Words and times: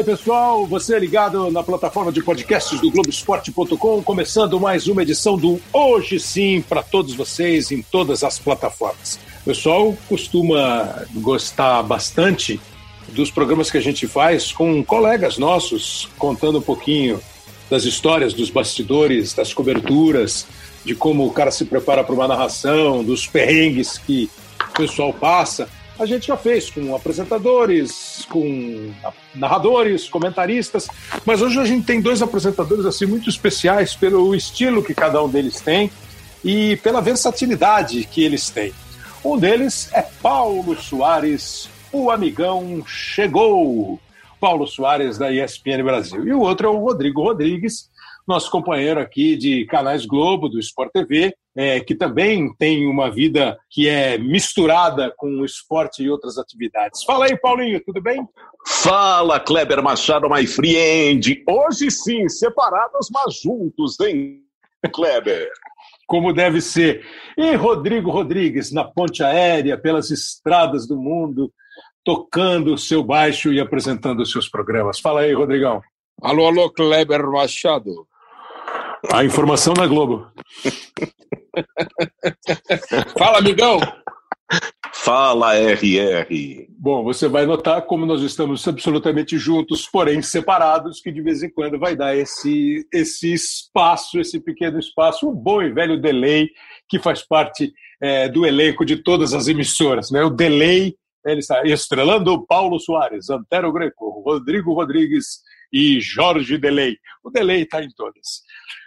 Aí, 0.00 0.04
pessoal. 0.04 0.66
Você 0.66 0.96
é 0.96 0.98
ligado 0.98 1.50
na 1.50 1.62
plataforma 1.62 2.10
de 2.10 2.22
podcasts 2.22 2.80
do 2.80 2.90
Globoesporte.com, 2.90 4.02
começando 4.02 4.58
mais 4.58 4.88
uma 4.88 5.02
edição 5.02 5.36
do 5.36 5.60
Hoje 5.70 6.18
Sim 6.18 6.64
para 6.66 6.82
todos 6.82 7.12
vocês 7.12 7.70
em 7.70 7.82
todas 7.82 8.24
as 8.24 8.38
plataformas. 8.38 9.20
O 9.42 9.44
pessoal 9.44 9.94
costuma 10.08 11.04
gostar 11.16 11.82
bastante 11.82 12.58
dos 13.08 13.30
programas 13.30 13.70
que 13.70 13.76
a 13.76 13.80
gente 13.82 14.06
faz 14.06 14.52
com 14.52 14.82
colegas 14.82 15.36
nossos, 15.36 16.08
contando 16.16 16.60
um 16.60 16.62
pouquinho 16.62 17.20
das 17.68 17.84
histórias, 17.84 18.32
dos 18.32 18.48
bastidores, 18.48 19.34
das 19.34 19.52
coberturas, 19.52 20.46
de 20.82 20.94
como 20.94 21.26
o 21.26 21.30
cara 21.30 21.50
se 21.50 21.66
prepara 21.66 22.02
para 22.02 22.14
uma 22.14 22.26
narração, 22.26 23.04
dos 23.04 23.26
perrengues 23.26 23.98
que 23.98 24.30
o 24.66 24.72
pessoal 24.72 25.12
passa 25.12 25.68
a 26.00 26.06
gente 26.06 26.28
já 26.28 26.36
fez 26.36 26.70
com 26.70 26.96
apresentadores, 26.96 28.26
com 28.30 28.90
narradores, 29.34 30.08
comentaristas, 30.08 30.88
mas 31.26 31.42
hoje 31.42 31.60
a 31.60 31.64
gente 31.66 31.84
tem 31.84 32.00
dois 32.00 32.22
apresentadores 32.22 32.86
assim 32.86 33.04
muito 33.04 33.28
especiais 33.28 33.94
pelo 33.94 34.34
estilo 34.34 34.82
que 34.82 34.94
cada 34.94 35.22
um 35.22 35.28
deles 35.28 35.60
tem 35.60 35.90
e 36.42 36.76
pela 36.76 37.02
versatilidade 37.02 38.02
que 38.04 38.24
eles 38.24 38.48
têm. 38.48 38.72
Um 39.22 39.36
deles 39.36 39.90
é 39.92 40.00
Paulo 40.00 40.74
Soares, 40.74 41.68
o 41.92 42.10
amigão 42.10 42.82
chegou. 42.86 44.00
Paulo 44.40 44.66
Soares 44.66 45.18
da 45.18 45.30
ESPN 45.30 45.84
Brasil. 45.84 46.26
E 46.26 46.32
o 46.32 46.40
outro 46.40 46.66
é 46.66 46.70
o 46.70 46.78
Rodrigo 46.78 47.22
Rodrigues, 47.22 47.89
nosso 48.30 48.48
companheiro 48.48 49.00
aqui 49.00 49.36
de 49.36 49.66
canais 49.66 50.06
Globo, 50.06 50.48
do 50.48 50.60
Sport 50.60 50.92
TV, 50.92 51.34
é, 51.56 51.80
que 51.80 51.96
também 51.96 52.54
tem 52.56 52.86
uma 52.86 53.10
vida 53.10 53.58
que 53.68 53.88
é 53.88 54.16
misturada 54.16 55.12
com 55.16 55.26
o 55.40 55.44
esporte 55.44 56.02
e 56.02 56.08
outras 56.08 56.38
atividades. 56.38 57.02
Fala 57.02 57.26
aí, 57.26 57.36
Paulinho, 57.36 57.82
tudo 57.84 58.00
bem? 58.00 58.24
Fala, 58.66 59.40
Kleber 59.40 59.82
Machado, 59.82 60.30
my 60.30 60.46
friend. 60.46 61.42
Hoje 61.48 61.90
sim, 61.90 62.28
separados, 62.28 63.08
mas 63.12 63.40
juntos, 63.40 63.98
hein, 63.98 64.44
Kleber? 64.94 65.50
Como 66.06 66.32
deve 66.32 66.60
ser. 66.60 67.04
E 67.36 67.56
Rodrigo 67.56 68.10
Rodrigues, 68.10 68.70
na 68.70 68.84
ponte 68.84 69.24
aérea, 69.24 69.76
pelas 69.76 70.10
estradas 70.10 70.86
do 70.86 70.96
mundo, 70.96 71.52
tocando 72.04 72.74
o 72.74 72.78
seu 72.78 73.02
baixo 73.02 73.52
e 73.52 73.58
apresentando 73.58 74.20
os 74.20 74.30
seus 74.30 74.48
programas. 74.48 75.00
Fala 75.00 75.22
aí, 75.22 75.32
Rodrigão. 75.32 75.82
Alô, 76.22 76.46
alô, 76.46 76.70
Kleber 76.70 77.26
Machado. 77.26 78.06
A 79.08 79.24
informação 79.24 79.72
na 79.74 79.86
Globo. 79.86 80.26
Fala, 83.16 83.38
amigão. 83.38 83.80
Fala, 84.92 85.56
RR. 85.56 86.66
Bom, 86.70 87.04
você 87.04 87.28
vai 87.28 87.46
notar 87.46 87.82
como 87.82 88.04
nós 88.04 88.22
estamos 88.22 88.66
absolutamente 88.66 89.38
juntos, 89.38 89.88
porém 89.88 90.20
separados, 90.20 91.00
que 91.00 91.10
de 91.10 91.22
vez 91.22 91.42
em 91.42 91.50
quando 91.50 91.78
vai 91.78 91.96
dar 91.96 92.16
esse, 92.16 92.86
esse 92.92 93.32
espaço, 93.32 94.18
esse 94.18 94.40
pequeno 94.40 94.78
espaço, 94.78 95.28
um 95.28 95.34
bom 95.34 95.62
e 95.62 95.72
velho 95.72 96.00
delay 96.00 96.48
que 96.88 96.98
faz 96.98 97.26
parte 97.26 97.72
é, 98.00 98.28
do 98.28 98.44
elenco 98.44 98.84
de 98.84 98.96
todas 98.96 99.32
as 99.32 99.48
emissoras. 99.48 100.10
Né? 100.10 100.22
O 100.22 100.30
delay, 100.30 100.94
ele 101.24 101.40
está 101.40 101.62
estrelando 101.64 102.44
Paulo 102.46 102.78
Soares, 102.78 103.30
Antero 103.30 103.72
Greco, 103.72 104.22
Rodrigo 104.24 104.74
Rodrigues 104.74 105.40
e 105.72 106.00
Jorge 106.00 106.58
Delay. 106.58 106.96
O 107.22 107.30
delay 107.30 107.62
está 107.62 107.82
em 107.82 107.90
todas. 107.90 108.42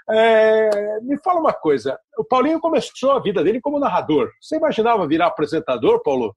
É, 0.10 1.00
me 1.02 1.18
fala 1.20 1.40
uma 1.40 1.54
coisa, 1.54 1.98
o 2.18 2.24
Paulinho 2.24 2.60
começou 2.60 3.12
a 3.12 3.20
vida 3.20 3.44
dele 3.44 3.62
como 3.62 3.80
narrador. 3.80 4.30
Você 4.42 4.58
imaginava 4.58 5.08
virar 5.08 5.28
apresentador, 5.28 6.02
Paulo? 6.04 6.36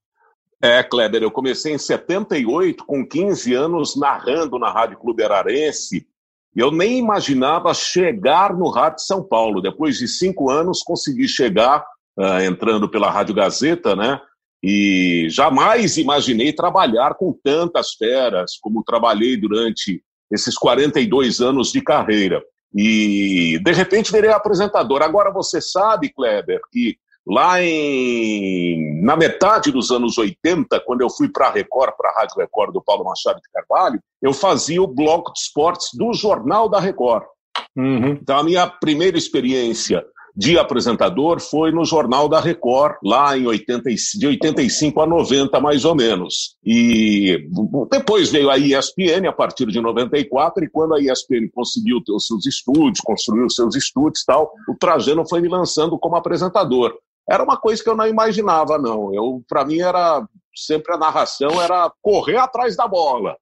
É, 0.62 0.82
Kleber, 0.82 1.22
eu 1.22 1.30
comecei 1.30 1.74
em 1.74 1.78
78, 1.78 2.84
com 2.84 3.06
15 3.06 3.52
anos, 3.54 3.96
narrando 3.96 4.58
na 4.58 4.70
Rádio 4.70 4.98
Clube 4.98 5.22
Ararense. 5.22 6.06
Eu 6.54 6.70
nem 6.70 6.98
imaginava 6.98 7.74
chegar 7.74 8.56
no 8.56 8.70
Rádio 8.70 9.00
São 9.00 9.22
Paulo. 9.22 9.60
Depois 9.60 9.98
de 9.98 10.08
cinco 10.08 10.48
anos, 10.48 10.82
consegui 10.82 11.28
chegar, 11.28 11.84
uh, 12.18 12.40
entrando 12.40 12.88
pela 12.88 13.10
Rádio 13.10 13.34
Gazeta, 13.34 13.94
né? 13.94 14.18
E 14.62 15.26
jamais 15.28 15.98
imaginei 15.98 16.52
trabalhar 16.52 17.14
com 17.14 17.38
tantas 17.44 17.92
feras 17.92 18.52
como 18.60 18.82
trabalhei 18.82 19.36
durante 19.36 20.02
esses 20.32 20.56
42 20.56 21.40
anos 21.40 21.70
de 21.70 21.82
carreira. 21.82 22.42
E, 22.76 23.58
de 23.64 23.72
repente, 23.72 24.12
virei 24.12 24.30
apresentador. 24.30 25.02
Agora, 25.02 25.32
você 25.32 25.62
sabe, 25.62 26.12
Kleber, 26.12 26.60
que 26.70 26.98
lá 27.26 27.60
em, 27.62 29.02
na 29.02 29.16
metade 29.16 29.72
dos 29.72 29.90
anos 29.90 30.18
80, 30.18 30.78
quando 30.80 31.00
eu 31.00 31.08
fui 31.08 31.28
para 31.28 31.48
a 31.48 31.50
Record, 31.50 31.94
para 31.96 32.10
a 32.10 32.20
Rádio 32.20 32.36
Record 32.36 32.72
do 32.72 32.82
Paulo 32.82 33.04
Machado 33.04 33.40
de 33.40 33.50
Carvalho, 33.50 33.98
eu 34.20 34.32
fazia 34.32 34.82
o 34.82 34.86
bloco 34.86 35.32
de 35.32 35.40
esportes 35.40 35.88
do 35.94 36.12
Jornal 36.12 36.68
da 36.68 36.78
Record. 36.78 37.24
Uhum. 37.74 38.18
Então, 38.20 38.38
a 38.38 38.44
minha 38.44 38.66
primeira 38.66 39.16
experiência 39.16 40.04
de 40.36 40.58
apresentador 40.58 41.40
foi 41.40 41.72
no 41.72 41.84
Jornal 41.84 42.28
da 42.28 42.38
Record, 42.40 42.96
lá 43.02 43.36
em 43.38 43.46
80, 43.46 43.90
de 44.18 44.26
85 44.26 45.00
a 45.00 45.06
90, 45.06 45.58
mais 45.60 45.84
ou 45.84 45.94
menos. 45.94 46.56
E 46.62 47.48
depois 47.90 48.30
veio 48.30 48.50
a 48.50 48.58
ESPN 48.58 49.26
a 49.28 49.32
partir 49.32 49.66
de 49.66 49.80
94, 49.80 50.62
e 50.62 50.68
quando 50.68 50.94
a 50.94 51.00
ESPN 51.00 51.48
conseguiu 51.54 52.02
ter 52.04 52.12
os 52.12 52.26
seus 52.26 52.44
estúdios, 52.44 53.00
construiu 53.00 53.46
os 53.46 53.54
seus 53.54 53.74
estúdios 53.74 54.22
e 54.22 54.26
tal, 54.26 54.52
o 54.68 54.74
Trajano 54.78 55.26
foi 55.26 55.40
me 55.40 55.48
lançando 55.48 55.98
como 55.98 56.16
apresentador. 56.16 56.94
Era 57.28 57.42
uma 57.42 57.56
coisa 57.56 57.82
que 57.82 57.88
eu 57.88 57.96
não 57.96 58.06
imaginava, 58.06 58.78
não. 58.78 59.12
Eu, 59.14 59.42
para 59.48 59.64
mim, 59.64 59.80
era 59.80 60.22
sempre 60.54 60.94
a 60.94 60.98
narração 60.98 61.60
era 61.60 61.90
correr 62.02 62.36
atrás 62.36 62.76
da 62.76 62.86
bola. 62.86 63.36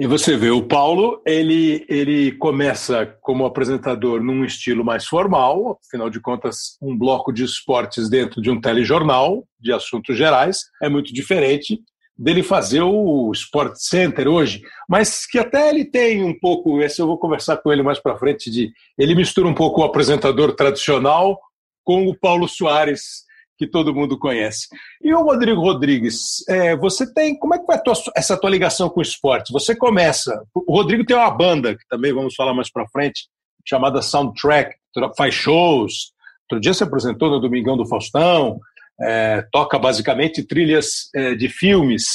E 0.00 0.06
você 0.06 0.34
vê, 0.34 0.48
o 0.48 0.62
Paulo, 0.62 1.20
ele, 1.26 1.84
ele 1.86 2.32
começa 2.32 3.04
como 3.20 3.44
apresentador 3.44 4.22
num 4.22 4.46
estilo 4.46 4.82
mais 4.82 5.04
formal, 5.04 5.78
afinal 5.86 6.08
de 6.08 6.18
contas, 6.18 6.78
um 6.80 6.96
bloco 6.96 7.30
de 7.30 7.44
esportes 7.44 8.08
dentro 8.08 8.40
de 8.40 8.50
um 8.50 8.58
telejornal 8.58 9.44
de 9.60 9.74
assuntos 9.74 10.16
gerais 10.16 10.60
é 10.82 10.88
muito 10.88 11.12
diferente 11.12 11.80
dele 12.16 12.42
fazer 12.42 12.80
o 12.80 13.30
Sport 13.32 13.74
Center 13.76 14.26
hoje, 14.26 14.62
mas 14.88 15.26
que 15.26 15.38
até 15.38 15.68
ele 15.68 15.84
tem 15.84 16.24
um 16.24 16.32
pouco, 16.32 16.80
esse 16.80 17.02
eu 17.02 17.06
vou 17.06 17.18
conversar 17.18 17.58
com 17.58 17.70
ele 17.70 17.82
mais 17.82 17.98
para 17.98 18.16
frente, 18.16 18.50
de 18.50 18.72
ele 18.96 19.14
mistura 19.14 19.48
um 19.48 19.54
pouco 19.54 19.82
o 19.82 19.84
apresentador 19.84 20.54
tradicional 20.54 21.38
com 21.84 22.06
o 22.06 22.18
Paulo 22.18 22.48
Soares, 22.48 23.26
que 23.60 23.66
todo 23.66 23.94
mundo 23.94 24.18
conhece. 24.18 24.68
E 25.02 25.12
o 25.12 25.22
Rodrigo 25.22 25.60
Rodrigues, 25.60 26.42
é, 26.48 26.74
você 26.74 27.12
tem. 27.12 27.38
Como 27.38 27.54
é 27.54 27.58
que 27.58 27.66
foi 27.66 27.76
tua, 27.80 27.92
essa 28.16 28.34
tua 28.34 28.48
ligação 28.48 28.88
com 28.88 29.00
o 29.00 29.02
esporte? 29.02 29.52
Você 29.52 29.76
começa. 29.76 30.42
O 30.54 30.74
Rodrigo 30.74 31.04
tem 31.04 31.14
uma 31.14 31.30
banda, 31.30 31.76
que 31.76 31.86
também 31.86 32.10
vamos 32.10 32.34
falar 32.34 32.54
mais 32.54 32.72
para 32.72 32.88
frente, 32.88 33.28
chamada 33.68 34.00
Soundtrack, 34.00 34.74
faz 35.14 35.34
shows. 35.34 36.12
Outro 36.44 36.58
dia 36.58 36.72
se 36.72 36.82
apresentou 36.82 37.28
no 37.28 37.38
Domingão 37.38 37.76
do 37.76 37.86
Faustão, 37.86 38.58
é, 38.98 39.44
toca 39.52 39.78
basicamente 39.78 40.42
trilhas 40.42 41.10
é, 41.14 41.34
de 41.34 41.50
filmes, 41.50 42.06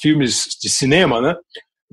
filmes 0.00 0.46
de 0.58 0.70
cinema, 0.70 1.20
né? 1.20 1.36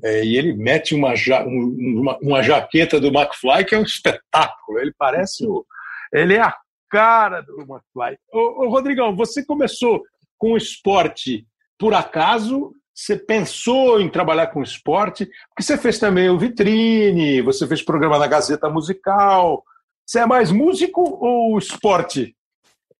É, 0.02 0.24
e 0.24 0.38
ele 0.38 0.54
mete 0.54 0.94
uma, 0.94 1.14
ja, 1.14 1.44
uma, 1.44 2.16
uma, 2.22 2.42
jaqueta 2.42 2.98
do 2.98 3.08
McFly 3.08 3.62
que 3.66 3.74
é 3.74 3.78
um 3.78 3.82
espetáculo. 3.82 4.78
Ele 4.78 4.94
parece 4.96 5.46
o. 5.46 5.66
Ele 6.14 6.34
é 6.34 6.40
a 6.40 6.54
cara 6.90 7.42
do 7.42 7.60
McFly. 7.60 8.18
Ô, 8.32 8.64
ô, 8.64 8.68
Rodrigão, 8.68 9.14
você 9.14 9.44
começou 9.44 10.02
com 10.38 10.56
esporte 10.56 11.46
por 11.78 11.94
acaso? 11.94 12.72
Você 12.94 13.16
pensou 13.16 14.00
em 14.00 14.08
trabalhar 14.08 14.48
com 14.48 14.62
esporte? 14.62 15.26
Porque 15.48 15.62
você 15.62 15.76
fez 15.76 15.98
também 15.98 16.30
o 16.30 16.38
Vitrine, 16.38 17.42
você 17.42 17.66
fez 17.66 17.82
programa 17.82 18.18
na 18.18 18.26
Gazeta 18.26 18.70
Musical. 18.70 19.62
Você 20.06 20.20
é 20.20 20.26
mais 20.26 20.50
músico 20.50 21.02
ou 21.02 21.58
esporte? 21.58 22.34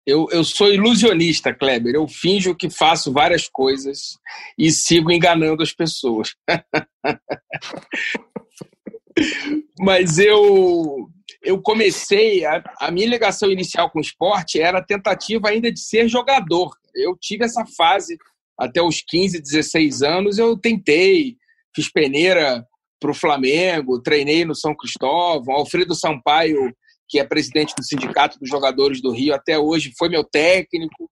Eu, 0.06 0.29
eu 0.31 0.44
sou 0.44 0.73
ilusionista, 0.73 1.55
Kleber. 1.55 1.94
Eu 1.94 2.06
finjo 2.06 2.55
que 2.55 2.71
faço 2.71 3.12
várias 3.12 3.49
coisas 3.49 4.19
e 4.56 4.71
sigo 4.71 5.11
enganando 5.11 5.62
as 5.62 5.73
pessoas. 5.73 6.35
Mas 9.81 10.19
eu 10.19 11.09
eu 11.47 11.63
comecei, 11.63 12.45
a, 12.45 12.63
a, 12.81 12.91
minha 12.91 13.07
ligação 13.07 13.51
inicial 13.51 13.89
com 13.89 14.01
o 14.01 14.03
esporte 14.03 14.61
era 14.61 14.79
a 14.79 14.85
tentativa 14.85 15.49
ainda 15.49 15.71
de 15.71 15.81
ser 15.81 16.09
jogador. 16.09 16.77
Eu 16.93 17.17
tive 17.17 17.45
essa 17.45 17.65
fase 17.77 18.19
até 18.59 18.83
os 18.83 19.01
15, 19.01 19.41
16 19.41 20.03
anos, 20.03 20.39
eu 20.39 20.59
tentei, 20.59 21.37
fiz 21.75 21.91
peneira 21.91 22.67
para 22.99 23.11
o 23.11 23.15
Flamengo, 23.15 24.03
treinei 24.03 24.45
no 24.45 24.55
São 24.55 24.75
Cristóvão, 24.75 25.55
Alfredo 25.55 25.95
Sampaio, 25.95 26.75
que 27.09 27.21
é 27.21 27.25
presidente 27.25 27.75
do 27.77 27.85
Sindicato 27.85 28.41
dos 28.41 28.49
Jogadores 28.49 29.01
do 29.01 29.13
Rio 29.13 29.35
até 29.35 29.57
hoje, 29.57 29.93
foi 29.97 30.09
meu 30.09 30.25
técnico. 30.25 31.09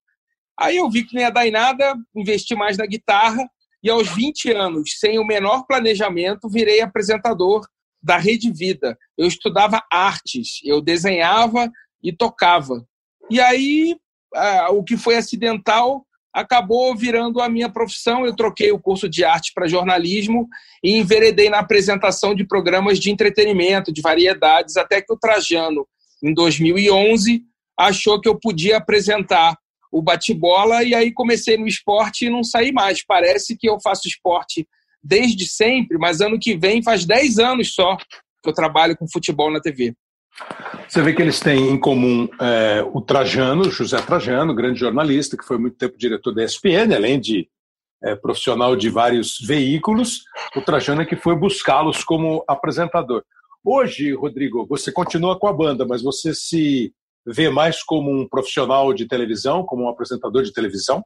Aí 0.58 0.78
eu 0.78 0.90
vi 0.90 1.04
que 1.04 1.14
não 1.14 1.22
ia 1.22 1.30
dar 1.30 1.46
em 1.46 1.52
nada, 1.52 1.94
investi 2.16 2.56
mais 2.56 2.76
na 2.76 2.86
guitarra, 2.86 3.46
e 3.82 3.90
aos 3.90 4.08
20 4.08 4.50
anos, 4.50 4.94
sem 4.98 5.18
o 5.18 5.26
menor 5.26 5.64
planejamento, 5.66 6.48
virei 6.48 6.80
apresentador 6.80 7.64
da 8.04 8.18
Rede 8.18 8.52
Vida. 8.52 8.96
Eu 9.16 9.26
estudava 9.26 9.82
artes, 9.90 10.60
eu 10.62 10.82
desenhava 10.82 11.70
e 12.02 12.12
tocava. 12.12 12.86
E 13.30 13.40
aí, 13.40 13.96
o 14.70 14.84
que 14.84 14.96
foi 14.96 15.16
acidental 15.16 16.04
acabou 16.32 16.94
virando 16.94 17.40
a 17.40 17.48
minha 17.48 17.70
profissão. 17.70 18.26
Eu 18.26 18.36
troquei 18.36 18.70
o 18.72 18.78
curso 18.78 19.08
de 19.08 19.24
arte 19.24 19.52
para 19.54 19.68
jornalismo 19.68 20.46
e 20.82 20.96
enveredei 20.96 21.48
na 21.48 21.60
apresentação 21.60 22.34
de 22.34 22.46
programas 22.46 22.98
de 22.98 23.10
entretenimento, 23.10 23.92
de 23.92 24.02
variedades, 24.02 24.76
até 24.76 25.00
que 25.00 25.12
o 25.12 25.18
Trajano, 25.18 25.86
em 26.22 26.34
2011, 26.34 27.42
achou 27.78 28.20
que 28.20 28.28
eu 28.28 28.38
podia 28.38 28.76
apresentar 28.76 29.56
o 29.90 30.02
bate-bola 30.02 30.82
e 30.82 30.94
aí 30.94 31.12
comecei 31.12 31.56
no 31.56 31.68
esporte 31.68 32.26
e 32.26 32.30
não 32.30 32.42
saí 32.42 32.72
mais. 32.72 33.04
Parece 33.06 33.56
que 33.56 33.68
eu 33.68 33.80
faço 33.80 34.08
esporte 34.08 34.66
desde 35.04 35.46
sempre, 35.46 35.98
mas 35.98 36.20
ano 36.20 36.38
que 36.38 36.56
vem 36.56 36.82
faz 36.82 37.04
10 37.04 37.38
anos 37.38 37.74
só 37.74 37.96
que 37.96 38.48
eu 38.48 38.54
trabalho 38.54 38.96
com 38.96 39.06
futebol 39.08 39.50
na 39.50 39.60
TV. 39.60 39.94
Você 40.88 41.00
vê 41.00 41.12
que 41.12 41.22
eles 41.22 41.40
têm 41.40 41.70
em 41.70 41.78
comum 41.78 42.28
é, 42.40 42.84
o 42.92 43.00
Trajano, 43.00 43.70
José 43.70 44.00
Trajano, 44.02 44.54
grande 44.54 44.80
jornalista, 44.80 45.36
que 45.36 45.44
foi 45.44 45.58
muito 45.58 45.76
tempo 45.76 45.96
diretor 45.96 46.34
da 46.34 46.44
ESPN, 46.44 46.94
além 46.94 47.20
de 47.20 47.48
é, 48.02 48.14
profissional 48.14 48.76
de 48.76 48.90
vários 48.90 49.38
veículos, 49.40 50.24
o 50.54 50.60
Trajano 50.60 51.02
é 51.02 51.06
que 51.06 51.16
foi 51.16 51.34
buscá-los 51.34 52.04
como 52.04 52.44
apresentador. 52.46 53.24
Hoje, 53.64 54.12
Rodrigo, 54.12 54.66
você 54.66 54.92
continua 54.92 55.38
com 55.38 55.46
a 55.46 55.52
banda, 55.52 55.86
mas 55.86 56.02
você 56.02 56.34
se 56.34 56.92
vê 57.26 57.48
mais 57.48 57.82
como 57.82 58.10
um 58.10 58.28
profissional 58.28 58.92
de 58.92 59.06
televisão, 59.06 59.64
como 59.64 59.84
um 59.84 59.88
apresentador 59.88 60.42
de 60.42 60.52
televisão? 60.52 61.02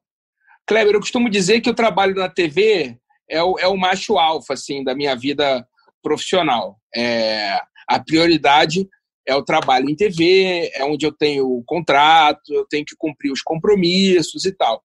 Kleber, 0.67 0.95
eu 0.95 1.01
costumo 1.01 1.31
dizer 1.31 1.61
que 1.61 1.71
o 1.71 1.75
trabalho 1.75 2.17
na 2.17 2.29
TV 2.29 2.99
é 3.31 3.43
o, 3.43 3.59
é 3.59 3.67
o 3.67 3.77
macho 3.77 4.19
alfa 4.19 4.55
assim, 4.55 4.83
da 4.83 4.95
minha 4.95 5.15
vida 5.15 5.67
profissional. 6.03 6.77
É, 6.95 7.59
a 7.89 7.99
prioridade 7.99 8.89
é 9.27 9.35
o 9.35 9.45
trabalho 9.45 9.91
em 9.91 9.95
TV, 9.95 10.71
é 10.73 10.85
onde 10.85 11.05
eu 11.05 11.13
tenho 11.13 11.47
o 11.47 11.63
contrato, 11.65 12.53
eu 12.53 12.67
tenho 12.67 12.85
que 12.85 12.97
cumprir 12.97 13.31
os 13.31 13.43
compromissos 13.43 14.45
e 14.47 14.53
tal. 14.53 14.83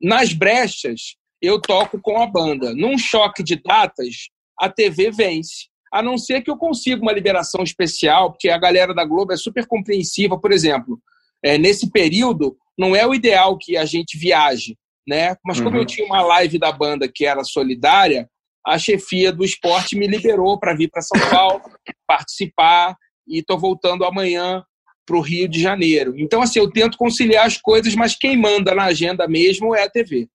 Nas 0.00 0.32
brechas, 0.32 1.16
eu 1.40 1.60
toco 1.60 1.98
com 2.00 2.20
a 2.20 2.26
banda. 2.26 2.74
Num 2.74 2.98
choque 2.98 3.42
de 3.42 3.56
datas, 3.56 4.28
a 4.60 4.68
TV 4.68 5.10
vence. 5.10 5.68
A 5.92 6.02
não 6.02 6.18
ser 6.18 6.42
que 6.42 6.50
eu 6.50 6.56
consiga 6.56 7.00
uma 7.00 7.12
liberação 7.12 7.62
especial, 7.62 8.32
porque 8.32 8.50
a 8.50 8.58
galera 8.58 8.94
da 8.94 9.04
Globo 9.04 9.32
é 9.32 9.36
super 9.36 9.66
compreensiva. 9.66 10.38
Por 10.38 10.52
exemplo, 10.52 11.00
é, 11.42 11.56
nesse 11.56 11.90
período, 11.90 12.56
não 12.78 12.94
é 12.94 13.06
o 13.06 13.14
ideal 13.14 13.56
que 13.56 13.76
a 13.76 13.84
gente 13.84 14.18
viaje, 14.18 14.76
né? 15.06 15.36
Mas 15.44 15.60
como 15.60 15.76
uhum. 15.76 15.82
eu 15.82 15.86
tinha 15.86 16.06
uma 16.06 16.22
live 16.22 16.58
da 16.58 16.72
banda 16.72 17.10
que 17.12 17.24
era 17.24 17.44
solidária, 17.44 18.28
a 18.66 18.78
chefia 18.78 19.32
do 19.32 19.44
esporte 19.44 19.96
me 19.96 20.06
liberou 20.06 20.58
para 20.58 20.74
vir 20.74 20.90
para 20.90 21.02
São 21.02 21.20
Paulo, 21.30 21.62
participar 22.06 22.96
e 23.26 23.38
estou 23.38 23.58
voltando 23.58 24.04
amanhã 24.04 24.64
para 25.06 25.16
o 25.16 25.20
Rio 25.20 25.48
de 25.48 25.60
Janeiro. 25.60 26.14
Então, 26.18 26.42
assim, 26.42 26.58
eu 26.58 26.70
tento 26.70 26.98
conciliar 26.98 27.46
as 27.46 27.58
coisas, 27.58 27.94
mas 27.94 28.16
quem 28.16 28.36
manda 28.36 28.74
na 28.74 28.84
agenda 28.84 29.28
mesmo 29.28 29.74
é 29.74 29.84
a 29.84 29.90
TV. 29.90 30.28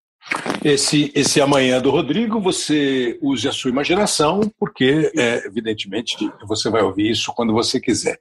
Esse, 0.64 1.12
esse 1.16 1.42
amanhã 1.42 1.82
do 1.82 1.90
Rodrigo, 1.90 2.40
você 2.40 3.18
use 3.22 3.48
a 3.48 3.52
sua 3.52 3.72
imaginação, 3.72 4.42
porque, 4.60 5.12
é, 5.18 5.46
evidentemente, 5.48 6.16
você 6.46 6.70
vai 6.70 6.84
ouvir 6.84 7.10
isso 7.10 7.34
quando 7.34 7.52
você 7.52 7.80
quiser. 7.80 8.20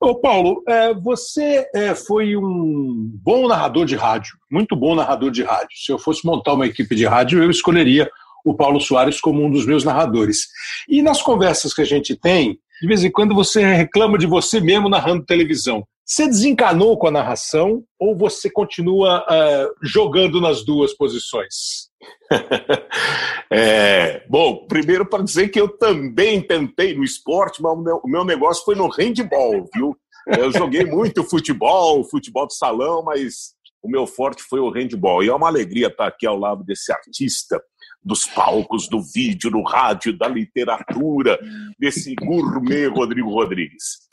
Ô, 0.00 0.14
Paulo, 0.14 0.62
é, 0.66 0.94
você 0.94 1.68
é, 1.74 1.94
foi 1.94 2.36
um 2.36 3.10
bom 3.22 3.46
narrador 3.46 3.84
de 3.84 3.94
rádio, 3.94 4.38
muito 4.50 4.74
bom 4.74 4.94
narrador 4.94 5.30
de 5.30 5.42
rádio. 5.42 5.76
Se 5.76 5.92
eu 5.92 5.98
fosse 5.98 6.24
montar 6.24 6.54
uma 6.54 6.66
equipe 6.66 6.94
de 6.94 7.04
rádio, 7.04 7.42
eu 7.42 7.50
escolheria 7.50 8.10
o 8.42 8.54
Paulo 8.54 8.80
Soares 8.80 9.20
como 9.20 9.44
um 9.44 9.50
dos 9.50 9.66
meus 9.66 9.84
narradores. 9.84 10.48
E 10.88 11.02
nas 11.02 11.20
conversas 11.20 11.74
que 11.74 11.82
a 11.82 11.86
gente 11.86 12.16
tem, 12.16 12.58
de 12.80 12.86
vez 12.86 13.04
em 13.04 13.10
quando 13.10 13.34
você 13.34 13.64
reclama 13.64 14.18
de 14.18 14.26
você 14.26 14.60
mesmo 14.60 14.88
narrando 14.88 15.24
televisão. 15.24 15.86
Você 16.04 16.28
desencanou 16.28 16.96
com 16.96 17.08
a 17.08 17.10
narração 17.10 17.82
ou 17.98 18.16
você 18.16 18.48
continua 18.48 19.24
uh, 19.24 19.74
jogando 19.82 20.40
nas 20.40 20.64
duas 20.64 20.92
posições? 20.92 21.90
é, 23.50 24.24
bom, 24.28 24.66
primeiro 24.68 25.04
para 25.04 25.24
dizer 25.24 25.48
que 25.48 25.60
eu 25.60 25.68
também 25.68 26.40
tentei 26.40 26.94
no 26.94 27.02
esporte, 27.02 27.60
mas 27.60 27.72
o 27.72 27.82
meu, 27.82 28.00
o 28.04 28.08
meu 28.08 28.24
negócio 28.24 28.64
foi 28.64 28.76
no 28.76 28.88
handball, 28.88 29.68
viu? 29.74 29.96
Eu 30.28 30.52
joguei 30.52 30.84
muito 30.84 31.24
futebol, 31.24 32.04
futebol 32.04 32.46
de 32.46 32.56
salão, 32.56 33.02
mas 33.02 33.54
o 33.82 33.88
meu 33.88 34.06
forte 34.06 34.42
foi 34.42 34.60
o 34.60 34.70
handball. 34.70 35.24
E 35.24 35.28
é 35.28 35.34
uma 35.34 35.48
alegria 35.48 35.88
estar 35.88 36.06
aqui 36.06 36.26
ao 36.26 36.38
lado 36.38 36.62
desse 36.64 36.92
artista 36.92 37.60
dos 38.06 38.24
palcos, 38.24 38.88
do 38.88 39.02
vídeo, 39.02 39.50
do 39.50 39.62
rádio, 39.62 40.16
da 40.16 40.28
literatura, 40.28 41.36
desse 41.76 42.14
gourmet 42.14 42.86
Rodrigo 42.86 43.30
Rodrigues. 43.30 44.06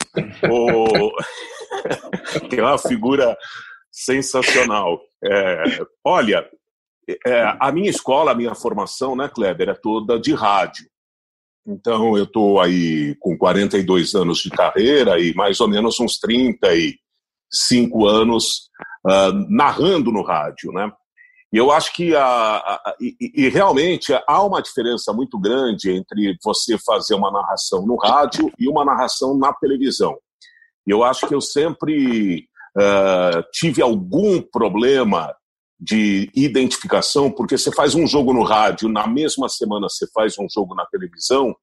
O... 0.50 1.12
que 2.50 2.56
é 2.56 2.62
uma 2.62 2.76
figura 2.76 3.36
sensacional. 3.92 5.00
É, 5.24 5.62
olha, 6.04 6.44
é, 7.24 7.56
a 7.60 7.70
minha 7.70 7.88
escola, 7.88 8.32
a 8.32 8.34
minha 8.34 8.54
formação, 8.54 9.14
né, 9.14 9.30
Kleber, 9.32 9.68
é 9.68 9.74
toda 9.74 10.18
de 10.18 10.34
rádio. 10.34 10.86
Então, 11.64 12.18
eu 12.18 12.24
estou 12.24 12.60
aí 12.60 13.14
com 13.20 13.38
42 13.38 14.14
anos 14.16 14.38
de 14.38 14.50
carreira 14.50 15.20
e 15.20 15.32
mais 15.34 15.60
ou 15.60 15.68
menos 15.68 16.00
uns 16.00 16.18
35 16.18 18.06
anos 18.06 18.68
uh, 19.06 19.32
narrando 19.48 20.10
no 20.10 20.22
rádio, 20.22 20.72
né? 20.72 20.92
E 21.54 21.56
eu 21.56 21.70
acho 21.70 21.92
que 21.92 22.16
a, 22.16 22.56
a 22.56 22.96
e, 23.00 23.14
e, 23.20 23.48
realmente 23.48 24.12
há 24.26 24.42
uma 24.42 24.60
diferença 24.60 25.12
muito 25.12 25.38
grande 25.38 25.88
entre 25.88 26.36
você 26.42 26.76
fazer 26.76 27.14
uma 27.14 27.30
narração 27.30 27.86
no 27.86 27.94
rádio 27.94 28.50
e 28.58 28.68
uma 28.68 28.84
narração 28.84 29.38
na 29.38 29.52
televisão. 29.52 30.18
Eu 30.84 31.04
acho 31.04 31.28
que 31.28 31.34
eu 31.34 31.40
sempre 31.40 32.48
uh, 32.76 33.40
tive 33.52 33.80
algum 33.80 34.42
problema 34.42 35.32
de 35.78 36.28
identificação, 36.34 37.30
porque 37.30 37.56
você 37.56 37.70
faz 37.70 37.94
um 37.94 38.04
jogo 38.04 38.32
no 38.32 38.42
rádio, 38.42 38.88
na 38.88 39.06
mesma 39.06 39.48
semana 39.48 39.88
você 39.88 40.08
faz 40.12 40.36
um 40.36 40.48
jogo 40.52 40.74
na 40.74 40.84
televisão, 40.86 41.54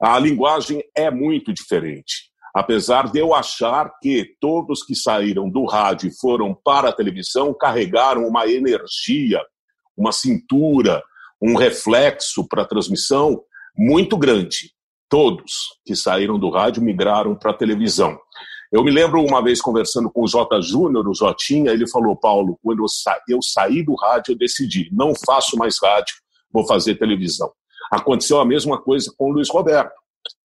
a 0.00 0.18
linguagem 0.18 0.82
é 0.96 1.10
muito 1.10 1.52
diferente 1.52 2.29
apesar 2.54 3.10
de 3.10 3.18
eu 3.18 3.34
achar 3.34 3.90
que 4.00 4.36
todos 4.40 4.82
que 4.82 4.94
saíram 4.94 5.48
do 5.48 5.64
rádio 5.64 6.08
e 6.08 6.14
foram 6.18 6.54
para 6.54 6.88
a 6.88 6.92
televisão 6.92 7.54
carregaram 7.54 8.26
uma 8.26 8.46
energia, 8.46 9.40
uma 9.96 10.12
cintura, 10.12 11.02
um 11.40 11.56
reflexo 11.56 12.46
para 12.48 12.62
a 12.62 12.66
transmissão 12.66 13.42
muito 13.76 14.16
grande. 14.16 14.72
Todos 15.08 15.52
que 15.84 15.96
saíram 15.96 16.38
do 16.38 16.50
rádio 16.50 16.82
migraram 16.82 17.34
para 17.34 17.50
a 17.50 17.56
televisão. 17.56 18.18
Eu 18.72 18.84
me 18.84 18.90
lembro 18.90 19.20
uma 19.24 19.42
vez 19.42 19.60
conversando 19.60 20.08
com 20.10 20.22
o 20.22 20.28
Jota 20.28 20.60
Júnior, 20.60 21.08
o 21.08 21.14
Jotinha, 21.14 21.72
ele 21.72 21.88
falou: 21.88 22.14
Paulo, 22.14 22.56
quando 22.62 22.84
eu, 22.84 22.88
sa 22.88 23.18
eu 23.28 23.42
saí 23.42 23.82
do 23.82 23.96
rádio, 23.96 24.32
eu 24.32 24.38
decidi, 24.38 24.88
não 24.92 25.12
faço 25.26 25.56
mais 25.56 25.76
rádio, 25.82 26.14
vou 26.52 26.64
fazer 26.66 26.94
televisão. 26.94 27.50
Aconteceu 27.90 28.38
a 28.38 28.44
mesma 28.44 28.80
coisa 28.80 29.12
com 29.16 29.30
o 29.30 29.32
Luiz 29.32 29.50
Roberto 29.50 29.99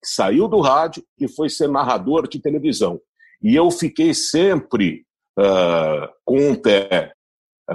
saiu 0.02 0.48
do 0.48 0.60
rádio 0.60 1.04
e 1.18 1.28
foi 1.28 1.48
ser 1.48 1.68
narrador 1.68 2.28
de 2.28 2.40
televisão. 2.40 3.00
E 3.42 3.54
eu 3.54 3.70
fiquei 3.70 4.14
sempre 4.14 5.04
uh, 5.38 6.08
com 6.24 6.50
um 6.50 6.54
pé 6.54 7.12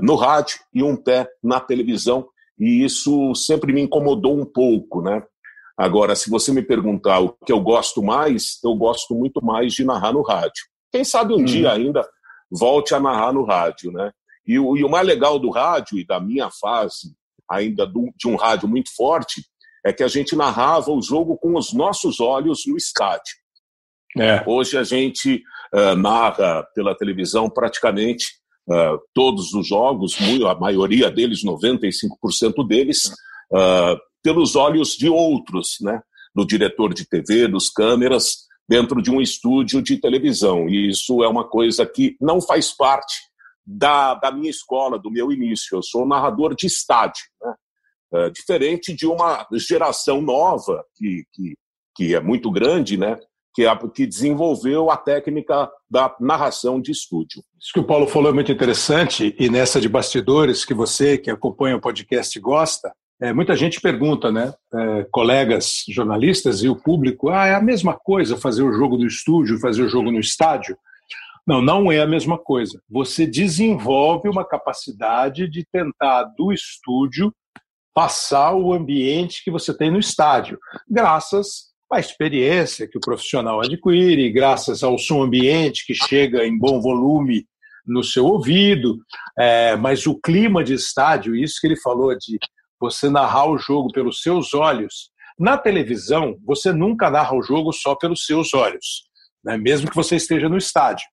no 0.01 0.15
rádio 0.15 0.59
e 0.73 0.83
um 0.83 0.95
pé 0.95 1.27
na 1.43 1.59
televisão, 1.59 2.27
e 2.59 2.83
isso 2.83 3.33
sempre 3.35 3.73
me 3.73 3.81
incomodou 3.81 4.37
um 4.37 4.45
pouco, 4.45 5.01
né? 5.01 5.23
Agora, 5.77 6.15
se 6.15 6.29
você 6.29 6.51
me 6.51 6.61
perguntar 6.61 7.19
o 7.19 7.33
que 7.45 7.51
eu 7.51 7.61
gosto 7.61 8.01
mais, 8.01 8.59
eu 8.63 8.73
gosto 8.75 9.13
muito 9.13 9.43
mais 9.43 9.73
de 9.73 9.83
narrar 9.83 10.11
no 10.11 10.23
rádio. 10.23 10.65
Quem 10.91 11.03
sabe 11.03 11.33
um 11.33 11.37
hum. 11.37 11.45
dia 11.45 11.71
ainda 11.71 12.07
volte 12.49 12.95
a 12.95 12.99
narrar 12.99 13.31
no 13.31 13.43
rádio, 13.43 13.91
né? 13.91 14.11
E 14.45 14.57
o, 14.57 14.75
e 14.77 14.83
o 14.83 14.89
mais 14.89 15.05
legal 15.05 15.37
do 15.37 15.49
rádio 15.49 15.99
e 15.99 16.05
da 16.05 16.19
minha 16.19 16.49
fase, 16.49 17.13
ainda 17.49 17.85
do, 17.85 18.09
de 18.15 18.27
um 18.27 18.35
rádio 18.35 18.67
muito 18.67 18.89
forte, 18.95 19.43
é 19.87 19.93
que 19.93 20.03
a 20.03 20.07
gente 20.09 20.35
narrava 20.35 20.91
o 20.91 21.01
jogo 21.01 21.37
com 21.37 21.57
os 21.57 21.71
nossos 21.71 22.19
olhos 22.19 22.63
no 22.67 22.75
estádio. 22.75 23.35
É. 24.19 24.43
Hoje 24.45 24.77
a 24.77 24.83
gente 24.83 25.41
uh, 25.73 25.95
narra 25.95 26.67
pela 26.75 26.93
televisão 26.93 27.49
praticamente 27.49 28.25
uh, 28.69 28.99
todos 29.13 29.53
os 29.53 29.65
jogos, 29.65 30.17
a 30.45 30.55
maioria 30.55 31.09
deles, 31.09 31.41
95% 31.41 32.67
deles, 32.67 33.05
uh, 33.53 33.97
pelos 34.21 34.57
olhos 34.57 34.89
de 34.89 35.07
outros, 35.07 35.77
né? 35.79 36.01
do 36.35 36.45
diretor 36.45 36.93
de 36.93 37.07
TV, 37.07 37.47
dos 37.47 37.69
câmeras, 37.69 38.45
dentro 38.67 39.01
de 39.01 39.09
um 39.09 39.21
estúdio 39.21 39.81
de 39.81 39.97
televisão. 39.97 40.67
E 40.67 40.89
isso 40.89 41.23
é 41.23 41.29
uma 41.29 41.47
coisa 41.47 41.85
que 41.85 42.17
não 42.19 42.41
faz 42.41 42.75
parte 42.75 43.15
da, 43.65 44.15
da 44.15 44.33
minha 44.33 44.49
escola, 44.49 44.99
do 44.99 45.09
meu 45.09 45.31
início. 45.31 45.77
Eu 45.77 45.81
sou 45.81 46.05
narrador 46.05 46.53
de 46.53 46.67
estádio. 46.67 47.23
Né? 47.41 47.53
É, 48.13 48.29
diferente 48.29 48.93
de 48.93 49.05
uma 49.05 49.45
geração 49.53 50.21
nova, 50.21 50.83
que, 50.95 51.25
que, 51.33 51.55
que 51.95 52.15
é 52.15 52.21
muito 52.21 52.49
grande, 52.49 52.97
né? 52.97 53.17
Que, 53.53 53.65
é, 53.65 53.75
que 53.93 54.05
desenvolveu 54.05 54.89
a 54.89 54.95
técnica 54.95 55.69
da 55.89 56.15
narração 56.19 56.79
de 56.79 56.91
estúdio. 56.91 57.43
Isso 57.59 57.73
que 57.73 57.79
o 57.79 57.83
Paulo 57.83 58.07
falou 58.07 58.29
é 58.29 58.33
muito 58.33 58.51
interessante, 58.51 59.35
e 59.37 59.49
nessa 59.49 59.81
de 59.81 59.89
bastidores, 59.89 60.63
que 60.63 60.73
você 60.73 61.17
que 61.17 61.29
acompanha 61.29 61.75
o 61.75 61.81
podcast 61.81 62.39
gosta, 62.39 62.93
é, 63.19 63.33
muita 63.33 63.55
gente 63.55 63.81
pergunta, 63.81 64.31
né? 64.31 64.53
É, 64.73 65.07
colegas 65.11 65.83
jornalistas 65.89 66.61
e 66.63 66.69
o 66.69 66.75
público, 66.75 67.29
ah, 67.29 67.47
é 67.47 67.55
a 67.55 67.61
mesma 67.61 67.97
coisa 67.97 68.37
fazer 68.37 68.63
o 68.63 68.71
jogo 68.71 68.97
no 68.97 69.07
estúdio, 69.07 69.59
fazer 69.59 69.81
o 69.81 69.89
jogo 69.89 70.11
no 70.11 70.19
estádio? 70.19 70.77
Não, 71.45 71.61
não 71.61 71.91
é 71.91 71.99
a 71.99 72.07
mesma 72.07 72.37
coisa. 72.37 72.79
Você 72.89 73.25
desenvolve 73.25 74.29
uma 74.29 74.45
capacidade 74.45 75.49
de 75.49 75.65
tentar, 75.71 76.25
do 76.37 76.53
estúdio, 76.53 77.33
passar 77.97 78.53
o 78.53 78.71
ambiente 78.71 79.43
que 79.43 79.49
você 79.49 79.75
tem 79.75 79.89
no 79.89 79.97
estádio, 79.97 80.59
graças 80.87 81.71
à 81.91 81.99
experiência 81.99 82.87
que 82.87 82.95
o 82.95 83.01
profissional 83.01 83.59
adquire, 83.59 84.31
graças 84.31 84.83
ao 84.83 84.99
som 84.99 85.23
ambiente 85.23 85.83
que 85.83 85.95
chega 85.95 86.45
em 86.45 86.55
bom 86.55 86.79
volume 86.79 87.47
no 87.87 88.03
seu 88.03 88.25
ouvido, 88.25 88.99
é, 89.35 89.75
mas 89.77 90.05
o 90.05 90.13
clima 90.13 90.63
de 90.63 90.75
estádio, 90.75 91.35
isso 91.35 91.55
que 91.59 91.65
ele 91.65 91.81
falou 91.81 92.15
de 92.15 92.37
você 92.79 93.09
narrar 93.09 93.49
o 93.49 93.57
jogo 93.57 93.91
pelos 93.91 94.21
seus 94.21 94.53
olhos. 94.53 95.09
Na 95.39 95.57
televisão, 95.57 96.37
você 96.45 96.71
nunca 96.71 97.09
narra 97.09 97.35
o 97.35 97.41
jogo 97.41 97.73
só 97.73 97.95
pelos 97.95 98.27
seus 98.27 98.53
olhos, 98.53 99.07
né? 99.43 99.57
mesmo 99.57 99.89
que 99.89 99.95
você 99.95 100.17
esteja 100.17 100.47
no 100.47 100.57
estádio. 100.57 101.07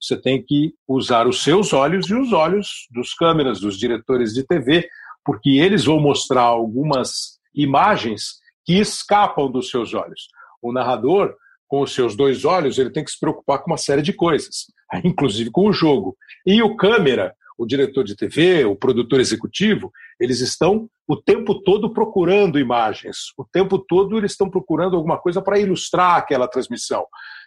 Você 0.00 0.16
tem 0.16 0.42
que 0.42 0.72
usar 0.88 1.26
os 1.28 1.42
seus 1.42 1.74
olhos 1.74 2.08
e 2.08 2.14
os 2.14 2.32
olhos 2.32 2.86
dos 2.90 3.12
câmeras, 3.12 3.60
dos 3.60 3.78
diretores 3.78 4.32
de 4.32 4.42
TV, 4.46 4.88
porque 5.24 5.50
eles 5.50 5.84
vão 5.84 6.00
mostrar 6.00 6.42
algumas 6.42 7.38
imagens 7.54 8.40
que 8.64 8.78
escapam 8.78 9.50
dos 9.50 9.70
seus 9.70 9.94
olhos. 9.94 10.28
O 10.62 10.72
narrador, 10.72 11.34
com 11.66 11.82
os 11.82 11.94
seus 11.94 12.16
dois 12.16 12.44
olhos, 12.44 12.78
ele 12.78 12.90
tem 12.90 13.04
que 13.04 13.10
se 13.10 13.18
preocupar 13.18 13.60
com 13.60 13.70
uma 13.70 13.76
série 13.76 14.02
de 14.02 14.12
coisas, 14.12 14.66
inclusive 15.04 15.50
com 15.50 15.68
o 15.68 15.72
jogo. 15.72 16.16
E 16.46 16.62
o 16.62 16.76
câmera, 16.76 17.34
o 17.58 17.66
diretor 17.66 18.04
de 18.04 18.16
TV, 18.16 18.64
o 18.64 18.74
produtor 18.74 19.20
executivo, 19.20 19.92
eles 20.18 20.40
estão 20.40 20.88
o 21.06 21.16
tempo 21.16 21.60
todo 21.62 21.92
procurando 21.92 22.58
imagens, 22.58 23.32
o 23.36 23.44
tempo 23.44 23.78
todo 23.78 24.16
eles 24.16 24.32
estão 24.32 24.48
procurando 24.48 24.96
alguma 24.96 25.18
coisa 25.18 25.42
para 25.42 25.58
ilustrar 25.58 26.16
aquela 26.16 26.48
transmissão. 26.48 27.04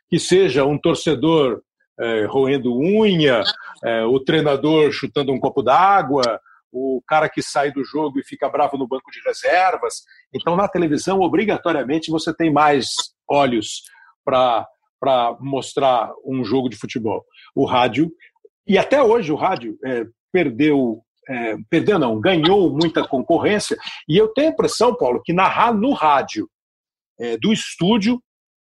Que 0.10 0.20
seja 0.20 0.66
um 0.66 0.78
torcedor 0.78 1.62
é, 2.00 2.26
roendo 2.26 2.76
unha, 2.78 3.44
é, 3.84 4.04
o 4.04 4.20
treinador 4.20 4.92
chutando 4.92 5.32
um 5.32 5.40
copo 5.40 5.62
d'água, 5.62 6.40
o 6.74 7.02
cara 7.08 7.30
que 7.30 7.42
sai 7.42 7.72
do 7.72 7.86
jogo 7.86 8.20
e 8.20 8.26
fica 8.26 8.50
bravo 8.50 8.78
no 8.78 8.88
banco 8.88 9.12
de 9.12 9.22
reservas. 9.22 10.02
Então, 10.34 10.56
na 10.56 10.68
televisão, 10.68 11.22
obrigatoriamente, 11.22 12.10
você 12.10 12.36
tem 12.36 12.52
mais 12.52 12.88
olhos 13.30 13.84
para 14.26 14.68
mostrar 15.40 16.12
um 16.26 16.44
jogo 16.44 16.68
de 16.68 16.76
futebol. 16.76 17.24
O 17.56 17.66
rádio 17.66 18.12
e 18.68 18.78
até 18.78 19.04
hoje 19.04 19.32
o 19.32 19.36
rádio 19.36 19.78
é, 19.86 20.06
perdeu, 20.32 21.04
é, 21.30 21.58
perdeu 21.70 22.00
não, 22.00 22.20
ganhou 22.20 22.72
muita 22.72 23.08
concorrência. 23.08 23.78
E 24.08 24.18
eu 24.18 24.30
tenho 24.30 24.48
a 24.48 24.52
impressão, 24.52 24.96
Paulo, 24.96 25.22
que 25.24 25.34
narrar 25.34 25.74
no 25.74 25.92
rádio 25.92 26.50
é, 27.20 27.38
do 27.38 27.54
estúdio 27.54 28.20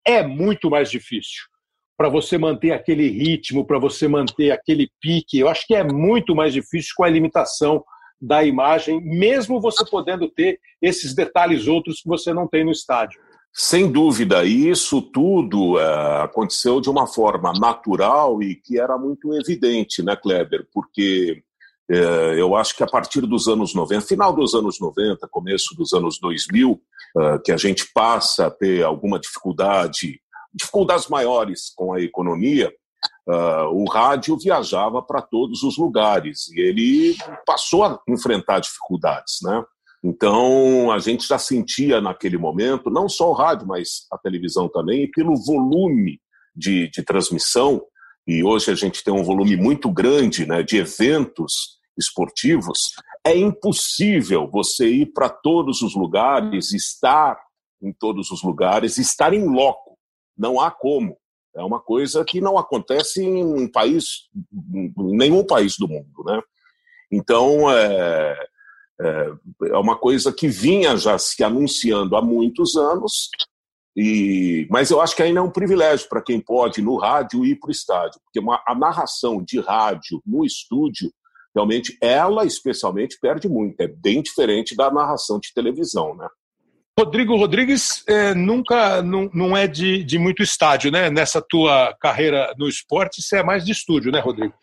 é 0.05 0.27
muito 0.27 0.69
mais 0.69 0.91
difícil 0.91 1.52
para 1.97 2.09
você 2.09 2.39
manter 2.39 2.73
aquele 2.73 3.09
ritmo, 3.09 3.67
para 3.67 3.79
você 3.79 4.09
manter 4.09 4.51
aquele 4.51 4.91
pique. 5.01 5.39
Eu 5.39 5.49
acho 5.49 5.67
que 5.67 5.75
é 5.75 5.85
muito 5.85 6.35
mais 6.35 6.53
difícil 6.53 6.93
com 6.97 7.05
a 7.05 7.09
limitação 7.09 7.85
da 8.21 8.45
imagem, 8.45 9.01
mesmo 9.03 9.61
você 9.61 9.85
podendo 9.85 10.29
ter 10.29 10.59
esses 10.81 11.15
detalhes 11.15 11.67
outros 11.67 12.01
que 12.01 12.09
você 12.09 12.33
não 12.33 12.47
tem 12.47 12.65
no 12.65 12.71
estádio. 12.71 13.21
Sem 13.55 13.91
dúvida, 13.91 14.45
isso 14.45 15.03
tudo 15.03 15.79
é, 15.79 16.23
aconteceu 16.23 16.81
de 16.81 16.89
uma 16.89 17.07
forma 17.07 17.53
natural 17.53 18.43
e 18.43 18.55
que 18.55 18.81
era 18.81 18.97
muito 18.97 19.35
evidente, 19.35 20.03
né, 20.03 20.17
Kleber? 20.17 20.67
Porque 20.73 21.43
é, 21.91 22.41
eu 22.41 22.57
acho 22.57 22.75
que 22.75 22.83
a 22.83 22.87
partir 22.87 23.21
dos 23.23 23.49
anos 23.49 23.75
90, 23.75 24.07
final 24.07 24.33
dos 24.33 24.55
anos 24.55 24.81
90, 24.81 25.29
começo 25.29 25.75
dos 25.77 25.93
anos 25.93 26.19
2000, 26.19 26.81
é, 27.19 27.39
que 27.45 27.53
a 27.53 27.57
gente 27.59 27.91
passa 27.93 28.47
a 28.47 28.51
ter 28.51 28.83
alguma 28.83 29.21
dificuldade, 29.21 30.19
dificuldades 30.55 31.09
maiores 31.09 31.73
com 31.75 31.93
a 31.93 32.01
economia, 32.01 32.73
o 33.73 33.85
rádio 33.89 34.37
viajava 34.37 35.03
para 35.03 35.23
todos 35.23 35.63
os 35.63 35.77
lugares 35.77 36.49
e 36.49 36.61
ele 36.61 37.17
passou 37.47 37.85
a 37.85 38.01
enfrentar 38.09 38.61
dificuldades, 38.61 39.39
né? 39.43 39.65
Então, 40.05 40.91
a 40.91 40.99
gente 40.99 41.27
já 41.27 41.39
sentia 41.39 42.01
naquele 42.01 42.37
momento, 42.37 42.91
não 42.91 43.09
só 43.09 43.31
o 43.31 43.35
rádio, 43.35 43.69
mas 43.69 44.07
a 44.11 44.19
televisão 44.19 44.69
também, 44.69 45.05
e 45.05 45.11
pelo 45.11 45.37
volume 45.37 46.21
de, 46.57 46.91
de 46.91 47.05
transmissão, 47.05 47.81
e 48.27 48.43
hoje 48.43 48.73
a 48.73 48.75
gente 48.75 49.05
tem 49.05 49.15
um 49.15 49.23
volume 49.23 49.57
muito 49.57 49.89
grande 49.93 50.45
né, 50.45 50.63
de 50.63 50.79
eventos 50.79 51.79
esportivos, 51.97 52.79
é 53.25 53.37
impossível 53.37 54.49
você 54.51 54.89
ir 54.89 55.13
para 55.13 55.29
todos 55.29 55.83
os 55.83 55.95
lugares, 55.95 56.73
estar 56.73 57.39
em 57.81 57.93
todos 57.93 58.31
os 58.33 58.43
lugares, 58.43 58.99
estar 58.99 59.33
em 59.33 59.47
loco. 59.49 59.92
Não 60.37 60.61
há 60.61 60.71
como. 60.71 61.17
É 61.55 61.63
uma 61.63 61.81
coisa 61.81 62.25
que 62.25 62.41
não 62.41 62.57
acontece 62.57 63.23
em 63.23 63.45
um 63.45 63.71
país, 63.71 64.29
em 64.75 65.17
nenhum 65.17 65.45
país 65.45 65.77
do 65.77 65.87
mundo, 65.87 66.25
né? 66.25 66.41
Então, 67.11 67.71
é, 67.71 68.49
é, 69.01 69.33
é 69.67 69.77
uma 69.77 69.97
coisa 69.97 70.33
que 70.33 70.49
vinha 70.49 70.97
já 70.97 71.19
se 71.19 71.45
anunciando 71.45 72.17
há 72.17 72.23
muitos 72.23 72.75
anos, 72.75 73.29
e, 73.95 74.67
mas 74.71 74.91
eu 74.91 75.03
acho 75.03 75.15
que 75.15 75.23
ainda 75.23 75.41
é 75.41 75.43
um 75.43 75.51
privilégio 75.51 76.09
para 76.09 76.23
quem 76.23 76.41
pode, 76.41 76.81
no 76.81 76.97
rádio, 76.97 77.45
ir 77.45 77.57
para 77.57 77.69
o 77.69 77.73
estádio, 77.73 78.19
porque 78.25 78.41
uma, 78.41 78.63
a 78.67 78.75
narração 78.75 79.43
de 79.43 79.61
rádio 79.61 80.23
no 80.25 80.47
estúdio, 80.47 81.13
realmente, 81.55 81.99
ela 82.01 82.47
especialmente 82.47 83.19
perde 83.21 83.47
muito, 83.47 83.79
é 83.79 83.87
bem 83.87 84.23
diferente 84.23 84.75
da 84.75 84.91
narração 84.91 85.39
de 85.39 85.53
televisão, 85.53 86.17
né? 86.17 86.27
Rodrigo 86.99 87.37
Rodrigues 87.37 88.05
é, 88.07 88.35
nunca 88.35 89.03
não, 89.03 89.31
não 89.33 89.57
é 89.57 89.67
de, 89.67 90.05
de 90.05 90.19
muito 90.19 90.43
estádio, 90.43 90.91
né? 90.91 91.09
Nessa 91.09 91.41
tua 91.41 91.97
carreira 91.99 92.55
no 92.59 92.69
esporte, 92.69 93.23
você 93.23 93.39
é 93.39 93.43
mais 93.43 93.65
de 93.65 93.73
estúdio, 93.73 94.13
né, 94.13 94.21
Rodrigo? 94.21 94.55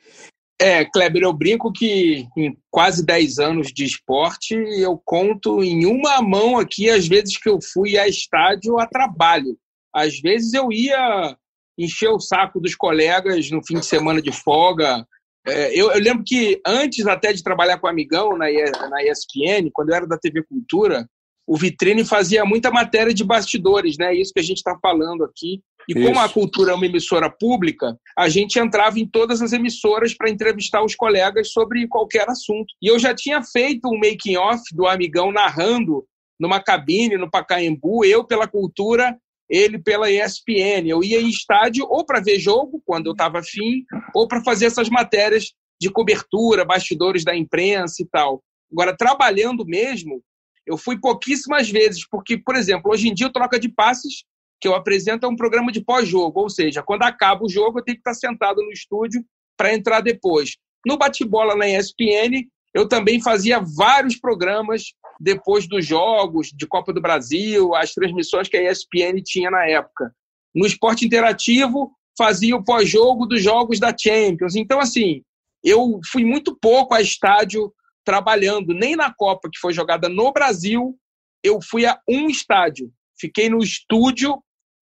É, 0.61 0.83
Kleber, 0.85 1.23
eu 1.23 1.33
brinco 1.33 1.71
que 1.71 2.27
em 2.37 2.55
quase 2.69 3.03
10 3.03 3.39
anos 3.39 3.67
de 3.73 3.85
esporte, 3.85 4.53
eu 4.53 5.01
conto 5.03 5.63
em 5.63 5.85
uma 5.85 6.21
mão 6.21 6.59
aqui 6.59 6.89
as 6.89 7.07
vezes 7.07 7.37
que 7.37 7.49
eu 7.49 7.59
fui 7.61 7.97
a 7.97 8.07
estádio 8.07 8.77
a 8.77 8.85
trabalho. 8.85 9.57
Às 9.93 10.19
vezes 10.19 10.53
eu 10.53 10.71
ia 10.71 11.35
encher 11.77 12.09
o 12.09 12.19
saco 12.19 12.59
dos 12.59 12.75
colegas 12.75 13.49
no 13.49 13.65
fim 13.65 13.79
de 13.79 13.85
semana 13.85 14.21
de 14.21 14.33
folga. 14.33 15.07
É, 15.47 15.73
eu, 15.73 15.91
eu, 15.91 15.99
lembro 15.99 16.25
que 16.25 16.61
antes 16.67 17.07
até 17.07 17.31
de 17.31 17.41
trabalhar 17.41 17.79
com 17.79 17.87
o 17.87 17.89
Amigão 17.89 18.37
na, 18.37 18.45
na 18.89 19.03
ESPN, 19.03 19.69
quando 19.71 19.89
eu 19.89 19.95
era 19.95 20.07
da 20.07 20.17
TV 20.17 20.43
Cultura, 20.43 21.07
o 21.49 21.57
Vitrine 21.57 22.05
fazia 22.05 22.45
muita 22.45 22.69
matéria 22.69 23.11
de 23.11 23.23
bastidores, 23.23 23.97
né? 23.97 24.13
Isso 24.13 24.31
que 24.31 24.39
a 24.39 24.43
gente 24.43 24.57
está 24.57 24.77
falando 24.79 25.23
aqui. 25.23 25.59
E 25.89 25.97
Isso. 25.97 26.07
como 26.07 26.19
a 26.19 26.29
cultura 26.29 26.73
é 26.73 26.75
uma 26.75 26.85
emissora 26.85 27.27
pública, 27.27 27.97
a 28.15 28.29
gente 28.29 28.59
entrava 28.59 28.99
em 28.99 29.07
todas 29.07 29.41
as 29.41 29.51
emissoras 29.51 30.13
para 30.13 30.29
entrevistar 30.29 30.85
os 30.85 30.95
colegas 30.95 31.51
sobre 31.51 31.87
qualquer 31.87 32.29
assunto. 32.29 32.71
E 32.79 32.85
eu 32.87 32.99
já 32.99 33.15
tinha 33.15 33.41
feito 33.41 33.89
um 33.89 33.97
making-off 33.97 34.61
do 34.73 34.85
Amigão 34.85 35.31
narrando 35.31 36.05
numa 36.39 36.61
cabine 36.61 37.17
no 37.17 37.31
Pacaembu, 37.31 38.05
eu 38.05 38.23
pela 38.23 38.47
cultura, 38.47 39.17
ele 39.49 39.79
pela 39.79 40.11
ESPN. 40.11 40.87
Eu 40.87 41.03
ia 41.03 41.19
em 41.19 41.29
estádio 41.29 41.83
ou 41.89 42.05
para 42.05 42.21
ver 42.21 42.37
jogo, 42.37 42.79
quando 42.85 43.07
eu 43.07 43.13
estava 43.13 43.39
afim, 43.39 43.83
ou 44.13 44.27
para 44.27 44.43
fazer 44.43 44.67
essas 44.67 44.87
matérias 44.87 45.53
de 45.81 45.89
cobertura, 45.89 46.63
bastidores 46.63 47.23
da 47.23 47.35
imprensa 47.35 48.03
e 48.03 48.05
tal. 48.05 48.43
Agora, 48.71 48.95
trabalhando 48.95 49.65
mesmo, 49.65 50.21
eu 50.69 50.77
fui 50.77 50.99
pouquíssimas 50.99 51.67
vezes, 51.67 52.07
porque, 52.07 52.37
por 52.37 52.55
exemplo, 52.55 52.91
hoje 52.91 53.09
em 53.09 53.13
dia 53.13 53.25
o 53.25 53.33
troca 53.33 53.59
de 53.59 53.67
passes 53.67 54.23
que 54.61 54.67
eu 54.67 54.75
apresento 54.75 55.25
é 55.25 55.29
um 55.29 55.35
programa 55.35 55.71
de 55.71 55.81
pós-jogo, 55.81 56.41
ou 56.41 56.49
seja, 56.49 56.83
quando 56.83 57.01
acaba 57.01 57.43
o 57.43 57.49
jogo 57.49 57.79
eu 57.79 57.83
tenho 57.83 57.95
que 57.95 58.01
estar 58.01 58.13
sentado 58.13 58.61
no 58.61 58.71
estúdio 58.71 59.25
para 59.57 59.73
entrar 59.73 60.01
depois. 60.01 60.57
No 60.85 60.95
bate-bola 60.95 61.55
na 61.55 61.67
ESPN, 61.67 62.47
eu 62.71 62.87
também 62.87 63.19
fazia 63.19 63.59
vários 63.59 64.15
programas 64.15 64.93
depois 65.19 65.67
dos 65.67 65.83
jogos 65.83 66.51
de 66.53 66.67
Copa 66.67 66.93
do 66.93 67.01
Brasil, 67.01 67.73
as 67.73 67.93
transmissões 67.93 68.47
que 68.47 68.55
a 68.55 68.71
ESPN 68.71 69.23
tinha 69.25 69.49
na 69.49 69.65
época. 69.65 70.13
No 70.53 70.67
esporte 70.67 71.03
interativo, 71.03 71.91
fazia 72.15 72.55
o 72.55 72.63
pós-jogo 72.63 73.25
dos 73.25 73.41
jogos 73.41 73.79
da 73.79 73.95
Champions. 73.97 74.55
Então, 74.55 74.79
assim, 74.79 75.23
eu 75.63 75.99
fui 76.11 76.23
muito 76.23 76.55
pouco 76.61 76.93
a 76.93 77.01
estádio 77.01 77.73
trabalhando, 78.09 78.73
nem 78.73 78.95
na 78.95 79.13
Copa 79.13 79.47
que 79.53 79.59
foi 79.59 79.71
jogada 79.71 80.09
no 80.09 80.31
Brasil, 80.31 80.97
eu 81.43 81.59
fui 81.61 81.85
a 81.85 81.99
um 82.09 82.27
estádio. 82.27 82.91
Fiquei 83.19 83.51
no 83.51 83.59
estúdio 83.59 84.41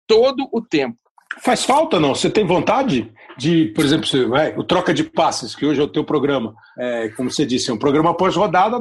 todo 0.06 0.48
o 0.52 0.62
tempo. 0.62 0.96
Faz 1.40 1.64
falta, 1.64 1.98
não? 1.98 2.14
Você 2.14 2.30
tem 2.30 2.46
vontade 2.46 3.12
de, 3.36 3.72
por 3.74 3.84
exemplo, 3.84 4.06
você, 4.06 4.22
é, 4.22 4.56
o 4.56 4.62
troca 4.62 4.94
de 4.94 5.02
passes, 5.02 5.56
que 5.56 5.66
hoje 5.66 5.80
é 5.80 5.82
o 5.82 5.88
teu 5.88 6.04
programa, 6.04 6.54
é, 6.78 7.08
como 7.08 7.28
você 7.28 7.44
disse, 7.44 7.72
é 7.72 7.74
um 7.74 7.78
programa 7.78 8.16
pós-rodada, 8.16 8.78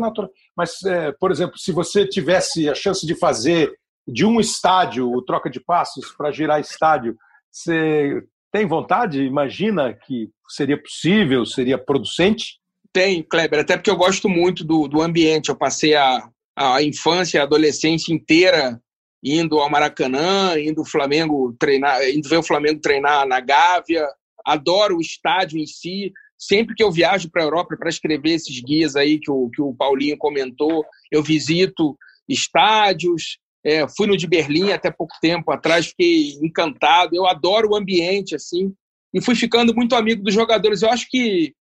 mas, 0.56 0.84
é, 0.84 1.12
por 1.14 1.32
exemplo, 1.32 1.58
se 1.58 1.72
você 1.72 2.08
tivesse 2.08 2.70
a 2.70 2.76
chance 2.76 3.08
de 3.08 3.16
fazer 3.16 3.74
de 4.08 4.24
um 4.24 4.40
estádio 4.40 5.12
o 5.12 5.24
troca 5.24 5.50
de 5.50 5.60
passes 5.60 6.12
para 6.16 6.32
girar 6.32 6.62
estádio, 6.62 7.18
você 7.52 8.22
tem 8.52 8.68
vontade? 8.68 9.20
Imagina 9.24 9.94
que 9.94 10.30
seria 10.48 10.80
possível, 10.80 11.44
seria 11.44 11.78
producente? 11.78 12.60
Tem, 12.94 13.24
Kleber, 13.24 13.60
até 13.60 13.78
porque 13.78 13.90
eu 13.90 13.96
gosto 13.96 14.28
muito 14.30 14.64
do, 14.64 14.88
do 14.88 15.02
ambiente. 15.02 15.50
Eu 15.50 15.56
passei 15.56 15.96
a, 15.96 16.30
a 16.56 16.82
infância, 16.82 17.40
a 17.40 17.44
adolescência 17.44 18.14
inteira 18.14 18.82
indo 19.24 19.60
ao 19.60 19.70
Maracanã, 19.70 20.60
indo 20.60 20.82
o 20.82 20.86
Flamengo 20.86 21.56
treinar, 21.60 22.02
indo 22.08 22.30
ver 22.30 22.38
o 22.38 22.44
Flamengo 22.44 22.80
treinar 22.80 23.28
na 23.28 23.40
Gávea. 23.40 24.08
adoro 24.46 24.98
o 24.98 25.02
estádio 25.02 25.60
em 25.60 25.66
si. 25.66 26.12
Sempre 26.38 26.76
que 26.76 26.84
eu 26.84 26.92
viajo 26.92 27.30
para 27.32 27.42
a 27.42 27.46
Europa 27.46 27.76
para 27.78 27.90
escrever 27.90 28.36
esses 28.36 28.62
guias 28.62 28.96
aí 28.96 29.20
que 29.20 29.32
o, 29.32 29.50
que 29.50 29.62
o 29.62 29.74
Paulinho 29.74 30.18
comentou, 30.18 30.86
eu 31.12 31.24
visito 31.24 31.98
estádios. 32.30 33.40
É, 33.66 33.88
fui 33.88 34.08
no 34.08 34.16
de 34.16 34.28
Berlim 34.28 34.72
até 34.72 34.92
pouco 34.92 35.16
tempo 35.20 35.52
atrás, 35.52 35.88
fiquei 35.88 36.38
encantado. 36.44 37.16
Eu 37.16 37.26
adoro 37.26 37.72
o 37.72 37.76
ambiente, 37.76 38.36
assim, 38.36 38.72
e 39.14 39.22
fui 39.22 39.36
ficando 39.36 39.74
muito 39.74 39.96
amigo 39.96 40.24
dos 40.24 40.34
jogadores. 40.34 40.82
Eu 40.82 40.90
acho 40.90 41.08
que, 41.10 41.54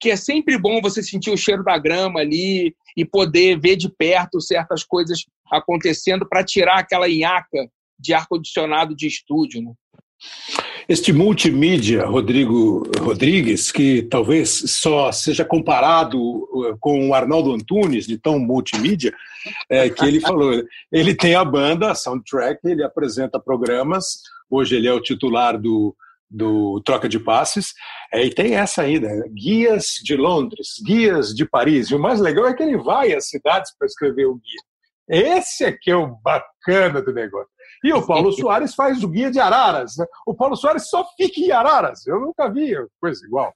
que 0.00 0.10
é 0.10 0.16
sempre 0.16 0.58
bom 0.58 0.80
você 0.80 1.02
sentir 1.02 1.30
o 1.30 1.36
cheiro 1.36 1.62
da 1.62 1.76
grama 1.76 2.20
ali 2.20 2.74
e 2.96 3.04
poder 3.04 3.60
ver 3.60 3.76
de 3.76 3.88
perto 3.88 4.40
certas 4.40 4.82
coisas 4.82 5.26
acontecendo 5.50 6.26
para 6.26 6.42
tirar 6.42 6.78
aquela 6.78 7.08
inhaca 7.08 7.70
de 7.98 8.14
ar-condicionado 8.14 8.96
de 8.96 9.06
estúdio. 9.06 9.62
Né? 9.62 9.72
Este 10.88 11.12
multimídia, 11.12 12.04
Rodrigo 12.06 12.82
Rodrigues, 12.98 13.70
que 13.70 14.02
talvez 14.02 14.50
só 14.66 15.12
seja 15.12 15.44
comparado 15.44 16.18
uh, 16.18 16.76
com 16.80 17.08
o 17.08 17.14
Arnaldo 17.14 17.52
Antunes, 17.52 18.06
de 18.06 18.18
tão 18.18 18.38
multimídia, 18.38 19.14
é, 19.68 19.88
que 19.88 20.04
ele 20.04 20.20
falou. 20.20 20.62
Ele 20.90 21.14
tem 21.14 21.34
a 21.34 21.44
banda, 21.44 21.90
a 21.90 21.94
Soundtrack, 21.94 22.60
ele 22.64 22.82
apresenta 22.82 23.38
programas, 23.38 24.22
hoje 24.50 24.76
ele 24.76 24.88
é 24.88 24.92
o 24.92 25.00
titular 25.00 25.56
do, 25.56 25.94
do 26.30 26.80
Troca 26.84 27.08
de 27.08 27.18
Passes, 27.18 27.74
é, 28.12 28.24
e 28.24 28.32
tem 28.32 28.54
essa 28.54 28.82
ainda, 28.82 29.08
guias 29.34 29.94
de 30.04 30.16
Londres, 30.16 30.74
guias 30.84 31.34
de 31.34 31.44
Paris, 31.44 31.88
e 31.88 31.94
o 31.94 31.98
mais 31.98 32.20
legal 32.20 32.46
é 32.46 32.54
que 32.54 32.62
ele 32.62 32.78
vai 32.78 33.12
às 33.12 33.28
cidades 33.28 33.74
para 33.76 33.86
escrever 33.86 34.26
o 34.26 34.36
guia. 34.36 34.70
Esse 35.08 35.64
é 35.64 35.72
que 35.72 35.90
é 35.90 35.96
o 35.96 36.14
bacana 36.22 37.02
do 37.02 37.12
negócio. 37.12 37.50
E 37.82 37.92
o 37.92 38.06
Paulo 38.06 38.30
Soares 38.32 38.76
faz 38.76 39.02
o 39.02 39.08
guia 39.08 39.30
de 39.30 39.40
Araras. 39.40 39.96
Né? 39.98 40.06
O 40.24 40.34
Paulo 40.34 40.54
Soares 40.54 40.88
só 40.88 41.04
fica 41.16 41.40
em 41.40 41.50
Araras. 41.50 42.06
Eu 42.06 42.20
nunca 42.20 42.48
vi 42.48 42.72
coisa 43.00 43.24
igual. 43.26 43.52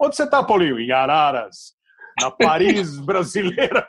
Onde 0.00 0.14
você 0.14 0.22
está, 0.22 0.44
Paulinho? 0.44 0.78
Em 0.78 0.92
Araras. 0.92 1.74
Na 2.20 2.30
Paris 2.30 2.98
brasileira. 3.04 3.88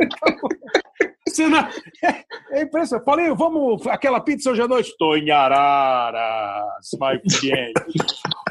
Você 1.32 1.48
não... 1.48 1.58
é, 1.58 2.24
é 2.50 2.62
impressionante. 2.62 3.04
Paulinho, 3.04 3.34
vamos. 3.34 3.86
Aquela 3.86 4.20
pizza 4.20 4.50
hoje 4.50 4.62
à 4.62 4.68
noite? 4.68 4.90
Estou 4.90 5.16
em 5.16 5.30
Araras, 5.30 6.88
my 7.00 7.20
friend. 7.30 7.72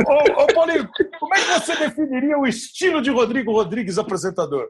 ô, 0.07 0.43
ô, 0.43 0.47
Paulinho, 0.53 0.89
como 1.19 1.33
é 1.33 1.37
que 1.37 1.59
você 1.59 1.75
definiria 1.75 2.37
o 2.37 2.47
estilo 2.47 3.01
de 3.01 3.09
Rodrigo 3.09 3.51
Rodrigues, 3.51 3.97
apresentador? 3.97 4.69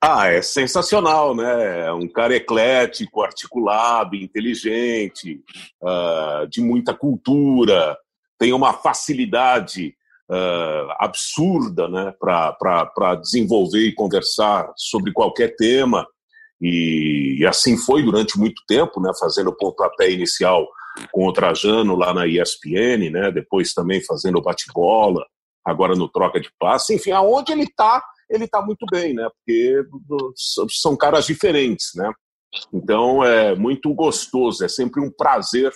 Ah, 0.00 0.28
é 0.28 0.42
sensacional, 0.42 1.34
né? 1.34 1.86
É 1.86 1.92
um 1.92 2.06
cara 2.06 2.36
eclético, 2.36 3.22
articulado, 3.22 4.14
inteligente, 4.14 5.40
uh, 5.82 6.46
de 6.48 6.60
muita 6.60 6.94
cultura, 6.94 7.96
tem 8.38 8.52
uma 8.52 8.72
facilidade 8.72 9.94
uh, 10.30 10.92
absurda 10.98 11.88
né, 11.88 12.14
para 12.20 13.14
desenvolver 13.16 13.86
e 13.86 13.94
conversar 13.94 14.72
sobre 14.76 15.12
qualquer 15.12 15.56
tema. 15.56 16.06
E, 16.60 17.38
e, 17.40 17.46
assim 17.46 17.76
foi 17.76 18.02
durante 18.02 18.38
muito 18.38 18.62
tempo, 18.66 19.00
né, 19.00 19.10
fazendo 19.18 19.50
o 19.50 19.56
pontapé 19.56 20.10
inicial 20.10 20.66
com 21.12 21.26
o 21.26 21.32
Trajano 21.32 21.94
lá 21.94 22.14
na 22.14 22.26
ESPN, 22.26 23.10
né, 23.10 23.30
depois 23.30 23.74
também 23.74 24.02
fazendo 24.02 24.38
o 24.38 24.42
bate-bola, 24.42 25.24
agora 25.64 25.94
no 25.94 26.08
troca 26.08 26.40
de 26.40 26.50
passe. 26.58 26.94
Enfim, 26.94 27.10
aonde 27.10 27.52
ele 27.52 27.64
está 27.64 28.02
ele 28.28 28.44
está 28.44 28.60
muito 28.60 28.84
bem, 28.90 29.14
né? 29.14 29.28
Porque 29.28 29.84
são 30.68 30.96
caras 30.96 31.26
diferentes, 31.26 31.92
né? 31.94 32.12
Então 32.72 33.22
é 33.24 33.54
muito 33.54 33.92
gostoso, 33.94 34.64
é 34.64 34.68
sempre 34.68 35.00
um 35.00 35.10
prazer 35.10 35.72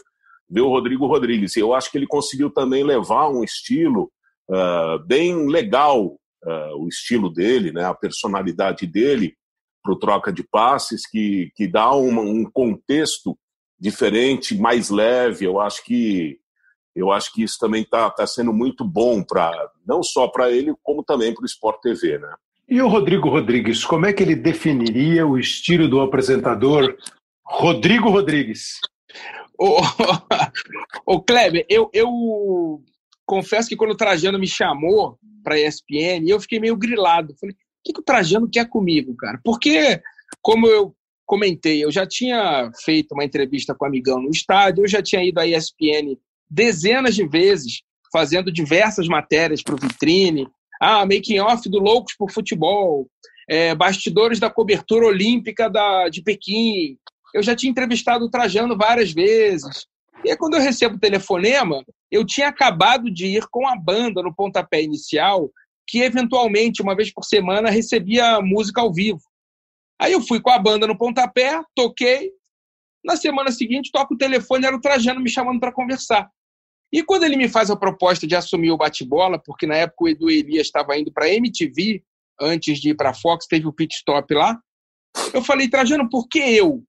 ver 0.49 0.63
o 0.63 0.69
Rodrigo 0.69 1.07
Rodrigues. 1.07 1.57
E 1.57 1.61
eu 1.61 1.73
acho 1.73 1.91
que 1.91 1.99
ele 1.99 2.07
conseguiu 2.07 2.51
também 2.51 2.83
levar 2.83 3.29
um 3.29 3.45
estilo 3.45 4.11
uh, 4.51 4.99
bem 5.07 5.47
legal, 5.49 6.07
uh, 6.07 6.77
o 6.77 6.89
estilo 6.89 7.31
dele, 7.31 7.73
né? 7.73 7.85
A 7.85 7.95
personalidade 7.95 8.87
dele 8.87 9.37
para 9.83 9.93
o 9.93 9.99
troca 9.99 10.33
de 10.33 10.43
passes, 10.43 11.07
que, 11.07 11.51
que 11.55 11.67
dá 11.67 11.93
uma, 11.93 12.23
um 12.23 12.45
contexto 12.45 13.37
diferente, 13.79 14.57
mais 14.57 14.91
leve. 14.91 15.45
Eu 15.45 15.61
acho 15.61 15.85
que 15.85 16.39
eu 16.95 17.13
acho 17.13 17.33
que 17.33 17.43
isso 17.43 17.57
também 17.59 17.83
está 17.83 18.11
tá 18.11 18.27
sendo 18.27 18.53
muito 18.53 18.85
bom 18.85 19.23
para 19.23 19.53
não 19.87 20.03
só 20.03 20.27
para 20.27 20.51
ele 20.51 20.75
como 20.83 21.05
também 21.05 21.33
para 21.33 21.43
o 21.43 21.47
Sport 21.47 21.81
TV, 21.81 22.19
né? 22.19 22.35
E 22.69 22.81
o 22.81 22.89
Rodrigo 22.89 23.29
Rodrigues, 23.29 23.85
como 23.85 24.07
é 24.07 24.13
que 24.13 24.23
ele 24.23 24.37
definiria 24.37 25.27
o 25.27 25.39
estilo 25.39 25.89
do 25.89 26.01
apresentador 26.01 26.97
Rodrigo 27.45 28.11
Rodrigues? 28.11 28.79
Ô, 29.59 29.81
ô 31.05 31.21
Kleber, 31.21 31.67
eu, 31.69 31.91
eu 31.93 32.09
confesso 33.27 33.69
que 33.69 33.77
quando 33.77 33.93
o 33.93 33.97
Trajano 33.97 34.39
me 34.39 34.47
chamou 34.47 35.19
para 35.43 35.57
a 35.57 35.61
ESPN, 35.61 36.29
eu 36.29 36.41
fiquei 36.41 36.61
meio 36.61 36.77
grilado. 36.77 37.35
Falei, 37.41 37.55
o 37.55 37.59
que, 37.85 37.93
que 37.93 38.01
o 38.01 38.05
Trajano 38.05 38.49
quer 38.51 38.69
comigo, 38.69 39.15
cara? 39.17 39.41
Porque, 39.45 40.01
como 40.43 40.67
eu 40.67 40.95
comentei, 41.27 41.85
eu 41.85 41.93
já 41.93 42.07
tinha 42.07 42.71
feito 42.85 43.13
uma 43.13 43.25
entrevista 43.25 43.75
com 43.75 43.85
o 43.85 43.89
amigão 43.89 44.21
no 44.21 44.31
estádio, 44.31 44.85
eu 44.85 44.89
já 44.89 45.03
tinha 45.03 45.25
ido 45.25 45.39
à 45.39 45.47
ESPN 45.47 46.17
dezenas 46.51 47.15
de 47.15 47.27
vezes, 47.27 47.83
fazendo 48.13 48.53
diversas 48.53 49.07
matérias 49.07 49.63
para 49.63 49.75
o 49.75 49.79
Vitrine. 49.79 50.49
Ah, 50.81 51.07
making 51.07 51.39
off 51.39 51.69
do 51.69 51.79
Loucos 51.79 52.15
por 52.17 52.33
Futebol, 52.33 53.07
é, 53.49 53.75
bastidores 53.75 54.41
da 54.41 54.51
cobertura 54.51 55.07
olímpica 55.07 55.69
da, 55.69 56.09
de 56.09 56.23
Pequim. 56.23 56.97
Eu 57.35 57.43
já 57.43 57.55
tinha 57.55 57.71
entrevistado 57.71 58.25
o 58.25 58.31
Trajano 58.31 58.77
várias 58.77 59.13
vezes. 59.13 59.87
E 60.25 60.31
aí, 60.31 60.37
quando 60.37 60.55
eu 60.55 60.61
recebo 60.61 60.97
o 60.97 61.01
telefonema, 61.01 61.85
eu 62.11 62.25
tinha 62.27 62.49
acabado 62.49 63.11
de 63.11 63.27
ir 63.27 63.47
com 63.51 63.67
a 63.67 63.77
banda 63.77 64.23
no 64.23 64.35
pontapé 64.35 64.83
inicial, 64.83 65.51
que 65.91 66.01
eventualmente, 66.03 66.81
uma 66.81 66.95
vez 66.95 67.13
por 67.13 67.25
semana, 67.25 67.69
recebia 67.69 68.41
música 68.41 68.81
ao 68.81 68.93
vivo. 68.93 69.21
Aí 70.01 70.13
eu 70.13 70.21
fui 70.21 70.41
com 70.41 70.51
a 70.51 70.59
banda 70.59 70.87
no 70.87 70.97
pontapé, 70.97 71.61
toquei. 71.75 72.31
Na 73.05 73.17
semana 73.17 73.51
seguinte, 73.51 73.91
toco 73.93 74.15
o 74.15 74.17
telefone, 74.17 74.67
era 74.67 74.77
o 74.77 74.81
Trajano 74.81 75.21
me 75.21 75.29
chamando 75.29 75.59
para 75.59 75.73
conversar. 75.73 76.31
E 76.93 77.03
quando 77.03 77.25
ele 77.25 77.37
me 77.37 77.49
faz 77.49 77.71
a 77.71 77.77
proposta 77.77 78.25
de 78.25 78.37
assumir 78.37 78.71
o 78.71 78.77
bate-bola, 78.77 79.41
porque 79.45 79.67
na 79.67 79.75
época 79.75 80.05
o 80.05 80.09
Edu 80.09 80.31
Elias 80.31 80.69
estava 80.69 80.97
indo 80.97 81.13
para 81.13 81.29
MTV, 81.29 82.03
antes 82.41 82.79
de 82.79 82.91
ir 82.91 82.95
para 82.95 83.11
a 83.11 83.15
Fox, 83.15 83.47
teve 83.47 83.67
o 83.67 83.73
pit 83.73 83.95
stop 83.97 84.33
lá, 84.33 84.59
eu 85.35 85.43
falei, 85.43 85.69
Trajano, 85.69 86.09
por 86.09 86.29
que 86.29 86.39
eu? 86.39 86.85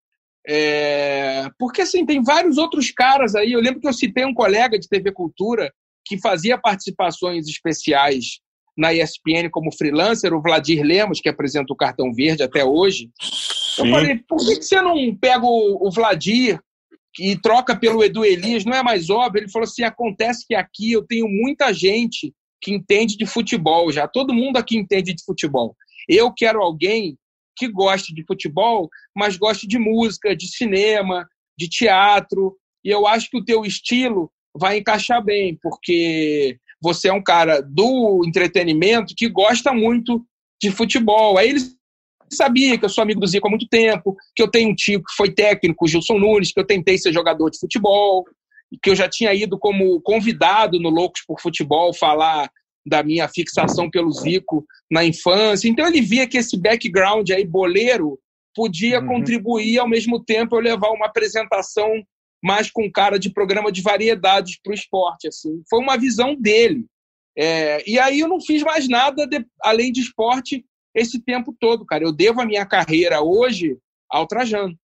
É... 0.48 1.48
Porque 1.58 1.82
assim, 1.82 2.06
tem 2.06 2.22
vários 2.22 2.58
outros 2.58 2.92
caras 2.92 3.36
aí. 3.36 3.52
Eu 3.52 3.62
lembro 3.62 3.80
que 3.80 3.88
eu 3.88 3.94
citei 3.94 4.26
um 4.26 4.34
colega 4.34 4.78
de 4.78 4.88
TV 4.88 5.12
Cultura 5.12 5.74
que 6.06 6.20
fazia 6.20 6.58
participações 6.58 7.48
especiais 7.48 8.42
na 8.78 8.94
ESPN 8.94 9.50
como 9.52 9.76
freelancer, 9.76 10.34
o 10.34 10.42
Vladir 10.42 10.84
Lemos, 10.84 11.20
que 11.20 11.30
apresenta 11.30 11.74
o 11.74 11.76
Cartão 11.76 12.14
Verde 12.14 12.44
até 12.44 12.64
hoje. 12.64 13.10
Sim. 13.22 13.88
Eu 13.88 13.92
falei, 13.92 14.18
por 14.28 14.38
que 14.38 14.62
você 14.62 14.82
não 14.82 15.16
pega 15.16 15.46
o 15.46 15.90
Vladir 15.92 16.60
e 17.20 17.36
troca 17.38 17.76
pelo 17.76 18.04
Edu 18.04 18.24
Elias, 18.24 18.66
não 18.66 18.74
é 18.74 18.84
mais 18.84 19.10
óbvio? 19.10 19.42
Ele 19.42 19.52
falou 19.52 19.66
assim: 19.66 19.84
acontece 19.84 20.46
que 20.48 20.56
aqui 20.56 20.92
eu 20.94 21.06
tenho 21.06 21.28
muita 21.28 21.74
gente 21.74 22.34
que 22.62 22.74
entende 22.74 23.18
de 23.18 23.26
futebol 23.26 23.92
já, 23.92 24.08
todo 24.08 24.34
mundo 24.34 24.58
aqui 24.58 24.78
entende 24.78 25.14
de 25.14 25.24
futebol. 25.24 25.76
Eu 26.08 26.32
quero 26.32 26.62
alguém 26.62 27.18
que 27.56 27.68
goste 27.68 28.14
de 28.14 28.24
futebol, 28.26 28.90
mas 29.16 29.36
goste 29.36 29.68
de 29.68 29.78
música, 29.78 30.36
de 30.36 30.48
cinema, 30.48 31.28
de 31.58 31.68
teatro, 31.68 32.56
e 32.84 32.90
eu 32.90 33.06
acho 33.06 33.30
que 33.30 33.38
o 33.38 33.44
teu 33.44 33.66
estilo 33.66 34.32
vai 34.56 34.78
encaixar 34.78 35.24
bem, 35.24 35.58
porque 35.62 36.58
você 36.82 37.10
é 37.10 37.14
um 37.14 37.24
cara 37.24 37.62
do 37.62 38.22
entretenimento 38.26 39.14
que 39.16 39.30
gosta 39.30 39.72
muito 39.74 40.26
de 40.62 40.72
futebol. 40.72 41.38
Aí 41.38 41.50
eles 41.50 41.76
sabia 42.34 42.78
que 42.78 42.86
eu 42.86 42.90
sou 42.90 43.02
amigo 43.02 43.20
do 43.20 43.28
Zico 43.28 43.48
há 43.48 43.50
muito 43.50 43.68
tempo, 43.68 44.16
que 44.36 44.42
eu 44.42 44.50
tenho 44.50 44.70
um 44.70 44.76
tio 44.76 45.00
que 45.00 45.16
foi 45.16 45.32
técnico, 45.32 45.88
Gilson 45.88 46.18
Nunes, 46.18 46.54
que 46.54 46.60
eu 46.60 46.66
tentei 46.66 46.98
ser 46.98 47.12
jogador 47.14 47.50
de 47.50 47.60
futebol, 47.60 48.24
que 48.82 48.90
eu 48.90 48.96
já 48.96 49.10
tinha 49.10 49.34
ido 49.34 49.60
como 49.60 50.02
convidado 50.02 50.80
no 50.80 50.90
Loucos 50.90 51.24
por 51.28 51.42
Futebol 51.42 51.94
falar 51.94 52.50
da 52.86 53.04
minha 53.04 53.28
fixação 53.28 53.90
pelo 53.90 54.12
Zico 54.12 54.66
na 54.90 55.04
infância. 55.04 55.68
Então 55.68 55.86
ele 55.86 56.02
via 56.02 56.28
que 56.28 56.38
esse 56.38 56.60
background 56.60 57.30
aí 57.30 57.46
boleiro 57.46 58.18
podia 58.56 59.00
uhum. 59.00 59.08
contribuir 59.08 59.78
ao 59.78 59.88
mesmo 59.88 60.24
tempo 60.24 60.56
eu 60.56 60.62
levar 60.62 60.90
uma 60.90 61.06
apresentação 61.06 61.90
mais 62.42 62.72
com 62.72 62.92
cara 62.92 63.20
de 63.20 63.30
programa 63.30 63.72
de 63.72 63.82
variedades 63.82 64.60
para 64.62 64.72
o 64.72 64.74
esporte. 64.74 65.28
Assim. 65.28 65.62
Foi 65.70 65.80
uma 65.80 65.98
visão 65.98 66.36
dele. 66.36 66.86
É, 67.38 67.90
e 67.90 68.00
aí 68.00 68.20
eu 68.20 68.28
não 68.28 68.42
fiz 68.42 68.62
mais 68.64 68.88
nada 68.88 69.26
de, 69.26 69.46
além 69.64 69.92
de 69.92 70.02
esporte 70.02 70.66
esse 70.94 71.22
tempo 71.22 71.56
todo, 71.60 71.86
cara. 71.86 72.04
Eu 72.04 72.12
devo 72.12 72.42
a 72.42 72.46
minha 72.46 72.66
carreira 72.66 73.22
hoje 73.22 73.78
ao 74.10 74.28
Trajano. 74.28 74.76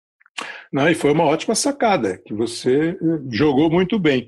Não, 0.72 0.90
e 0.90 0.96
foi 0.96 1.12
uma 1.12 1.26
ótima 1.26 1.56
sacada, 1.56 2.22
que 2.26 2.34
você 2.34 2.92
eh, 2.92 2.96
jogou 3.32 3.70
muito 3.70 3.98
bem. 3.98 4.28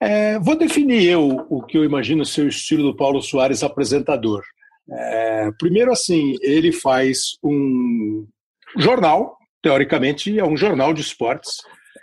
É, 0.00 0.38
vou 0.38 0.56
definir 0.56 1.08
eu 1.08 1.46
o 1.48 1.62
que 1.62 1.78
eu 1.78 1.84
imagino 1.84 2.24
ser 2.24 2.42
o 2.42 2.48
estilo 2.48 2.82
do 2.82 2.96
Paulo 2.96 3.22
Soares 3.22 3.62
apresentador. 3.62 4.42
É, 4.90 5.50
primeiro, 5.58 5.92
assim, 5.92 6.34
ele 6.42 6.72
faz 6.72 7.38
um 7.42 8.26
jornal, 8.76 9.38
teoricamente 9.62 10.38
é 10.38 10.44
um 10.44 10.56
jornal 10.56 10.92
de 10.92 11.00
esportes, 11.00 11.56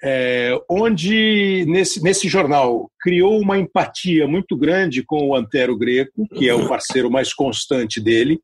é, 0.04 0.60
onde 0.70 1.66
nesse, 1.68 2.02
nesse 2.02 2.28
jornal 2.28 2.90
criou 3.00 3.40
uma 3.40 3.58
empatia 3.58 4.28
muito 4.28 4.58
grande 4.58 5.04
com 5.04 5.28
o 5.28 5.36
Antero 5.36 5.78
Greco, 5.78 6.28
que 6.36 6.50
é 6.50 6.54
o 6.54 6.68
parceiro 6.68 7.10
mais 7.12 7.34
constante 7.34 8.02
dele. 8.02 8.40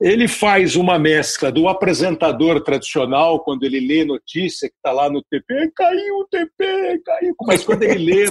Ele 0.00 0.26
faz 0.26 0.76
uma 0.76 0.98
mescla 0.98 1.52
do 1.52 1.68
apresentador 1.68 2.62
tradicional, 2.62 3.40
quando 3.44 3.64
ele 3.64 3.80
lê 3.80 4.02
notícia, 4.02 4.68
que 4.68 4.74
está 4.74 4.92
lá 4.92 5.10
no 5.10 5.22
TP, 5.22 5.70
caiu 5.76 6.16
o 6.16 6.24
TP, 6.24 7.02
caiu. 7.04 7.34
Mas 7.46 7.64
quando 7.64 7.82
ele 7.82 7.98
lê, 7.98 8.24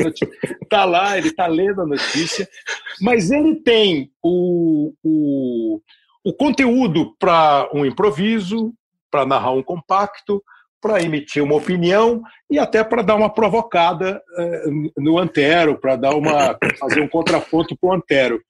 está 0.63 0.85
lá, 0.85 1.17
ele 1.17 1.27
está 1.27 1.45
lendo 1.45 1.81
a 1.81 1.85
notícia. 1.85 2.47
Mas 2.99 3.29
ele 3.29 3.55
tem 3.61 4.11
o, 4.23 4.93
o, 5.03 5.79
o 6.23 6.33
conteúdo 6.33 7.15
para 7.19 7.69
um 7.71 7.85
improviso, 7.85 8.73
para 9.11 9.25
narrar 9.25 9.51
um 9.51 9.63
compacto, 9.63 10.43
para 10.81 11.01
emitir 11.01 11.43
uma 11.43 11.55
opinião 11.55 12.21
e 12.49 12.57
até 12.57 12.83
para 12.83 13.01
dar 13.01 13.15
uma 13.15 13.29
provocada 13.29 14.21
eh, 14.37 14.63
no 14.97 15.17
Antero, 15.17 15.79
para 15.79 15.95
dar 15.95 16.15
uma 16.15 16.57
fazer 16.79 17.01
um 17.01 17.07
contraponto 17.07 17.77
para 17.77 17.89
o 17.89 17.93
Antero. 17.93 18.41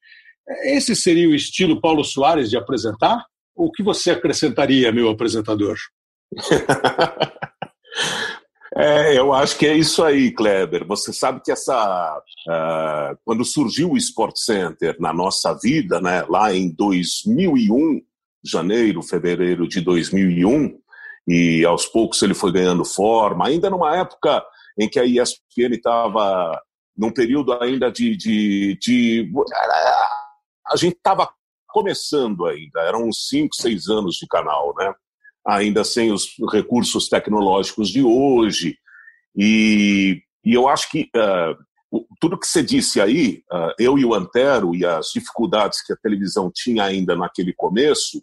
Esse 0.64 0.96
seria 0.96 1.30
o 1.30 1.36
estilo 1.36 1.80
Paulo 1.80 2.04
Soares 2.04 2.50
de 2.50 2.58
apresentar? 2.58 3.24
O 3.56 3.72
que 3.72 3.84
você 3.84 4.12
acrescentaria, 4.12 4.92
meu 4.92 5.10
apresentador? 5.10 5.78
É, 8.78 9.18
eu 9.18 9.34
acho 9.34 9.58
que 9.58 9.66
é 9.66 9.76
isso 9.76 10.04
aí, 10.04 10.32
Kleber. 10.32 10.86
Você 10.88 11.12
sabe 11.12 11.42
que 11.44 11.52
essa, 11.52 12.22
uh, 12.48 13.18
quando 13.26 13.44
surgiu 13.44 13.92
o 13.92 13.98
Sport 13.98 14.38
Center 14.38 14.96
na 15.00 15.12
nossa 15.12 15.54
vida, 15.62 16.00
né, 16.00 16.24
lá 16.30 16.54
em 16.54 16.70
2001, 16.70 18.00
janeiro, 18.44 19.02
fevereiro 19.02 19.68
de 19.68 19.82
2001, 19.82 20.80
e 21.30 21.64
aos 21.64 21.86
poucos 21.86 22.22
ele 22.24 22.34
foi 22.34 22.52
ganhando 22.52 22.84
forma, 22.84 23.48
ainda 23.48 23.70
numa 23.70 23.96
época 23.96 24.44
em 24.78 24.90
que 24.90 25.00
a 25.00 25.06
ESPN 25.06 25.76
estava 25.76 26.60
num 26.98 27.12
período 27.12 27.54
ainda 27.54 27.92
de. 27.92 28.18
de, 28.18 28.78
de 28.82 29.32
a 30.68 30.76
gente 30.76 30.96
estava 30.96 31.30
começando 31.68 32.48
ainda, 32.48 32.82
eram 32.82 33.08
uns 33.08 33.28
5, 33.28 33.56
6 33.56 33.90
anos 33.90 34.16
de 34.16 34.26
canal, 34.28 34.74
né? 34.76 34.92
ainda 35.46 35.84
sem 35.84 36.12
os 36.12 36.36
recursos 36.52 37.08
tecnológicos 37.08 37.90
de 37.90 38.02
hoje. 38.02 38.76
E, 39.36 40.22
e 40.44 40.54
eu 40.54 40.68
acho 40.68 40.90
que 40.90 41.10
uh, 41.16 42.02
tudo 42.20 42.40
que 42.40 42.48
você 42.48 42.64
disse 42.64 43.00
aí, 43.00 43.44
uh, 43.52 43.74
eu 43.80 43.98
e 43.98 44.06
o 44.06 44.14
Antero, 44.14 44.76
e 44.76 44.86
as 44.86 45.12
dificuldades 45.14 45.82
que 45.82 45.94
a 45.94 45.98
televisão 45.98 46.52
tinha 46.54 46.84
ainda 46.84 47.16
naquele 47.16 47.54
começo, 47.54 48.22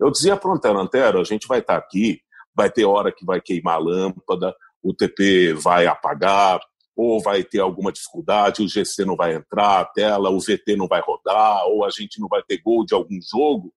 eu 0.00 0.10
dizia 0.10 0.36
para 0.36 0.50
o 0.50 0.54
Antero, 0.54 0.80
Antero, 0.80 1.20
a 1.20 1.24
gente 1.24 1.46
vai 1.46 1.60
estar 1.60 1.74
tá 1.74 1.78
aqui, 1.78 2.20
vai 2.54 2.70
ter 2.70 2.84
hora 2.84 3.12
que 3.12 3.24
vai 3.24 3.40
queimar 3.40 3.76
a 3.76 3.78
lâmpada, 3.78 4.54
o 4.82 4.92
TP 4.92 5.54
vai 5.54 5.86
apagar, 5.86 6.60
ou 6.96 7.20
vai 7.22 7.42
ter 7.42 7.60
alguma 7.60 7.92
dificuldade, 7.92 8.62
o 8.62 8.68
GC 8.68 9.04
não 9.04 9.16
vai 9.16 9.34
entrar, 9.34 9.80
a 9.80 9.84
tela, 9.84 10.30
o 10.30 10.38
VT 10.38 10.76
não 10.76 10.86
vai 10.86 11.00
rodar, 11.00 11.66
ou 11.66 11.84
a 11.84 11.90
gente 11.90 12.20
não 12.20 12.28
vai 12.28 12.42
ter 12.42 12.58
gol 12.58 12.84
de 12.84 12.94
algum 12.94 13.18
jogo. 13.30 13.72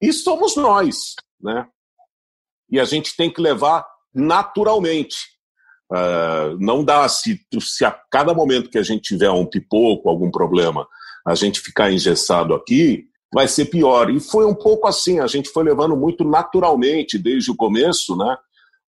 E 0.00 0.12
somos 0.12 0.56
nós, 0.56 1.14
né? 1.40 1.66
E 2.70 2.78
a 2.78 2.84
gente 2.84 3.16
tem 3.16 3.32
que 3.32 3.40
levar 3.40 3.84
naturalmente. 4.14 5.16
Uh, 5.92 6.56
não 6.60 6.84
dá 6.84 7.08
se, 7.08 7.44
se 7.60 7.84
a 7.84 7.90
cada 7.90 8.32
momento 8.32 8.70
que 8.70 8.78
a 8.78 8.82
gente 8.82 9.02
tiver 9.02 9.30
um 9.30 9.44
pipoco, 9.44 10.08
algum 10.08 10.30
problema, 10.30 10.86
a 11.26 11.34
gente 11.34 11.60
ficar 11.60 11.90
engessado 11.90 12.54
aqui, 12.54 13.09
vai 13.32 13.48
ser 13.48 13.66
pior. 13.66 14.10
E 14.10 14.20
foi 14.20 14.44
um 14.44 14.54
pouco 14.54 14.86
assim, 14.86 15.20
a 15.20 15.26
gente 15.26 15.50
foi 15.50 15.64
levando 15.64 15.96
muito 15.96 16.24
naturalmente 16.24 17.18
desde 17.18 17.50
o 17.50 17.56
começo, 17.56 18.16
né? 18.16 18.36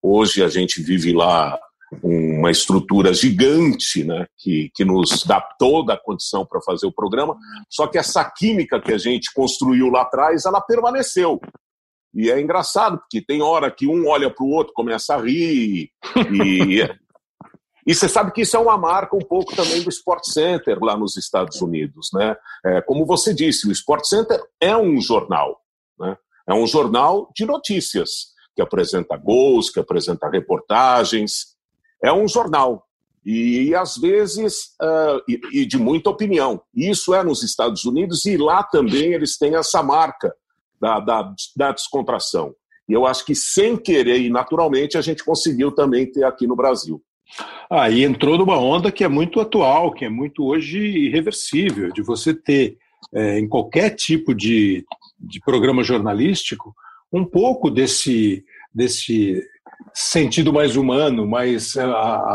Hoje 0.02 0.42
a 0.42 0.48
gente 0.48 0.82
vive 0.82 1.12
lá 1.12 1.58
uma 2.02 2.50
estrutura 2.50 3.12
gigante, 3.12 4.02
né, 4.02 4.26
que, 4.38 4.70
que 4.74 4.84
nos 4.84 5.24
dá 5.24 5.40
toda 5.58 5.92
a 5.92 6.00
condição 6.00 6.46
para 6.46 6.60
fazer 6.62 6.86
o 6.86 6.92
programa, 6.92 7.36
só 7.68 7.86
que 7.86 7.98
essa 7.98 8.24
química 8.24 8.80
que 8.80 8.92
a 8.92 8.98
gente 8.98 9.32
construiu 9.34 9.88
lá 9.88 10.02
atrás, 10.02 10.46
ela 10.46 10.60
permaneceu. 10.60 11.38
E 12.14 12.30
é 12.30 12.40
engraçado, 12.40 12.98
porque 12.98 13.22
tem 13.22 13.42
hora 13.42 13.70
que 13.70 13.86
um 13.86 14.08
olha 14.08 14.30
para 14.30 14.44
o 14.44 14.50
outro, 14.50 14.72
começa 14.74 15.14
a 15.14 15.20
rir, 15.20 15.90
e, 16.32 16.88
e 17.86 17.94
você 17.94 18.08
sabe 18.08 18.32
que 18.32 18.42
isso 18.42 18.56
é 18.56 18.60
uma 18.60 18.78
marca 18.78 19.16
um 19.16 19.20
pouco 19.20 19.56
também 19.56 19.82
do 19.82 19.88
Sport 19.88 20.24
Center 20.24 20.78
lá 20.80 20.96
nos 20.96 21.16
Estados 21.16 21.60
Unidos. 21.60 22.10
Né? 22.14 22.36
É, 22.64 22.80
como 22.80 23.04
você 23.04 23.34
disse, 23.34 23.66
o 23.66 23.72
Sport 23.72 24.04
Center 24.04 24.40
é 24.60 24.76
um 24.76 25.00
jornal. 25.00 25.60
Né? 25.98 26.16
É 26.48 26.54
um 26.54 26.66
jornal 26.66 27.30
de 27.34 27.44
notícias, 27.44 28.32
que 28.54 28.62
apresenta 28.62 29.16
gols, 29.16 29.68
que 29.68 29.80
apresenta 29.80 30.28
reportagens. 30.28 31.56
É 32.02 32.12
um 32.12 32.28
jornal. 32.28 32.86
E, 33.24 33.72
às 33.74 33.96
vezes, 33.96 34.74
uh, 34.80 35.22
e, 35.28 35.40
e 35.62 35.66
de 35.66 35.78
muita 35.78 36.10
opinião. 36.10 36.60
Isso 36.74 37.14
é 37.14 37.22
nos 37.22 37.42
Estados 37.42 37.84
Unidos 37.84 38.24
e 38.24 38.36
lá 38.36 38.62
também 38.62 39.12
eles 39.12 39.38
têm 39.38 39.54
essa 39.56 39.82
marca 39.82 40.34
da, 40.80 40.98
da, 40.98 41.34
da 41.56 41.72
descontração. 41.72 42.54
E 42.88 42.92
eu 42.92 43.06
acho 43.06 43.24
que, 43.24 43.34
sem 43.34 43.76
querer 43.76 44.20
e 44.20 44.28
naturalmente, 44.28 44.98
a 44.98 45.00
gente 45.00 45.24
conseguiu 45.24 45.72
também 45.72 46.10
ter 46.10 46.24
aqui 46.24 46.46
no 46.46 46.56
Brasil. 46.56 47.00
Ah, 47.70 47.88
e 47.88 48.04
entrou 48.04 48.36
numa 48.36 48.58
onda 48.58 48.92
que 48.92 49.02
é 49.02 49.08
muito 49.08 49.40
atual, 49.40 49.92
que 49.92 50.04
é 50.04 50.08
muito 50.08 50.44
hoje 50.44 50.78
irreversível, 50.78 51.90
de 51.92 52.02
você 52.02 52.34
ter 52.34 52.76
é, 53.14 53.38
em 53.38 53.48
qualquer 53.48 53.90
tipo 53.90 54.34
de, 54.34 54.84
de 55.18 55.40
programa 55.40 55.82
jornalístico 55.82 56.74
um 57.12 57.24
pouco 57.24 57.70
desse, 57.70 58.44
desse 58.74 59.42
sentido 59.92 60.52
mais 60.52 60.76
humano, 60.76 61.26
mais 61.26 61.76
é, 61.76 61.84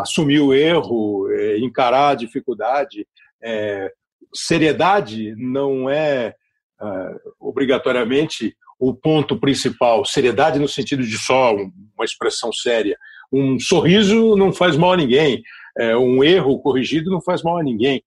assumir 0.01 0.39
o 0.39 0.53
erro, 0.53 1.29
é, 1.31 1.57
encarar 1.59 2.09
a 2.09 2.15
dificuldade. 2.15 3.07
É, 3.41 3.91
seriedade 4.33 5.35
não 5.35 5.89
é, 5.89 6.35
é 6.81 7.15
obrigatoriamente 7.39 8.55
o 8.79 8.93
ponto 8.93 9.39
principal. 9.39 10.05
Seriedade 10.05 10.59
no 10.59 10.67
sentido 10.67 11.03
de 11.03 11.17
só 11.17 11.53
uma 11.53 12.05
expressão 12.05 12.53
séria 12.53 12.97
um 13.31 13.59
sorriso 13.59 14.35
não 14.35 14.51
faz 14.51 14.77
mal 14.77 14.93
a 14.93 14.97
ninguém, 14.97 15.41
é, 15.77 15.95
um 15.95 16.23
erro 16.23 16.59
corrigido 16.59 17.11
não 17.11 17.21
faz 17.21 17.43
mal 17.43 17.57
a 17.57 17.63
ninguém. 17.63 18.01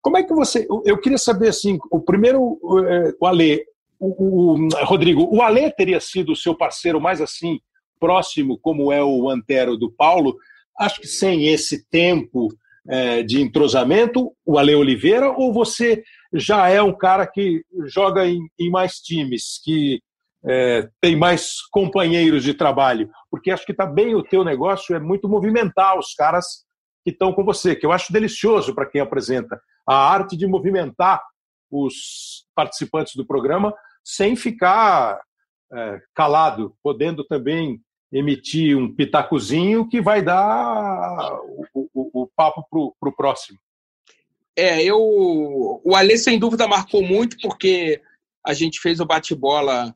Como 0.00 0.16
é 0.16 0.22
que 0.22 0.34
você. 0.34 0.66
Eu 0.84 0.98
queria 0.98 1.18
saber 1.18 1.48
assim, 1.48 1.78
o 1.90 2.00
primeiro, 2.00 2.58
é, 2.88 3.12
o 3.20 3.26
Ale, 3.26 3.64
o, 3.98 4.54
o, 4.54 4.68
Rodrigo, 4.84 5.28
o 5.32 5.40
Ale 5.40 5.70
teria 5.70 6.00
sido 6.00 6.32
o 6.32 6.36
seu 6.36 6.56
parceiro 6.56 7.00
mais 7.00 7.20
assim, 7.20 7.60
próximo, 8.00 8.58
como 8.58 8.90
é 8.92 9.02
o 9.02 9.30
Antero 9.30 9.76
do 9.76 9.90
Paulo? 9.90 10.36
Acho 10.78 11.00
que 11.00 11.06
sem 11.06 11.46
esse 11.48 11.88
tempo 11.88 12.48
é, 12.88 13.22
de 13.22 13.40
entrosamento, 13.40 14.32
o 14.44 14.58
Ale 14.58 14.74
Oliveira, 14.74 15.30
ou 15.30 15.52
você 15.52 16.02
já 16.34 16.68
é 16.68 16.82
um 16.82 16.92
cara 16.92 17.26
que 17.26 17.62
joga 17.86 18.26
em, 18.26 18.40
em 18.58 18.70
mais 18.70 18.94
times, 18.94 19.60
que 19.62 20.00
é, 20.44 20.88
tem 21.00 21.16
mais 21.16 21.62
companheiros 21.70 22.42
de 22.42 22.54
trabalho, 22.54 23.10
porque 23.30 23.50
acho 23.50 23.64
que 23.64 23.72
está 23.72 23.86
bem 23.86 24.14
o 24.14 24.22
teu 24.22 24.44
negócio, 24.44 24.94
é 24.94 25.00
muito 25.00 25.28
movimentar 25.28 25.98
os 25.98 26.14
caras 26.14 26.64
que 27.04 27.10
estão 27.10 27.32
com 27.32 27.44
você, 27.44 27.74
que 27.74 27.86
eu 27.86 27.92
acho 27.92 28.12
delicioso 28.12 28.74
para 28.74 28.86
quem 28.86 29.00
apresenta. 29.00 29.60
A 29.86 29.96
arte 29.96 30.36
de 30.36 30.46
movimentar 30.46 31.22
os 31.70 32.44
participantes 32.54 33.16
do 33.16 33.26
programa 33.26 33.74
sem 34.04 34.36
ficar 34.36 35.20
é, 35.72 36.00
calado, 36.14 36.74
podendo 36.82 37.24
também 37.24 37.80
emitir 38.12 38.76
um 38.76 38.94
pitacozinho 38.94 39.88
que 39.88 40.00
vai 40.00 40.22
dar 40.22 41.32
o, 41.74 41.88
o, 41.94 42.22
o 42.22 42.30
papo 42.36 42.64
para 42.70 43.08
o 43.08 43.16
próximo. 43.16 43.58
É, 44.54 44.82
eu. 44.84 44.98
O 45.82 45.96
Alê, 45.96 46.18
sem 46.18 46.38
dúvida, 46.38 46.68
marcou 46.68 47.02
muito, 47.02 47.38
porque 47.40 48.02
a 48.46 48.52
gente 48.52 48.80
fez 48.80 49.00
o 49.00 49.06
bate-bola 49.06 49.92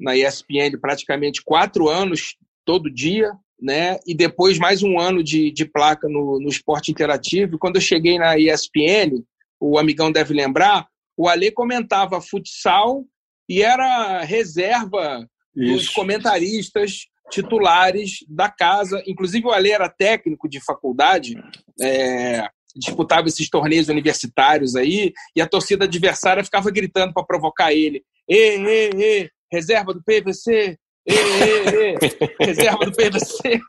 na 0.00 0.16
ESPN 0.16 0.78
praticamente 0.80 1.42
quatro 1.44 1.88
anos, 1.88 2.36
todo 2.64 2.92
dia, 2.92 3.30
né? 3.60 3.98
E 4.06 4.14
depois 4.14 4.58
mais 4.58 4.82
um 4.82 4.98
ano 4.98 5.22
de, 5.22 5.50
de 5.50 5.64
placa 5.64 6.08
no, 6.08 6.40
no 6.40 6.48
esporte 6.48 6.90
interativo. 6.90 7.58
quando 7.58 7.76
eu 7.76 7.82
cheguei 7.82 8.18
na 8.18 8.38
ESPN, 8.38 9.22
o 9.60 9.78
amigão 9.78 10.10
deve 10.10 10.32
lembrar, 10.32 10.86
o 11.16 11.28
Ale 11.28 11.50
comentava 11.50 12.20
futsal 12.20 13.04
e 13.48 13.62
era 13.62 14.22
reserva 14.22 15.28
Isso. 15.54 15.74
dos 15.74 15.88
comentaristas 15.90 17.06
titulares 17.30 18.24
da 18.28 18.48
casa. 18.48 19.02
Inclusive, 19.06 19.46
o 19.46 19.50
Ale 19.50 19.70
era 19.70 19.88
técnico 19.88 20.48
de 20.48 20.64
faculdade, 20.64 21.36
é, 21.80 22.48
disputava 22.74 23.28
esses 23.28 23.48
torneios 23.50 23.88
universitários 23.88 24.76
aí, 24.76 25.12
e 25.36 25.40
a 25.40 25.46
torcida 25.46 25.84
adversária 25.84 26.44
ficava 26.44 26.70
gritando 26.70 27.12
para 27.12 27.24
provocar 27.24 27.72
ele. 27.72 28.02
Ê, 28.28 28.56
ê, 28.56 28.90
ê, 28.94 29.30
reserva 29.50 29.92
do 29.92 30.02
PVC, 30.02 30.78
ê, 31.06 31.14
ê, 31.14 31.94
ê, 31.94 31.98
reserva 32.44 32.84
do 32.84 32.92
PVC. 32.92 33.60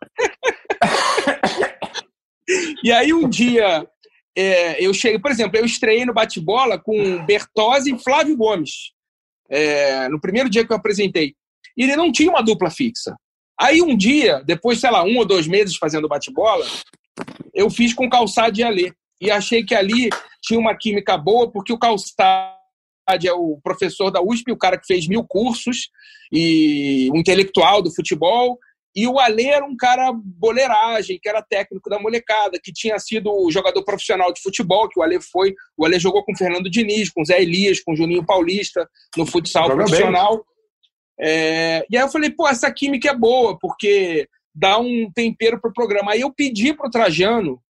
e 2.83 2.91
aí 2.91 3.13
um 3.13 3.29
dia 3.29 3.87
é, 4.35 4.83
eu 4.83 4.93
cheguei, 4.93 5.19
por 5.19 5.31
exemplo, 5.31 5.57
eu 5.57 5.65
estreiei 5.65 6.05
no 6.05 6.13
bate-bola 6.13 6.79
com 6.79 7.25
Bertozzi 7.25 7.93
e 7.93 7.99
Flávio 7.99 8.37
Gomes. 8.37 8.91
É, 9.49 10.07
no 10.07 10.19
primeiro 10.19 10.49
dia 10.49 10.65
que 10.65 10.71
eu 10.71 10.77
apresentei. 10.77 11.35
E 11.75 11.83
ele 11.83 11.95
não 11.95 12.11
tinha 12.11 12.29
uma 12.29 12.41
dupla 12.41 12.69
fixa. 12.69 13.15
Aí 13.59 13.81
um 13.81 13.95
dia, 13.95 14.41
depois, 14.45 14.79
sei 14.79 14.89
lá, 14.89 15.03
um 15.03 15.17
ou 15.17 15.25
dois 15.25 15.45
meses 15.47 15.75
fazendo 15.75 16.07
bate-bola, 16.07 16.65
eu 17.53 17.69
fiz 17.69 17.93
com 17.93 18.09
Calçade 18.09 18.61
e 18.61 18.63
Alê. 18.63 18.93
E 19.19 19.29
achei 19.29 19.63
que 19.63 19.75
ali 19.75 20.09
tinha 20.41 20.59
uma 20.59 20.75
química 20.75 21.17
boa, 21.17 21.51
porque 21.51 21.73
o 21.73 21.77
Calçade 21.77 22.60
é 23.27 23.33
o 23.33 23.59
professor 23.63 24.11
da 24.11 24.21
USP, 24.21 24.51
o 24.51 24.57
cara 24.57 24.77
que 24.77 24.87
fez 24.87 25.07
mil 25.07 25.23
cursos, 25.23 25.89
e 26.31 27.09
um 27.13 27.17
intelectual 27.17 27.81
do 27.81 27.93
futebol, 27.93 28.57
e 28.95 29.07
o 29.07 29.19
Alê 29.19 29.45
era 29.45 29.65
um 29.65 29.75
cara 29.75 30.11
boleiragem, 30.13 31.17
que 31.21 31.29
era 31.29 31.41
técnico 31.41 31.89
da 31.89 31.97
molecada, 31.97 32.59
que 32.61 32.73
tinha 32.73 32.99
sido 32.99 33.49
jogador 33.49 33.83
profissional 33.83 34.33
de 34.33 34.41
futebol, 34.41 34.89
que 34.89 34.99
o 34.99 35.03
Alê 35.03 35.19
foi. 35.21 35.55
O 35.77 35.85
Alê 35.85 35.97
jogou 35.97 36.23
com 36.25 36.33
o 36.33 36.37
Fernando 36.37 36.69
Diniz, 36.69 37.09
com 37.09 37.21
o 37.21 37.25
Zé 37.25 37.41
Elias, 37.41 37.79
com 37.79 37.93
o 37.93 37.95
Juninho 37.95 38.25
Paulista 38.25 38.87
no 39.15 39.25
futsal 39.25 39.69
Joga 39.69 39.75
profissional. 39.85 40.45
É, 41.17 41.85
e 41.89 41.95
aí 41.95 42.03
eu 42.03 42.09
falei, 42.09 42.31
pô, 42.31 42.47
essa 42.47 42.69
química 42.71 43.09
é 43.09 43.15
boa, 43.15 43.57
porque 43.57 44.27
dá 44.53 44.77
um 44.77 45.09
tempero 45.13 45.59
pro 45.61 45.71
programa. 45.71 46.11
Aí 46.11 46.21
eu 46.21 46.33
pedi 46.33 46.73
pro 46.73 46.89
Trajano 46.89 47.61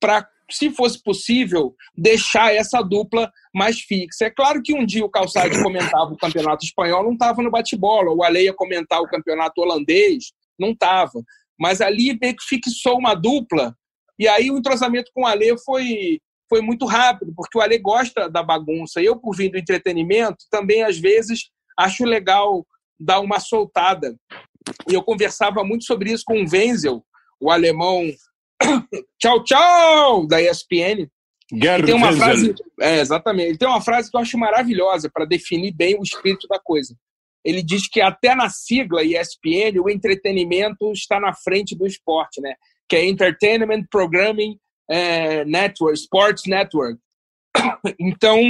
para, 0.00 0.26
se 0.56 0.70
fosse 0.70 1.02
possível, 1.02 1.74
deixar 1.96 2.54
essa 2.54 2.80
dupla 2.82 3.30
mais 3.54 3.80
fixa. 3.80 4.26
É 4.26 4.30
claro 4.30 4.62
que 4.62 4.74
um 4.74 4.84
dia 4.84 5.04
o 5.04 5.10
Calçado 5.10 5.62
comentava 5.62 6.12
o 6.12 6.16
campeonato 6.16 6.64
espanhol, 6.64 7.02
não 7.02 7.12
estava 7.12 7.42
no 7.42 7.50
bate-bola. 7.50 8.12
O 8.12 8.22
Ale 8.22 8.44
ia 8.44 8.54
comentar 8.54 9.00
o 9.00 9.08
campeonato 9.08 9.60
holandês, 9.60 10.32
não 10.58 10.70
estava. 10.70 11.22
Mas 11.58 11.80
ali 11.80 12.18
meio 12.20 12.36
que 12.36 12.44
fixou 12.44 12.98
uma 12.98 13.14
dupla. 13.14 13.74
E 14.18 14.28
aí 14.28 14.50
o 14.50 14.58
entrosamento 14.58 15.10
com 15.14 15.22
o 15.22 15.26
Ale 15.26 15.56
foi, 15.64 16.20
foi 16.48 16.60
muito 16.60 16.86
rápido, 16.86 17.32
porque 17.36 17.58
o 17.58 17.60
Ale 17.60 17.78
gosta 17.78 18.28
da 18.28 18.42
bagunça. 18.42 19.00
Eu, 19.00 19.16
por 19.16 19.36
vir 19.36 19.50
do 19.50 19.58
entretenimento, 19.58 20.44
também 20.50 20.82
às 20.82 20.98
vezes 20.98 21.50
acho 21.78 22.04
legal 22.04 22.66
dar 22.98 23.20
uma 23.20 23.40
soltada. 23.40 24.16
E 24.88 24.94
eu 24.94 25.02
conversava 25.02 25.64
muito 25.64 25.84
sobre 25.84 26.12
isso 26.12 26.24
com 26.24 26.42
o 26.42 26.48
Wenzel, 26.50 27.04
o 27.40 27.50
alemão 27.50 28.10
tchau, 29.20 29.44
tchau, 29.44 30.26
da 30.26 30.40
ESPN. 30.40 31.08
Gerd 31.52 31.86
tem 31.86 31.94
uma 31.94 32.12
frase, 32.12 32.54
é, 32.80 33.00
exatamente. 33.00 33.48
Ele 33.50 33.58
tem 33.58 33.68
uma 33.68 33.80
frase 33.80 34.10
que 34.10 34.16
eu 34.16 34.20
acho 34.20 34.38
maravilhosa 34.38 35.10
para 35.12 35.24
definir 35.24 35.72
bem 35.72 35.98
o 35.98 36.02
espírito 36.02 36.48
da 36.48 36.58
coisa 36.58 36.96
ele 37.44 37.62
diz 37.62 37.86
que 37.86 38.00
até 38.00 38.34
na 38.34 38.48
sigla 38.48 39.04
ESPN 39.04 39.78
o 39.78 39.90
entretenimento 39.90 40.90
está 40.92 41.20
na 41.20 41.34
frente 41.34 41.76
do 41.76 41.86
esporte, 41.86 42.40
né? 42.40 42.54
Que 42.88 42.96
é 42.96 43.06
Entertainment 43.06 43.84
Programming 43.90 44.58
é, 44.90 45.44
Network, 45.44 45.98
Sports 45.98 46.46
Network. 46.46 46.98
Então, 48.00 48.40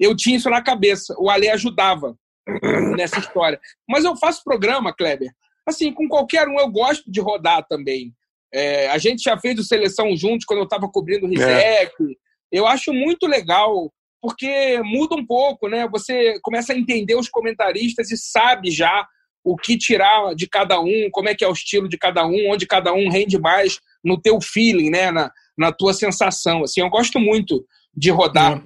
eu 0.00 0.16
tinha 0.16 0.36
isso 0.36 0.48
na 0.48 0.62
cabeça. 0.62 1.14
O 1.18 1.28
Ale 1.30 1.48
ajudava 1.50 2.16
nessa 2.96 3.18
história. 3.18 3.60
Mas 3.88 4.04
eu 4.04 4.16
faço 4.16 4.42
programa, 4.42 4.94
Kleber. 4.94 5.30
Assim, 5.66 5.92
com 5.92 6.08
qualquer 6.08 6.48
um 6.48 6.58
eu 6.58 6.68
gosto 6.68 7.10
de 7.10 7.20
rodar 7.20 7.64
também. 7.68 8.14
É, 8.52 8.88
a 8.88 8.98
gente 8.98 9.22
já 9.22 9.38
fez 9.38 9.58
o 9.58 9.64
Seleção 9.64 10.16
juntos 10.16 10.46
quando 10.46 10.60
eu 10.60 10.64
estava 10.64 10.88
cobrindo 10.88 11.26
o 11.26 11.28
RISEC. 11.28 11.92
É. 12.00 12.14
Eu 12.50 12.66
acho 12.66 12.92
muito 12.92 13.26
legal 13.26 13.92
porque 14.20 14.80
muda 14.82 15.14
um 15.14 15.24
pouco, 15.24 15.68
né? 15.68 15.86
Você 15.88 16.38
começa 16.42 16.72
a 16.72 16.76
entender 16.76 17.14
os 17.14 17.28
comentaristas 17.28 18.10
e 18.10 18.16
sabe 18.16 18.70
já 18.70 19.06
o 19.44 19.56
que 19.56 19.78
tirar 19.78 20.34
de 20.34 20.48
cada 20.48 20.80
um, 20.80 21.08
como 21.12 21.28
é 21.28 21.34
que 21.34 21.44
é 21.44 21.48
o 21.48 21.52
estilo 21.52 21.88
de 21.88 21.96
cada 21.96 22.26
um, 22.26 22.50
onde 22.50 22.66
cada 22.66 22.92
um 22.92 23.08
rende 23.08 23.38
mais 23.38 23.78
no 24.04 24.20
teu 24.20 24.40
feeling, 24.40 24.90
né? 24.90 25.10
Na, 25.10 25.30
na 25.56 25.72
tua 25.72 25.92
sensação. 25.92 26.64
Assim, 26.64 26.80
eu 26.80 26.90
gosto 26.90 27.18
muito 27.18 27.64
de 27.94 28.10
rodar. 28.10 28.62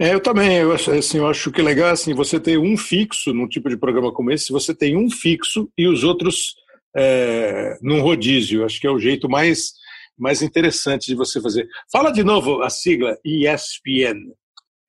É, 0.00 0.14
eu 0.14 0.20
também, 0.20 0.56
eu, 0.56 0.72
assim, 0.72 1.18
eu 1.18 1.28
acho 1.28 1.50
que 1.50 1.60
é 1.60 1.64
legal 1.64 1.90
assim, 1.90 2.14
você 2.14 2.40
ter 2.40 2.58
um 2.58 2.76
fixo 2.76 3.34
num 3.34 3.46
tipo 3.46 3.68
de 3.68 3.76
programa 3.76 4.12
como 4.12 4.32
esse, 4.32 4.50
você 4.50 4.74
tem 4.74 4.96
um 4.96 5.10
fixo 5.10 5.68
e 5.76 5.86
os 5.86 6.04
outros 6.04 6.54
é, 6.96 7.78
num 7.82 8.00
rodízio. 8.00 8.64
Acho 8.64 8.80
que 8.80 8.86
é 8.86 8.90
o 8.90 8.98
jeito 8.98 9.28
mais, 9.28 9.72
mais 10.16 10.42
interessante 10.42 11.06
de 11.06 11.14
você 11.14 11.40
fazer. 11.40 11.68
Fala 11.90 12.10
de 12.10 12.22
novo 12.22 12.62
a 12.62 12.70
sigla 12.70 13.16
ESPN 13.24 14.32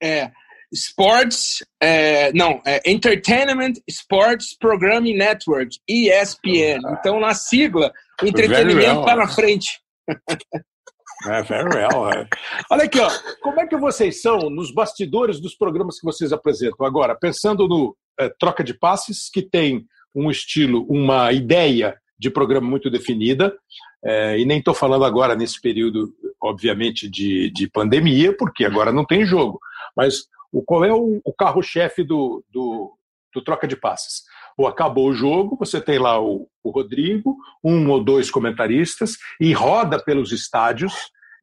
é 0.01 0.31
Sports, 0.71 1.65
é, 1.81 2.31
não, 2.33 2.61
é 2.65 2.79
Entertainment 2.89 3.73
Sports 3.87 4.55
Programming 4.57 5.15
Network, 5.15 5.77
ESPN. 5.87 6.79
Ah. 6.85 6.97
Então, 6.99 7.19
na 7.19 7.33
sigla, 7.33 7.91
entretenimento 8.23 8.99
está 8.99 9.15
na 9.15 9.27
frente. 9.27 9.79
É, 11.27 11.43
very 11.43 11.67
well. 11.75 12.09
É. 12.09 12.27
Olha 12.71 12.83
aqui, 12.83 12.99
ó, 12.99 13.09
como 13.41 13.59
é 13.59 13.67
que 13.67 13.75
vocês 13.75 14.21
são 14.21 14.49
nos 14.49 14.73
bastidores 14.73 15.41
dos 15.41 15.55
programas 15.55 15.99
que 15.99 16.05
vocês 16.05 16.31
apresentam? 16.31 16.85
Agora, 16.85 17.13
pensando 17.13 17.67
no 17.67 17.95
é, 18.19 18.29
Troca 18.39 18.63
de 18.63 18.73
Passes, 18.73 19.29
que 19.29 19.41
tem 19.41 19.85
um 20.13 20.29
estilo, 20.29 20.85
uma 20.89 21.31
ideia 21.31 21.97
de 22.17 22.29
programa 22.29 22.67
muito 22.67 22.89
definida, 22.89 23.55
é, 24.03 24.39
e 24.39 24.45
nem 24.45 24.59
estou 24.59 24.73
falando 24.73 25.05
agora 25.05 25.35
nesse 25.35 25.61
período, 25.61 26.13
obviamente, 26.41 27.09
de, 27.09 27.49
de 27.51 27.69
pandemia, 27.69 28.35
porque 28.35 28.65
agora 28.65 28.91
não 28.91 29.05
tem 29.05 29.25
jogo. 29.25 29.59
Mas 29.95 30.25
o, 30.51 30.61
qual 30.61 30.85
é 30.85 30.93
o, 30.93 31.21
o 31.23 31.33
carro-chefe 31.33 32.03
do, 32.03 32.43
do, 32.51 32.93
do, 33.33 33.41
troca 33.41 33.67
de 33.67 33.75
passes? 33.75 34.23
Ou 34.57 34.67
acabou 34.67 35.09
o 35.09 35.13
jogo, 35.13 35.57
você 35.57 35.79
tem 35.79 35.99
lá 35.99 36.19
o, 36.21 36.47
o 36.63 36.69
Rodrigo, 36.69 37.37
um 37.63 37.89
ou 37.89 38.03
dois 38.03 38.29
comentaristas, 38.29 39.17
e 39.39 39.53
roda 39.53 40.01
pelos 40.01 40.31
estádios 40.31 40.93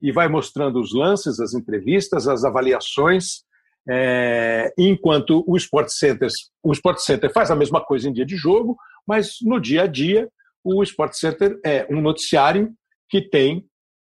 e 0.02 0.12
vai 0.12 0.28
mostrando 0.28 0.78
os 0.78 0.94
lances, 0.94 1.40
as 1.40 1.54
entrevistas, 1.54 2.28
as 2.28 2.44
avaliações, 2.44 3.45
é, 3.88 4.72
enquanto 4.76 5.44
o 5.46 5.56
Sport 5.56 5.88
Center, 5.88 6.28
o 6.62 6.72
Sport 6.72 6.98
Center 6.98 7.32
faz 7.32 7.50
a 7.50 7.56
mesma 7.56 7.80
coisa 7.80 8.08
em 8.08 8.12
dia 8.12 8.26
de 8.26 8.36
jogo, 8.36 8.76
mas 9.06 9.36
no 9.42 9.60
dia 9.60 9.82
a 9.82 9.86
dia 9.86 10.28
o 10.64 10.82
Sport 10.82 11.12
Center 11.14 11.58
é 11.64 11.86
um 11.88 12.00
noticiário 12.00 12.72
que 13.08 13.20
tem 13.20 13.64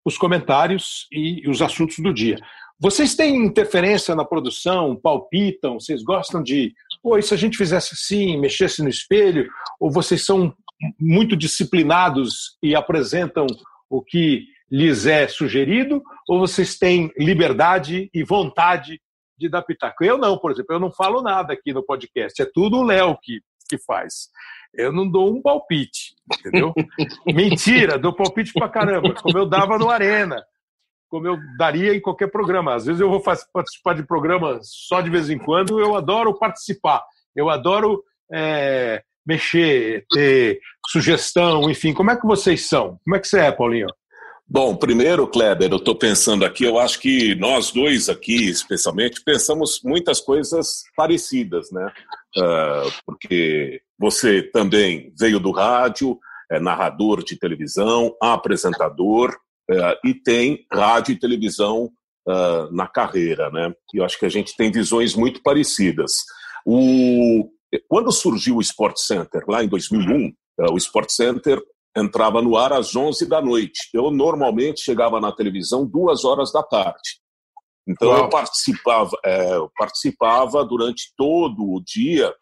os 0.05 0.17
comentários 0.17 1.07
e 1.13 1.47
os 1.49 1.61
assuntos 1.61 1.99
do 1.99 2.15
dia. 2.15 2.39
Vocês 2.79 3.15
têm 3.15 3.45
interferência 3.45 4.15
na 4.15 4.25
produção, 4.25 4.95
palpitam, 4.97 5.81
vocês 5.81 6.03
gostam 6.03 6.43
de, 6.43 6.73
pô, 7.03 7.19
e 7.19 7.23
se 7.23 7.35
a 7.35 7.37
gente 7.37 7.57
fizesse 7.57 7.95
assim, 7.95 8.39
mexesse 8.39 8.83
no 8.83 8.89
espelho? 8.89 9.49
Ou 9.81 9.91
vocês 9.91 10.25
são 10.25 10.55
muito 11.01 11.35
disciplinados 11.37 12.57
e 12.63 12.75
apresentam 12.75 13.47
o 13.89 14.03
que 14.03 14.45
lhes 14.71 15.07
é 15.07 15.27
sugerido? 15.27 16.03
Ou 16.29 16.39
vocês 16.39 16.79
têm 16.79 17.11
liberdade 17.19 18.11
e 18.13 18.23
vontade 18.23 19.01
de 19.39 19.49
dar 19.49 19.63
pitaco? 19.63 20.05
Eu 20.05 20.19
não, 20.19 20.39
por 20.39 20.51
exemplo, 20.51 20.75
eu 20.75 20.81
não 20.81 20.93
falo 20.93 21.23
nada 21.23 21.53
aqui 21.53 21.73
no 21.73 21.85
podcast, 21.85 22.41
é 22.41 22.47
tudo 22.47 22.79
o 22.79 22.85
Léo 22.85 23.17
que, 23.23 23.41
que 23.69 23.79
faz. 23.79 24.29
Eu 24.75 24.93
não 24.93 25.09
dou 25.09 25.35
um 25.35 25.41
palpite, 25.41 26.15
entendeu? 26.39 26.75
Mentira, 27.27 27.99
dou 27.99 28.15
palpite 28.15 28.53
pra 28.53 28.69
caramba, 28.69 29.15
como 29.15 29.39
eu 29.39 29.47
dava 29.47 29.79
no 29.79 29.91
Arena 29.91 30.45
como 31.09 31.27
eu 31.27 31.39
daria 31.57 31.95
em 31.95 32.01
qualquer 32.01 32.31
programa. 32.31 32.75
Às 32.75 32.87
vezes 32.87 33.01
eu 33.01 33.09
vou 33.09 33.23
participar 33.23 33.95
de 33.95 34.05
programas 34.05 34.69
só 34.71 35.01
de 35.01 35.11
vez 35.11 35.31
em 35.31 35.39
quando, 35.39 35.81
eu 35.81 35.97
adoro 35.97 36.39
participar, 36.39 37.03
eu 37.35 37.49
adoro 37.49 38.03
é, 38.33 39.03
mexer, 39.27 40.05
ter 40.11 40.61
sugestão, 40.89 41.71
enfim. 41.71 41.93
Como 41.93 42.11
é 42.11 42.17
que 42.17 42.27
vocês 42.27 42.69
são? 42.69 42.99
Como 43.05 43.17
é 43.17 43.21
que 43.21 43.29
você 43.29 43.41
é, 43.41 43.53
Paulinho? 43.53 43.89
Bom, 44.49 44.77
primeiro, 44.77 45.27
Kleber, 45.27 45.71
eu 45.73 45.79
estou 45.79 45.97
pensando 45.97 46.45
aqui, 46.45 46.63
eu 46.63 46.79
acho 46.79 47.01
que 47.01 47.35
nós 47.35 47.73
dois 47.73 48.09
aqui, 48.09 48.49
especialmente, 48.49 49.21
pensamos 49.25 49.81
muitas 49.83 50.21
coisas 50.21 50.85
parecidas, 50.97 51.71
né? 51.73 51.93
Uh, 52.37 52.93
porque 53.05 53.81
você 53.99 54.43
também 54.43 55.13
veio 55.19 55.41
do 55.41 55.51
rádio, 55.51 56.17
é 56.51 56.61
narrador 56.61 57.25
de 57.25 57.37
televisão, 57.37 58.15
apresentador, 58.23 59.37
é, 59.69 59.99
e 60.05 60.15
tem 60.15 60.65
rádio 60.73 61.13
e 61.13 61.19
televisão 61.19 61.91
uh, 62.29 62.73
na 62.73 62.87
carreira, 62.87 63.51
né? 63.51 63.75
E 63.93 63.99
eu 63.99 64.05
acho 64.05 64.19
que 64.19 64.27
a 64.27 64.31
gente 64.31 64.57
tem 64.57 64.71
visões 64.71 65.15
muito 65.17 65.43
parecidas. 65.43 66.13
O, 66.65 67.51
quando 67.89 68.13
surgiu 68.13 68.57
o 68.57 68.61
Sport 68.61 68.97
Center, 68.99 69.43
lá 69.49 69.65
em 69.65 69.69
2001, 69.69 70.29
uh, 70.29 70.33
é, 70.61 70.71
o 70.71 70.77
Sport 70.77 71.11
Center 71.11 71.61
entrava 71.97 72.43
no 72.43 72.57
ar 72.57 72.73
às 72.73 72.95
11 72.95 73.27
da 73.27 73.41
noite. 73.41 73.89
Eu 73.95 74.11
normalmente 74.11 74.81
chegava 74.81 75.21
na 75.21 75.33
televisão 75.33 75.87
duas 75.87 76.25
horas 76.25 76.53
da 76.53 76.63
tarde. 76.63 77.21
Então 77.89 78.09
Uau. 78.09 78.25
eu 78.25 78.29
participava, 78.29 79.17
é, 79.25 79.55
eu 79.55 79.71
participava 79.77 80.65
durante 80.65 81.13
todo 81.17 81.63
o 81.63 81.83
dia 81.83 82.35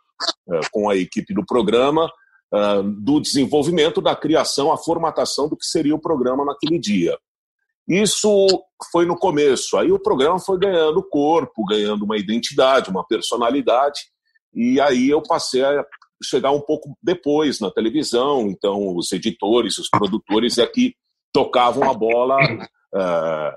é, 0.51 0.61
com 0.73 0.89
a 0.89 0.97
equipe 0.97 1.35
do 1.35 1.45
programa 1.45 2.11
uh, 2.53 2.83
do 2.83 3.21
desenvolvimento, 3.21 4.01
da 4.01 4.17
criação, 4.17 4.73
a 4.73 4.79
formatação 4.79 5.49
do 5.49 5.57
que 5.57 5.67
seria 5.67 5.95
o 5.95 6.01
programa 6.01 6.45
naquele 6.45 6.79
dia. 6.79 7.17
Isso 7.87 8.47
foi 8.91 9.05
no 9.05 9.17
começo. 9.17 9.77
Aí 9.77 9.93
o 9.93 9.99
programa 9.99 10.39
foi 10.39 10.59
ganhando 10.59 11.03
corpo, 11.03 11.65
ganhando 11.67 12.05
uma 12.05 12.17
identidade, 12.17 12.89
uma 12.89 13.07
personalidade. 13.07 14.01
E 14.55 14.81
aí 14.81 15.11
eu 15.11 15.23
passei 15.23 15.63
a 15.63 15.85
chegar 16.25 16.51
um 16.51 16.61
pouco 16.61 16.97
depois 17.03 17.61
na 17.61 17.71
televisão. 17.71 18.49
Então, 18.49 18.97
os 18.97 19.13
editores, 19.13 19.79
os 19.79 19.89
produtores 19.89 20.59
é 20.59 20.67
que 20.67 20.95
tocavam 21.33 21.91
a 21.91 21.95
bola, 21.95 22.37
uh, 22.43 23.49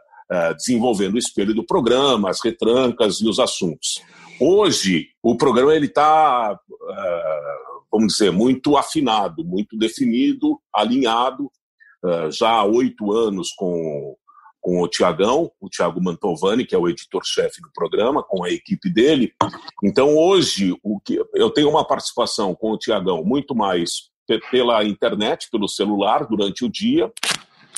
uh, 0.52 0.56
desenvolvendo 0.56 1.16
o 1.16 1.20
espelho 1.20 1.54
do 1.54 1.66
programa, 1.66 2.30
as 2.30 2.44
retrancas 2.44 3.22
e 3.22 3.30
os 3.30 3.40
assuntos. 3.40 4.02
Hoje, 4.40 5.08
o 5.24 5.36
programa 5.36 5.76
ele 5.76 5.88
está 5.88 6.54
uh, 6.54 7.68
vamos 7.92 8.14
dizer, 8.14 8.32
muito 8.32 8.78
afinado, 8.78 9.44
muito 9.44 9.78
definido, 9.78 10.60
alinhado, 10.74 11.50
já 12.30 12.50
há 12.50 12.64
oito 12.64 13.12
anos 13.12 13.52
com, 13.58 14.16
com 14.68 14.82
o 14.82 14.88
Tiagão, 14.90 15.50
o 15.62 15.70
Tiago 15.70 16.04
Mantovani, 16.04 16.66
que 16.66 16.76
é 16.76 16.78
o 16.78 16.90
editor-chefe 16.90 17.62
do 17.62 17.72
programa, 17.74 18.22
com 18.22 18.44
a 18.44 18.50
equipe 18.50 18.90
dele. 18.90 19.32
Então, 19.82 20.14
hoje, 20.18 20.78
o 20.84 21.00
que, 21.00 21.24
eu 21.34 21.50
tenho 21.52 21.70
uma 21.70 21.88
participação 21.88 22.54
com 22.54 22.72
o 22.72 22.78
Tiagão 22.78 23.24
muito 23.24 23.56
mais 23.56 24.10
pela 24.52 24.84
internet, 24.84 25.48
pelo 25.50 25.70
celular, 25.70 26.28
durante 26.28 26.66
o 26.66 26.70
dia. 26.70 27.08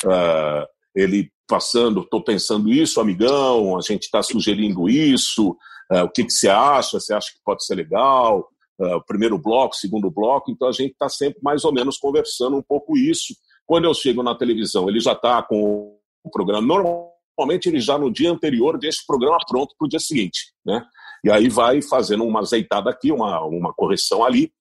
Uh, 0.04 0.65
ele 0.95 1.32
passando, 1.47 2.02
estou 2.02 2.23
pensando 2.23 2.71
isso, 2.71 2.99
amigão, 2.99 3.78
a 3.78 3.82
gente 3.82 4.06
está 4.06 4.23
sugerindo 4.23 4.89
isso, 4.89 5.52
uh, 5.91 6.06
o 6.06 6.10
que, 6.10 6.23
que, 6.23 6.34
você 6.34 6.49
acha? 6.49 6.99
Você 6.99 7.13
acha 7.13 7.28
que 7.32 7.39
pode 7.45 7.63
ser 7.63 7.75
legal? 7.75 8.49
Uh, 8.80 8.99
primeiro 9.06 9.38
bloco, 9.38 9.75
segundo 9.75 10.10
bloco, 10.10 10.49
então 10.49 10.67
a 10.67 10.71
gente 10.71 10.93
está 10.93 11.08
sempre 11.08 11.39
mais 11.43 11.63
ou 11.63 11.71
menos 11.71 11.99
conversando 11.99 12.58
um 12.58 12.63
pouco 12.63 12.97
isso. 12.97 13.36
Quando 13.67 13.86
eu 13.86 13.93
chego 13.93 14.23
na 14.23 14.34
televisão, 14.34 14.89
ele 14.89 14.99
já 14.99 15.12
está 15.12 15.43
com 15.43 15.99
o 16.23 16.29
programa. 16.29 16.65
Normalmente 16.65 17.67
ele 17.67 17.79
já 17.79 17.97
no 17.97 18.12
dia 18.12 18.32
anterior 18.32 18.77
deixa 18.77 19.01
o 19.03 19.08
programa 19.08 19.38
pronto 19.47 19.75
para 19.77 19.86
o 19.86 19.89
dia 19.89 19.99
seguinte, 19.99 20.53
né? 20.65 20.86
E 21.23 21.32
aí 21.32 21.49
vai 21.49 21.82
fazendo 21.82 22.23
uma 22.23 22.39
azeitada 22.39 22.89
aqui, 22.89 23.12
uma, 23.12 23.43
uma 23.45 23.73
correção 23.73 24.23
ali. 24.23 24.51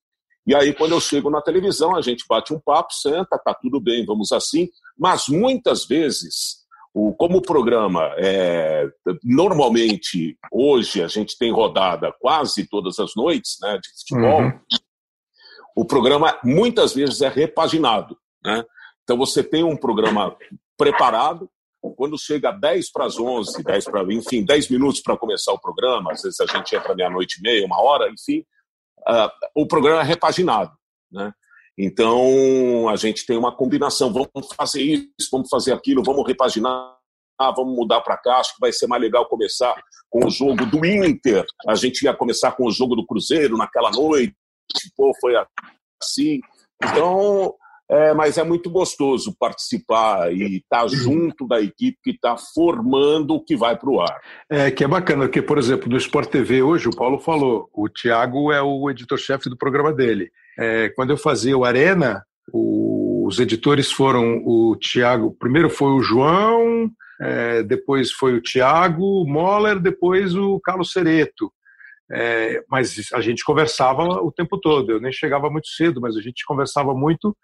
E 0.47 0.55
aí, 0.55 0.73
quando 0.73 0.93
eu 0.93 1.01
chego 1.01 1.29
na 1.29 1.43
televisão, 1.43 1.95
a 1.95 2.01
gente 2.01 2.25
bate 2.27 2.55
um 2.55 2.59
papo, 2.59 2.93
senta, 2.93 3.39
tá 3.39 3.55
tudo 3.55 3.79
bem, 3.79 4.07
vamos 4.07 4.33
assim. 4.33 4.69
Mas 4.99 5.29
muitas 5.29 5.85
vezes, 5.87 6.65
o, 6.95 7.13
como 7.15 7.37
o 7.39 7.43
programa 7.43 8.15
é. 8.17 8.89
Normalmente, 9.23 10.39
hoje, 10.51 11.03
a 11.03 11.07
gente 11.07 11.37
tem 11.37 11.53
rodada 11.53 12.13
quase 12.19 12.67
todas 12.67 12.99
as 12.99 13.15
noites 13.15 13.59
né, 13.61 13.79
de 13.79 13.91
futebol, 14.01 14.41
uhum. 14.41 14.61
o 15.77 15.85
programa 15.85 16.39
muitas 16.43 16.95
vezes 16.95 17.21
é 17.21 17.29
repaginado. 17.29 18.17
Né? 18.43 18.65
Então, 19.03 19.19
você 19.19 19.45
tem 19.45 19.63
um 19.63 19.77
programa 19.77 20.35
preparado, 20.79 21.51
quando 21.97 22.19
chega 22.19 22.53
10 22.53 22.91
para 22.93 23.07
as 23.07 23.19
11, 23.19 23.63
10 23.63 23.85
para, 23.87 24.03
enfim, 24.13 24.45
10 24.45 24.69
minutos 24.71 25.01
para 25.01 25.17
começar 25.17 25.53
o 25.53 25.61
programa, 25.61 26.13
às 26.13 26.23
vezes 26.23 26.41
a 26.41 26.47
gente 26.47 26.75
entra 26.75 26.95
meia-noite 26.95 27.39
e 27.39 27.43
meia, 27.43 27.67
uma 27.67 27.81
hora, 27.81 28.09
enfim, 28.11 28.45
uh, 29.01 29.31
o 29.55 29.67
programa 29.67 30.01
é 30.01 30.05
repaginado, 30.05 30.73
né? 31.11 31.33
Então, 31.81 32.89
a 32.89 32.97
gente 32.97 33.25
tem 33.25 33.37
uma 33.37 33.55
combinação, 33.55 34.13
vamos 34.13 34.53
fazer 34.57 34.83
isso, 34.83 35.29
vamos 35.31 35.49
fazer 35.49 35.73
aquilo, 35.73 36.03
vamos 36.03 36.27
repaginar, 36.27 36.97
vamos 37.55 37.77
mudar 37.77 38.01
para 38.01 38.17
cá, 38.17 38.39
acho 38.39 38.55
que 38.55 38.61
vai 38.61 38.73
ser 38.73 38.89
mais 38.89 39.01
legal 39.01 39.29
começar 39.29 39.81
com 40.11 40.27
o 40.27 40.31
jogo 40.31 40.67
do 40.67 40.85
Inter, 40.85 41.47
a 41.69 41.77
gente 41.77 42.03
ia 42.03 42.13
começar 42.13 42.51
com 42.53 42.67
o 42.67 42.71
jogo 42.71 42.97
do 42.97 43.07
Cruzeiro 43.07 43.57
naquela 43.57 43.93
noite, 43.93 44.35
pô, 44.97 45.13
foi 45.21 45.35
assim. 46.03 46.41
Então, 46.83 47.55
é, 47.91 48.13
mas 48.13 48.37
é 48.37 48.45
muito 48.45 48.69
gostoso 48.71 49.35
participar 49.39 50.33
e 50.33 50.59
estar 50.59 50.83
tá 50.83 50.89
junto 50.89 51.47
da 51.47 51.61
equipe 51.61 51.99
que 52.03 52.11
está 52.11 52.37
formando 52.37 53.35
o 53.35 53.43
que 53.43 53.57
vai 53.57 53.77
para 53.77 53.91
o 53.91 54.01
ar. 54.01 54.21
É, 54.51 54.71
que 54.71 54.85
é 54.85 54.89
bacana, 54.89 55.25
porque, 55.25 55.41
por 55.41 55.59
exemplo, 55.59 55.89
no 55.89 55.97
Sport 55.97 56.29
TV 56.31 56.63
hoje, 56.63 56.89
o 56.89 56.97
Paulo 56.97 57.19
falou, 57.19 57.69
o 57.73 57.89
Tiago 57.89 58.53
é 58.53 58.61
o 58.61 58.91
editor-chefe 58.91 59.49
do 59.49 59.57
programa 59.57 59.93
dele. 59.93 60.31
É, 60.59 60.91
quando 60.91 61.11
eu 61.11 61.17
fazia 61.17 61.57
o 61.57 61.65
Arena, 61.65 62.23
o, 62.53 63.27
os 63.27 63.39
editores 63.39 63.91
foram 63.91 64.43
o 64.45 64.77
Tiago, 64.77 65.35
primeiro 65.39 65.71
foi 65.71 65.93
o 65.93 66.03
João, 66.03 66.91
é, 67.21 67.63
depois 67.63 68.13
foi 68.13 68.35
o 68.35 68.41
Tiago 68.41 69.25
Moller, 69.27 69.81
depois 69.81 70.35
o 70.37 70.61
Carlos 70.61 70.93
Cereto. 70.93 71.53
É, 72.11 72.63
mas 72.71 73.11
a 73.13 73.21
gente 73.21 73.45
conversava 73.45 74.03
o 74.03 74.33
tempo 74.33 74.59
todo. 74.59 74.93
Eu 74.93 75.01
nem 75.01 75.13
chegava 75.13 75.51
muito 75.51 75.69
cedo, 75.69 76.01
mas 76.01 76.17
a 76.17 76.21
gente 76.21 76.45
conversava 76.47 76.95
muito 76.95 77.37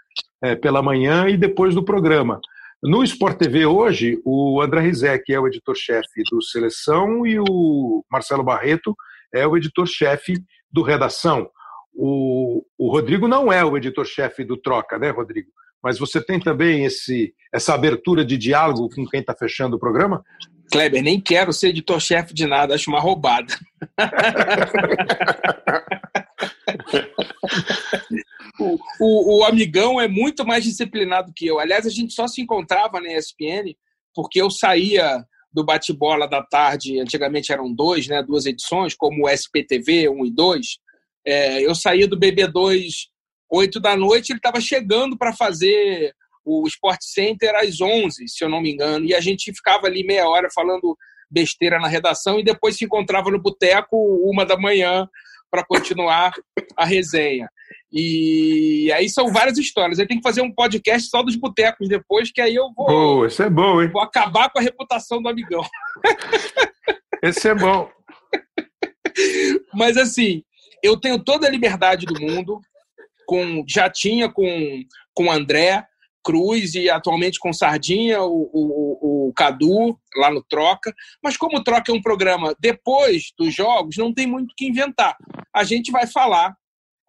é, 0.42 0.55
pela 0.55 0.83
manhã 0.83 1.29
e 1.29 1.37
depois 1.37 1.74
do 1.74 1.85
programa. 1.85 2.40
No 2.83 3.03
Sport 3.03 3.38
TV 3.38 3.64
hoje, 3.64 4.20
o 4.24 4.61
André 4.61 4.81
Rizek 4.81 5.33
é 5.33 5.40
o 5.40 5.46
editor-chefe 5.46 6.22
do 6.31 6.42
Seleção 6.42 7.27
e 7.27 7.38
o 7.38 8.05
Marcelo 8.11 8.42
Barreto 8.42 8.94
é 9.33 9.46
o 9.46 9.57
editor-chefe 9.57 10.35
do 10.70 10.83
Redação. 10.83 11.48
O, 11.94 12.62
o 12.77 12.90
Rodrigo 12.90 13.27
não 13.27 13.53
é 13.53 13.64
o 13.64 13.77
editor-chefe 13.77 14.44
do 14.44 14.57
Troca, 14.57 14.98
né, 14.98 15.11
Rodrigo? 15.11 15.48
Mas 15.83 15.98
você 15.98 16.22
tem 16.22 16.40
também 16.40 16.85
esse, 16.85 17.35
essa 17.53 17.74
abertura 17.74 18.24
de 18.24 18.37
diálogo 18.37 18.88
com 18.94 19.07
quem 19.07 19.20
está 19.20 19.35
fechando 19.35 19.77
o 19.77 19.79
programa? 19.79 20.22
Kleber, 20.75 21.05
nem 21.05 21.21
quero 21.21 21.53
ser 21.53 21.69
editor-chefe 21.69 22.35
de 22.35 22.49
nada, 22.49 22.75
acho 22.75 22.91
uma 22.91 22.99
roubada. 22.99 23.55
o, 28.59 28.77
o, 29.01 29.39
o, 29.39 29.45
amigão 29.45 30.01
é 30.01 30.09
muito 30.09 30.45
mais 30.45 30.65
disciplinado 30.65 31.33
que 31.33 31.47
eu. 31.47 31.61
Aliás, 31.61 31.87
a 31.87 31.91
gente 31.91 32.13
só 32.13 32.27
se 32.27 32.41
encontrava 32.41 33.01
na 33.01 33.13
ESPN 33.13 33.73
porque 34.13 34.43
eu 34.43 34.51
saía 34.51 35.25
do 35.53 35.65
bate-bola 35.65 36.29
da 36.29 36.43
tarde, 36.43 36.99
antigamente 36.99 37.53
eram 37.53 37.73
dois, 37.73 38.09
né, 38.09 38.21
duas 38.21 38.45
edições, 38.45 38.97
como 38.97 39.27
o 39.27 39.29
SPTV 39.29 40.09
1 40.09 40.27
e 40.27 40.31
2. 40.33 40.67
É, 41.25 41.65
eu 41.65 41.73
saía 41.77 42.09
do 42.09 42.19
BB2 42.19 43.13
8 43.49 43.79
da 43.79 43.97
noite, 43.97 44.33
ele 44.33 44.41
estava 44.41 44.61
chegando 44.61 45.17
para 45.17 45.33
fazer 45.33 46.13
o 46.45 46.67
Sport 46.67 47.01
Center 47.03 47.55
às 47.57 47.81
11, 47.81 48.29
se 48.29 48.45
eu 48.45 48.49
não 48.49 48.61
me 48.61 48.73
engano, 48.73 49.05
e 49.05 49.15
a 49.15 49.21
gente 49.21 49.53
ficava 49.53 49.87
ali 49.87 50.05
meia 50.05 50.29
hora 50.29 50.49
falando 50.55 50.97
besteira 51.31 51.79
na 51.79 51.89
redação 51.89 52.39
e 52.39 52.45
depois 52.45 52.77
se 52.77 52.85
encontrava 52.85 53.31
no 53.31 53.41
boteco 53.41 53.97
uma 54.29 54.45
da 54.45 54.57
manhã 54.57 55.09
para 55.51 55.65
continuar 55.65 56.33
a 56.77 56.85
resenha. 56.85 57.49
E 57.93 58.91
aí 58.93 59.09
são 59.09 59.33
várias 59.33 59.57
histórias. 59.57 60.01
Aí 60.01 60.07
tem 60.07 60.17
que 60.17 60.23
fazer 60.23 60.43
um 60.43 60.53
podcast 60.53 61.09
só 61.09 61.23
dos 61.23 61.37
botecos 61.37 61.89
depois, 61.89 62.33
que 62.33 62.41
aí 62.41 62.55
eu 62.55 62.73
vou. 62.77 62.91
Oh, 62.91 63.25
esse 63.25 63.43
é 63.43 63.49
bom, 63.49 63.81
hein? 63.81 63.89
Vou 63.89 64.03
acabar 64.03 64.51
com 64.51 64.59
a 64.59 64.63
reputação 64.63 65.23
do 65.23 65.29
amigão. 65.29 65.63
Esse 67.23 67.49
é 67.49 67.55
bom. 67.55 67.89
Mas 69.73 69.97
assim, 69.97 70.43
eu 70.83 70.99
tenho 70.99 71.23
toda 71.23 71.47
a 71.47 71.51
liberdade 71.51 72.05
do 72.05 72.21
mundo. 72.21 72.61
Com, 73.27 73.65
já 73.67 73.89
tinha 73.89 74.29
com, 74.29 74.83
com 75.15 75.27
o 75.27 75.31
André, 75.31 75.87
Cruz 76.25 76.75
e 76.75 76.89
atualmente 76.89 77.39
com 77.39 77.53
Sardinha, 77.53 78.23
o, 78.23 78.51
o, 78.53 79.29
o, 79.29 79.33
Cadu, 79.35 79.99
lá 80.17 80.31
no 80.31 80.43
Troca. 80.43 80.93
Mas 81.23 81.37
como 81.37 81.59
o 81.59 81.63
Troca 81.63 81.93
é 81.93 81.95
um 81.95 82.03
programa 82.03 82.55
depois 82.59 83.33
dos 83.39 83.55
jogos, 83.55 83.97
não 83.97 84.13
tem 84.13 84.27
muito 84.27 84.51
o 84.53 84.55
que 84.57 84.67
inventar. 84.67 85.17
A 85.55 85.63
gente 85.63 85.93
vai 85.93 86.07
falar 86.07 86.57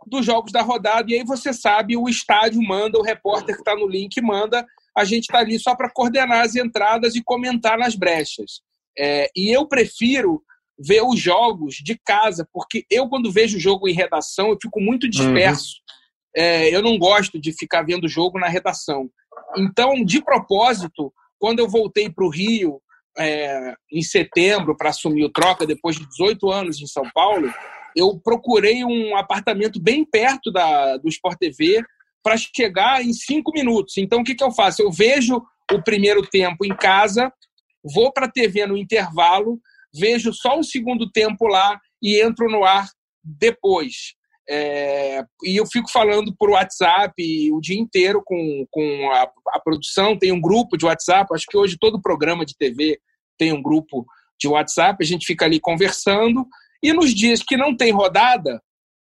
dos 0.07 0.25
jogos 0.25 0.51
da 0.51 0.61
rodada 0.61 1.11
e 1.11 1.15
aí 1.15 1.23
você 1.23 1.53
sabe, 1.53 1.97
o 1.97 2.09
estádio 2.09 2.61
manda, 2.61 2.99
o 2.99 3.03
repórter 3.03 3.55
que 3.55 3.61
está 3.61 3.75
no 3.75 3.87
link 3.87 4.21
manda, 4.21 4.65
a 4.95 5.03
gente 5.03 5.23
está 5.23 5.39
ali 5.39 5.57
só 5.57 5.75
para 5.75 5.89
coordenar 5.89 6.41
as 6.41 6.55
entradas 6.55 7.15
e 7.15 7.23
comentar 7.23 7.77
nas 7.77 7.95
brechas. 7.95 8.61
É, 8.97 9.29
e 9.35 9.49
eu 9.55 9.67
prefiro 9.67 10.43
ver 10.77 11.01
os 11.01 11.19
jogos 11.19 11.75
de 11.75 11.97
casa, 12.05 12.47
porque 12.51 12.85
eu, 12.89 13.07
quando 13.07 13.31
vejo 13.31 13.57
o 13.57 13.59
jogo 13.59 13.87
em 13.87 13.93
redação, 13.93 14.49
eu 14.49 14.57
fico 14.61 14.79
muito 14.81 15.09
disperso. 15.09 15.77
Uhum 15.79 15.84
é, 16.35 16.75
eu 16.75 16.81
não 16.81 16.97
gosto 16.97 17.39
de 17.39 17.53
ficar 17.53 17.83
vendo 17.83 18.07
jogo 18.07 18.37
na 18.39 18.47
redação. 18.47 19.09
Então, 19.57 20.03
de 20.03 20.21
propósito, 20.21 21.13
quando 21.39 21.59
eu 21.59 21.67
voltei 21.67 22.09
para 22.09 22.25
o 22.25 22.29
Rio 22.29 22.81
é, 23.17 23.73
em 23.91 24.01
setembro 24.01 24.75
para 24.75 24.89
assumir 24.89 25.23
o 25.23 25.31
Troca, 25.31 25.65
depois 25.65 25.95
de 25.95 26.07
18 26.09 26.51
anos 26.51 26.81
em 26.81 26.87
São 26.87 27.09
Paulo, 27.13 27.53
eu 27.95 28.19
procurei 28.19 28.83
um 28.83 29.15
apartamento 29.15 29.81
bem 29.81 30.03
perto 30.03 30.51
da, 30.51 30.97
do 30.97 31.07
Sport 31.07 31.37
TV 31.39 31.81
para 32.21 32.35
chegar 32.35 33.01
em 33.01 33.13
cinco 33.13 33.51
minutos. 33.53 33.97
Então, 33.97 34.19
o 34.19 34.23
que, 34.23 34.35
que 34.35 34.43
eu 34.43 34.51
faço? 34.51 34.81
Eu 34.81 34.91
vejo 34.91 35.41
o 35.71 35.83
primeiro 35.83 36.21
tempo 36.27 36.65
em 36.65 36.75
casa, 36.75 37.31
vou 37.83 38.11
para 38.11 38.25
a 38.25 38.31
TV 38.31 38.65
no 38.65 38.75
intervalo, 38.75 39.59
vejo 39.93 40.33
só 40.33 40.59
o 40.59 40.63
segundo 40.63 41.09
tempo 41.09 41.47
lá 41.47 41.79
e 42.01 42.21
entro 42.21 42.49
no 42.49 42.65
ar 42.65 42.89
depois. 43.23 44.15
É, 44.47 45.23
e 45.43 45.57
eu 45.57 45.65
fico 45.65 45.89
falando 45.89 46.35
por 46.37 46.51
WhatsApp 46.51 47.13
o 47.51 47.59
dia 47.59 47.79
inteiro 47.79 48.21
com, 48.23 48.65
com 48.69 49.11
a, 49.11 49.31
a, 49.53 49.59
produção. 49.59 50.17
Tem 50.17 50.31
um 50.31 50.41
grupo 50.41 50.77
de 50.77 50.85
WhatsApp. 50.85 51.33
Acho 51.33 51.45
que 51.47 51.57
hoje 51.57 51.77
todo 51.79 52.01
programa 52.01 52.45
de 52.45 52.55
TV 52.55 52.99
tem 53.37 53.51
um 53.51 53.61
grupo 53.61 54.05
de 54.39 54.47
WhatsApp. 54.47 55.03
A 55.03 55.05
gente 55.07 55.25
fica 55.25 55.45
ali 55.45 55.59
conversando. 55.59 56.45
E 56.83 56.93
nos 56.93 57.13
dias 57.13 57.41
que 57.41 57.57
não 57.57 57.75
tem 57.75 57.91
rodada, 57.91 58.61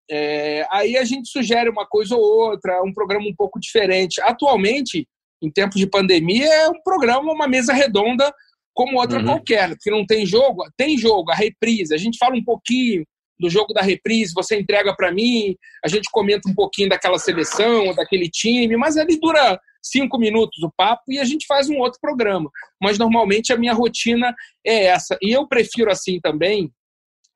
é, 0.09 0.67
aí 0.69 0.97
a 0.97 1.05
gente 1.05 1.29
sugere 1.29 1.69
uma 1.69 1.87
coisa 1.87 2.15
ou 2.15 2.21
outra, 2.21 2.83
um 2.83 2.93
programa 2.93 3.25
um 3.25 3.35
pouco 3.35 3.59
diferente. 3.59 4.21
Atualmente, 4.21 5.07
em 5.41 5.49
tempos 5.49 5.79
de 5.79 5.87
pandemia, 5.87 6.45
é 6.45 6.67
um 6.67 6.81
programa, 6.83 7.31
uma 7.31 7.47
mesa 7.47 7.73
redonda 7.73 8.31
como 8.73 8.99
outra 8.99 9.19
uhum. 9.19 9.25
qualquer, 9.25 9.69
porque 9.69 9.91
não 9.91 10.05
tem 10.05 10.25
jogo. 10.25 10.63
Tem 10.75 10.97
jogo, 10.97 11.31
a 11.31 11.35
reprise. 11.35 11.93
A 11.93 11.97
gente 11.97 12.17
fala 12.17 12.35
um 12.35 12.43
pouquinho 12.43 13.05
do 13.41 13.49
jogo 13.49 13.73
da 13.73 13.81
reprise, 13.81 14.33
você 14.33 14.57
entrega 14.57 14.95
para 14.95 15.11
mim, 15.11 15.55
a 15.83 15.87
gente 15.87 16.09
comenta 16.11 16.47
um 16.47 16.53
pouquinho 16.53 16.89
daquela 16.89 17.17
seleção, 17.17 17.93
daquele 17.95 18.29
time, 18.29 18.77
mas 18.77 18.95
ali 18.97 19.19
dura 19.19 19.59
cinco 19.81 20.19
minutos 20.19 20.61
o 20.63 20.71
papo 20.77 21.03
e 21.09 21.17
a 21.17 21.25
gente 21.25 21.47
faz 21.47 21.67
um 21.67 21.79
outro 21.79 21.99
programa. 21.99 22.49
Mas 22.81 22.99
normalmente 22.99 23.51
a 23.51 23.57
minha 23.57 23.73
rotina 23.73 24.33
é 24.65 24.85
essa. 24.85 25.17
E 25.21 25.31
eu 25.31 25.47
prefiro 25.47 25.91
assim 25.91 26.19
também, 26.21 26.71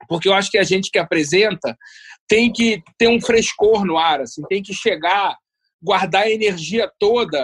porque 0.07 0.29
eu 0.29 0.33
acho 0.33 0.51
que 0.51 0.59
a 0.59 0.63
gente 0.63 0.91
que 0.91 0.99
apresenta 0.99 1.75
tem 2.27 2.51
que 2.51 2.81
ter 2.97 3.07
um 3.07 3.19
frescor 3.19 3.83
no 3.83 3.97
ar, 3.97 4.21
assim, 4.21 4.43
tem 4.47 4.61
que 4.61 4.73
chegar, 4.73 5.35
guardar 5.81 6.23
a 6.23 6.31
energia 6.31 6.89
toda 6.99 7.43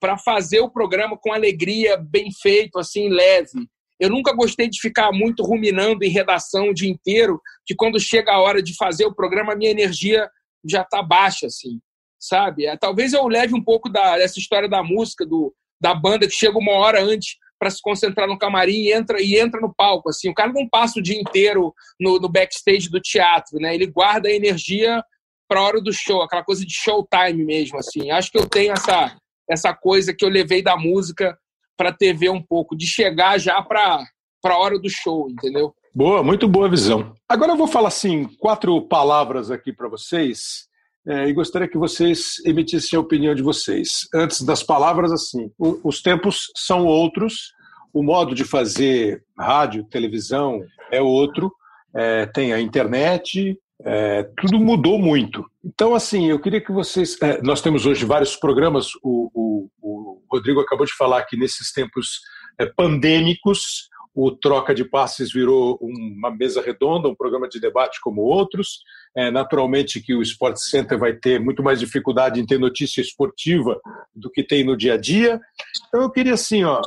para 0.00 0.16
fazer 0.16 0.60
o 0.60 0.70
programa 0.70 1.16
com 1.16 1.32
alegria, 1.32 1.96
bem 1.96 2.30
feito, 2.42 2.78
assim, 2.78 3.08
leve. 3.08 3.68
Eu 4.00 4.08
nunca 4.08 4.32
gostei 4.32 4.68
de 4.68 4.80
ficar 4.80 5.12
muito 5.12 5.42
ruminando 5.42 6.02
em 6.02 6.08
redação 6.08 6.70
o 6.70 6.74
dia 6.74 6.90
inteiro, 6.90 7.40
que 7.66 7.74
quando 7.74 8.00
chega 8.00 8.32
a 8.32 8.40
hora 8.40 8.62
de 8.62 8.74
fazer 8.74 9.04
o 9.04 9.14
programa, 9.14 9.52
a 9.52 9.56
minha 9.56 9.70
energia 9.70 10.28
já 10.68 10.82
está 10.82 11.02
baixa, 11.02 11.46
assim, 11.46 11.78
sabe? 12.18 12.66
É, 12.66 12.76
talvez 12.76 13.12
eu 13.12 13.26
leve 13.28 13.54
um 13.54 13.62
pouco 13.62 13.88
da, 13.88 14.16
dessa 14.16 14.38
história 14.38 14.68
da 14.68 14.82
música, 14.82 15.26
do, 15.26 15.54
da 15.80 15.94
banda 15.94 16.26
que 16.26 16.34
chega 16.34 16.58
uma 16.58 16.72
hora 16.72 17.02
antes 17.02 17.36
para 17.58 17.70
se 17.70 17.82
concentrar 17.82 18.26
no 18.26 18.38
camarim 18.38 18.84
e 18.84 18.92
entra, 18.92 19.20
e 19.20 19.38
entra 19.38 19.60
no 19.60 19.72
palco. 19.74 20.08
Assim, 20.08 20.30
o 20.30 20.34
cara 20.34 20.50
não 20.50 20.66
passa 20.66 20.98
o 20.98 21.02
dia 21.02 21.20
inteiro 21.20 21.74
no, 22.00 22.18
no 22.18 22.28
backstage 22.28 22.88
do 22.88 23.00
teatro, 23.00 23.58
né? 23.58 23.74
Ele 23.74 23.86
guarda 23.86 24.28
a 24.28 24.32
energia 24.32 25.04
para 25.46 25.60
a 25.60 25.64
hora 25.64 25.80
do 25.80 25.92
show, 25.92 26.22
aquela 26.22 26.42
coisa 26.42 26.64
de 26.64 26.72
showtime 26.72 27.44
mesmo. 27.44 27.78
Assim, 27.78 28.10
acho 28.10 28.30
que 28.30 28.38
eu 28.38 28.48
tenho 28.48 28.72
essa 28.72 29.14
essa 29.50 29.74
coisa 29.74 30.14
que 30.14 30.24
eu 30.24 30.28
levei 30.28 30.62
da 30.62 30.76
música 30.76 31.36
para 31.80 31.94
TV 31.94 32.28
um 32.28 32.42
pouco, 32.42 32.76
de 32.76 32.84
chegar 32.84 33.38
já 33.38 33.62
para 33.62 34.04
a 34.44 34.58
hora 34.58 34.78
do 34.78 34.90
show, 34.90 35.30
entendeu? 35.30 35.72
Boa, 35.94 36.22
muito 36.22 36.46
boa 36.46 36.68
visão. 36.68 37.14
Agora 37.26 37.52
eu 37.52 37.56
vou 37.56 37.66
falar 37.66 37.88
assim 37.88 38.24
quatro 38.38 38.82
palavras 38.82 39.50
aqui 39.50 39.72
para 39.72 39.88
vocês 39.88 40.68
é, 41.08 41.26
e 41.26 41.32
gostaria 41.32 41.66
que 41.66 41.78
vocês 41.78 42.34
emitissem 42.44 42.98
a 42.98 43.00
opinião 43.00 43.34
de 43.34 43.40
vocês. 43.40 44.06
Antes 44.14 44.42
das 44.42 44.62
palavras, 44.62 45.10
assim, 45.10 45.50
o, 45.58 45.80
os 45.82 46.02
tempos 46.02 46.52
são 46.54 46.84
outros, 46.84 47.54
o 47.94 48.02
modo 48.02 48.34
de 48.34 48.44
fazer 48.44 49.24
rádio, 49.38 49.84
televisão 49.84 50.60
é 50.92 51.00
outro, 51.00 51.50
é, 51.96 52.26
tem 52.26 52.52
a 52.52 52.60
internet, 52.60 53.58
é, 53.82 54.28
tudo 54.36 54.60
mudou 54.60 54.98
muito. 54.98 55.46
Então, 55.64 55.94
assim, 55.94 56.26
eu 56.26 56.38
queria 56.38 56.60
que 56.60 56.72
vocês. 56.72 57.16
É, 57.22 57.40
nós 57.42 57.62
temos 57.62 57.86
hoje 57.86 58.04
vários 58.04 58.36
programas, 58.36 58.90
o, 59.02 59.30
o, 59.32 59.68
o, 59.80 59.99
Rodrigo 60.30 60.60
acabou 60.60 60.86
de 60.86 60.94
falar 60.94 61.24
que 61.24 61.36
nesses 61.36 61.72
tempos 61.72 62.20
é, 62.58 62.66
pandêmicos, 62.66 63.88
o 64.14 64.30
Troca 64.32 64.74
de 64.74 64.84
Passes 64.84 65.32
virou 65.32 65.78
uma 65.80 66.30
mesa 66.30 66.60
redonda, 66.60 67.08
um 67.08 67.14
programa 67.14 67.48
de 67.48 67.60
debate 67.60 68.00
como 68.00 68.22
outros. 68.22 68.80
É, 69.16 69.30
naturalmente 69.30 70.00
que 70.00 70.14
o 70.14 70.22
Sport 70.22 70.56
Center 70.56 70.98
vai 70.98 71.14
ter 71.14 71.40
muito 71.40 71.62
mais 71.62 71.78
dificuldade 71.78 72.40
em 72.40 72.46
ter 72.46 72.58
notícia 72.58 73.00
esportiva 73.00 73.80
do 74.14 74.30
que 74.30 74.42
tem 74.42 74.64
no 74.64 74.76
dia 74.76 74.94
a 74.94 74.96
dia. 74.96 75.40
Então 75.88 76.02
eu 76.02 76.10
queria 76.10 76.34
assim, 76.34 76.64
ó, 76.64 76.80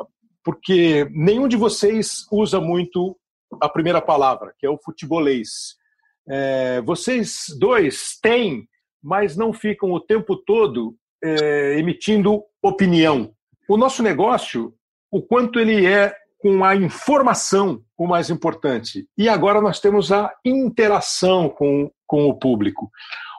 porque 0.44 1.08
nenhum 1.12 1.48
de 1.48 1.56
vocês 1.56 2.26
usa 2.32 2.60
muito 2.60 3.18
a 3.62 3.70
primeira 3.70 4.02
palavra, 4.02 4.54
que 4.60 4.66
é 4.66 4.70
o 4.70 4.78
futebolês. 4.78 5.76
É, 6.28 6.82
vocês 6.82 7.46
dois 7.58 8.18
têm, 8.22 8.68
mas 9.02 9.36
não 9.36 9.54
ficam 9.54 9.92
o 9.92 10.00
tempo 10.00 10.36
todo 10.36 10.96
é, 11.24 11.80
emitindo 11.80 12.44
opinião. 12.62 13.32
O 13.70 13.78
nosso 13.78 14.04
negócio, 14.04 14.74
o 15.12 15.22
quanto 15.22 15.60
ele 15.60 15.86
é 15.86 16.14
com 16.40 16.66
a 16.66 16.76
informação 16.76 17.82
o 17.98 18.08
mais 18.08 18.30
importante. 18.30 19.08
E 19.18 19.30
agora 19.30 19.62
nós 19.62 19.80
temos 19.80 20.12
a 20.12 20.34
interação 20.44 21.50
com, 21.50 21.90
com 22.06 22.28
o 22.28 22.38
público. 22.38 22.92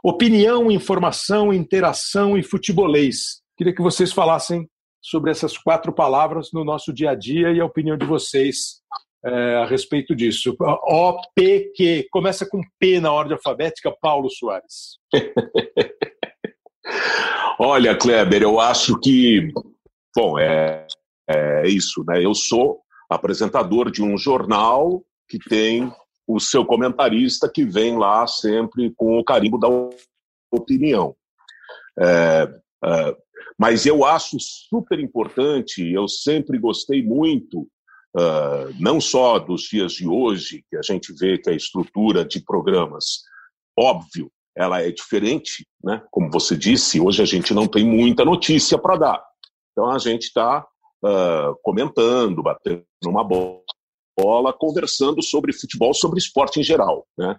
Opinião, 0.02 0.70
informação, 0.70 1.52
interação 1.52 2.38
e 2.38 2.42
futebolês. 2.42 3.42
Queria 3.56 3.74
que 3.74 3.82
vocês 3.82 4.12
falassem 4.12 4.68
sobre 5.02 5.30
essas 5.30 5.58
quatro 5.58 5.92
palavras 5.92 6.50
no 6.52 6.64
nosso 6.64 6.92
dia 6.92 7.10
a 7.10 7.14
dia 7.14 7.52
e 7.52 7.60
a 7.60 7.66
opinião 7.66 7.96
de 7.96 8.06
vocês 8.06 8.80
é, 9.24 9.56
a 9.56 9.66
respeito 9.66 10.14
disso. 10.14 10.56
OPQ, 10.58 12.08
começa 12.10 12.48
com 12.48 12.62
P 12.78 13.00
na 13.00 13.12
ordem 13.12 13.34
alfabética, 13.34 13.94
Paulo 14.00 14.30
Soares. 14.30 14.98
Olha, 17.58 17.96
Kleber, 17.96 18.42
eu 18.42 18.58
acho 18.58 18.98
que, 18.98 19.52
bom, 20.14 20.38
é, 20.38 20.86
é 21.28 21.68
isso, 21.68 22.04
né? 22.06 22.24
Eu 22.24 22.34
sou 22.34 22.80
apresentador 23.08 23.90
de 23.90 24.02
um 24.02 24.18
jornal 24.18 25.04
que 25.28 25.38
tem 25.38 25.92
o 26.26 26.40
seu 26.40 26.64
comentarista 26.64 27.48
que 27.48 27.64
vem 27.64 27.96
lá 27.96 28.26
sempre 28.26 28.92
com 28.96 29.18
o 29.18 29.24
carimbo 29.24 29.58
da 29.58 29.68
opinião. 30.50 31.14
É, 31.98 32.48
é, 32.84 33.16
mas 33.58 33.86
eu 33.86 34.04
acho 34.04 34.36
super 34.40 34.98
importante, 34.98 35.80
eu 35.92 36.08
sempre 36.08 36.58
gostei 36.58 37.02
muito, 37.04 37.60
uh, 38.16 38.74
não 38.80 39.00
só 39.00 39.38
dos 39.38 39.62
dias 39.62 39.92
de 39.92 40.08
hoje, 40.08 40.64
que 40.68 40.76
a 40.76 40.82
gente 40.82 41.12
vê 41.12 41.38
que 41.38 41.50
a 41.50 41.54
estrutura 41.54 42.24
de 42.24 42.40
programas, 42.40 43.22
óbvio, 43.78 44.30
ela 44.56 44.80
é 44.80 44.90
diferente, 44.90 45.66
né? 45.82 46.02
como 46.10 46.30
você 46.30 46.56
disse, 46.56 47.00
hoje 47.00 47.22
a 47.22 47.24
gente 47.24 47.52
não 47.52 47.66
tem 47.66 47.84
muita 47.84 48.24
notícia 48.24 48.78
para 48.78 48.96
dar. 48.96 49.24
Então 49.72 49.90
a 49.90 49.98
gente 49.98 50.24
está 50.24 50.64
uh, 51.04 51.56
comentando, 51.62 52.42
batendo 52.42 52.84
uma 53.04 53.24
bola, 53.24 54.52
conversando 54.52 55.22
sobre 55.22 55.52
futebol, 55.52 55.92
sobre 55.92 56.18
esporte 56.18 56.60
em 56.60 56.62
geral, 56.62 57.06
né? 57.18 57.36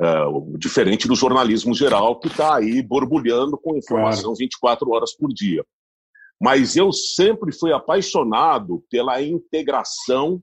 Uh, 0.00 0.56
diferente 0.56 1.06
do 1.06 1.14
jornalismo 1.14 1.74
geral 1.74 2.18
que 2.18 2.26
está 2.26 2.56
aí 2.56 2.82
borbulhando 2.82 3.58
com 3.58 3.76
informação 3.76 4.22
claro. 4.30 4.38
24 4.38 4.90
horas 4.90 5.14
por 5.14 5.28
dia. 5.28 5.62
Mas 6.40 6.76
eu 6.76 6.90
sempre 6.92 7.52
fui 7.52 7.72
apaixonado 7.72 8.82
pela 8.90 9.20
integração 9.20 10.42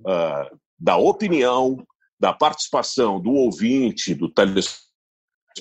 uh, 0.00 0.58
da 0.78 0.96
opinião, 0.96 1.76
da 2.18 2.32
participação 2.32 3.20
do 3.20 3.30
ouvinte, 3.30 4.14
do 4.14 4.28
telespectador, 4.28 4.87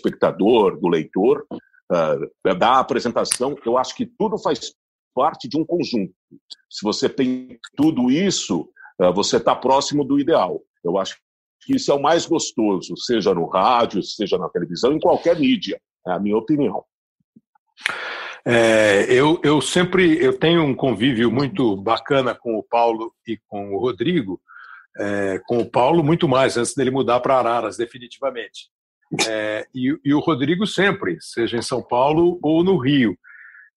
do 0.01 0.87
leitor, 0.87 1.45
uh, 1.51 2.55
da 2.57 2.79
apresentação. 2.79 3.55
Eu 3.65 3.77
acho 3.77 3.95
que 3.95 4.05
tudo 4.05 4.37
faz 4.37 4.73
parte 5.13 5.47
de 5.47 5.57
um 5.57 5.65
conjunto. 5.65 6.13
Se 6.69 6.83
você 6.83 7.09
tem 7.09 7.59
tudo 7.75 8.11
isso, 8.11 8.69
eh, 9.01 9.11
você 9.11 9.37
está 9.37 9.55
próximo 9.55 10.03
do 10.03 10.19
ideal. 10.19 10.61
Eu 10.83 10.95
acho 10.99 11.17
que 11.61 11.75
isso 11.75 11.91
é 11.91 11.95
o 11.95 12.01
mais 12.01 12.27
gostoso, 12.27 12.95
seja 12.95 13.33
no 13.33 13.47
rádio, 13.47 14.03
seja 14.03 14.37
na 14.37 14.47
televisão, 14.47 14.93
em 14.93 14.99
qualquer 14.99 15.39
mídia. 15.39 15.81
É 16.05 16.11
a 16.11 16.19
minha 16.19 16.37
opinião. 16.37 16.83
É, 18.45 19.11
eu, 19.11 19.41
eu 19.43 19.59
sempre 19.59 20.23
eu 20.23 20.37
tenho 20.37 20.63
um 20.63 20.75
convívio 20.75 21.31
muito 21.31 21.75
bacana 21.75 22.33
com 22.33 22.55
o 22.55 22.63
Paulo 22.63 23.11
e 23.27 23.37
com 23.47 23.73
o 23.73 23.79
Rodrigo. 23.79 24.39
É, 24.99 25.39
com 25.45 25.59
o 25.59 25.69
Paulo 25.69 26.03
muito 26.03 26.27
mais 26.27 26.57
antes 26.57 26.73
dele 26.73 26.89
mudar 26.89 27.19
para 27.19 27.37
Araras 27.37 27.75
definitivamente. 27.75 28.69
É, 29.27 29.65
e, 29.73 29.97
e, 30.03 30.13
o 30.13 30.19
Rodrigo 30.19 30.67
sempre, 30.67 31.17
seja 31.21 31.57
em 31.57 31.61
São 31.61 31.81
Paulo 31.81 32.39
ou 32.41 32.63
no 32.63 32.77
Rio. 32.77 33.17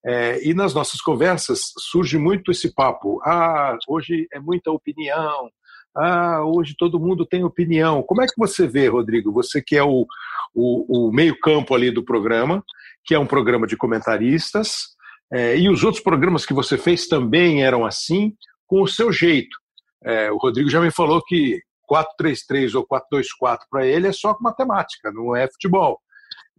É, 0.05 0.49
e 0.49 0.55
nas 0.55 0.74
nossas 0.74 1.01
conversas 1.01 1.61
surge 1.78 2.18
muito 2.18 2.51
esse 2.51 2.74
papo. 2.74 3.20
Ah, 3.24 3.76
hoje 3.87 4.26
é 4.33 4.41
muita 4.41 4.70
opinião. 4.70 5.51
Ah, 5.95 6.43
hoje 6.45 6.74
todo 6.76 7.01
mundo 7.01 7.26
tem 7.26 7.45
opinião. 7.45 8.03
Como 8.03 8.22
é 8.22 8.26
que 8.26 8.39
você 8.39 8.66
vê, 8.66 8.89
Rodrigo? 8.89 9.33
Você 9.33 9.62
que 9.62 9.76
é 9.76 9.83
o, 9.83 10.07
o, 10.55 11.09
o 11.09 11.12
meio-campo 11.12 11.74
ali 11.74 11.91
do 11.91 12.05
programa, 12.05 12.64
que 13.05 13.14
é 13.14 13.18
um 13.18 13.26
programa 13.26 13.66
de 13.66 13.76
comentaristas, 13.76 14.97
é, 15.33 15.57
e 15.57 15.68
os 15.68 15.85
outros 15.85 16.03
programas 16.03 16.45
que 16.45 16.55
você 16.55 16.76
fez 16.76 17.07
também 17.07 17.62
eram 17.62 17.85
assim, 17.85 18.35
com 18.66 18.83
o 18.83 18.89
seu 18.89 19.12
jeito. 19.12 19.57
É, 20.03 20.31
o 20.31 20.39
Rodrigo 20.39 20.70
já 20.70 20.81
me 20.81 20.91
falou 20.91 21.22
que 21.22 21.61
4-3-3 21.91 22.74
ou 22.74 22.86
4-2-4 22.86 23.59
para 23.70 23.86
ele 23.86 24.09
é 24.09 24.12
só 24.12 24.36
matemática, 24.41 25.11
não 25.12 25.34
é 25.34 25.49
futebol. 25.49 26.01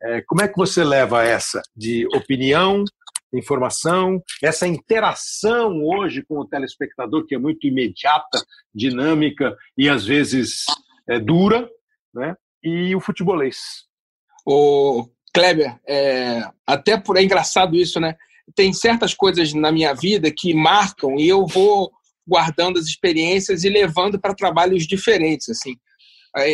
É, 0.03 0.21
como 0.21 0.41
é 0.41 0.47
que 0.47 0.57
você 0.57 0.83
leva 0.83 1.23
essa 1.23 1.61
de 1.75 2.07
opinião, 2.15 2.83
informação, 3.33 4.21
essa 4.43 4.67
interação 4.67 5.83
hoje 5.83 6.23
com 6.23 6.39
o 6.39 6.47
telespectador, 6.47 7.25
que 7.25 7.35
é 7.35 7.37
muito 7.37 7.65
imediata, 7.65 8.43
dinâmica 8.73 9.55
e 9.77 9.87
às 9.87 10.05
vezes 10.05 10.65
é, 11.07 11.19
dura, 11.19 11.69
né? 12.13 12.35
e 12.63 12.95
o 12.95 12.99
futebolês. 12.99 13.57
O 14.45 15.07
Kleber, 15.33 15.79
é, 15.87 16.41
até 16.67 16.99
por 16.99 17.17
é 17.17 17.23
engraçado 17.23 17.75
isso, 17.75 17.99
né? 17.99 18.15
Tem 18.55 18.73
certas 18.73 19.13
coisas 19.13 19.53
na 19.53 19.71
minha 19.71 19.93
vida 19.93 20.31
que 20.35 20.53
marcam 20.53 21.15
e 21.17 21.27
eu 21.27 21.45
vou 21.45 21.91
guardando 22.27 22.79
as 22.79 22.85
experiências 22.85 23.63
e 23.63 23.69
levando 23.69 24.19
para 24.19 24.35
trabalhos 24.35 24.87
diferentes, 24.87 25.49
assim. 25.49 25.75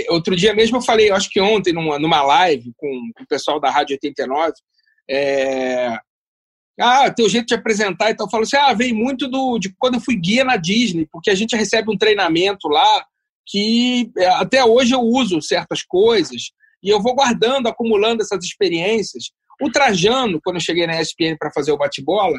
Outro 0.09 0.35
dia 0.35 0.53
mesmo 0.53 0.77
eu 0.77 0.81
falei, 0.81 1.11
acho 1.11 1.29
que 1.29 1.39
ontem, 1.39 1.71
numa, 1.71 1.99
numa 1.99 2.21
live 2.23 2.73
com, 2.75 3.11
com 3.15 3.23
o 3.23 3.27
pessoal 3.27 3.59
da 3.59 3.69
Rádio 3.69 3.93
89, 3.93 4.53
é, 5.09 5.99
ah, 6.79 7.11
teu 7.11 7.27
jeito 7.27 7.47
de 7.47 7.55
apresentar 7.55 8.09
e 8.09 8.15
tal. 8.15 8.27
Eu 8.27 8.31
falo 8.31 8.43
assim, 8.43 8.57
ah, 8.57 8.73
vem 8.73 8.93
muito 8.93 9.27
do, 9.27 9.57
de 9.57 9.73
quando 9.77 9.95
eu 9.95 10.01
fui 10.01 10.15
guia 10.15 10.43
na 10.43 10.57
Disney, 10.57 11.07
porque 11.11 11.29
a 11.29 11.35
gente 11.35 11.55
recebe 11.55 11.91
um 11.91 11.97
treinamento 11.97 12.67
lá 12.67 13.05
que 13.45 14.11
é, 14.17 14.27
até 14.27 14.63
hoje 14.63 14.93
eu 14.93 15.01
uso 15.01 15.41
certas 15.41 15.81
coisas 15.83 16.51
e 16.83 16.89
eu 16.89 17.01
vou 17.01 17.15
guardando, 17.15 17.67
acumulando 17.67 18.21
essas 18.21 18.43
experiências. 18.43 19.31
O 19.61 19.71
Trajano, 19.71 20.39
quando 20.43 20.57
eu 20.57 20.61
cheguei 20.61 20.85
na 20.85 21.01
ESPN 21.01 21.35
para 21.39 21.51
fazer 21.51 21.71
o 21.71 21.77
bate-bola, 21.77 22.37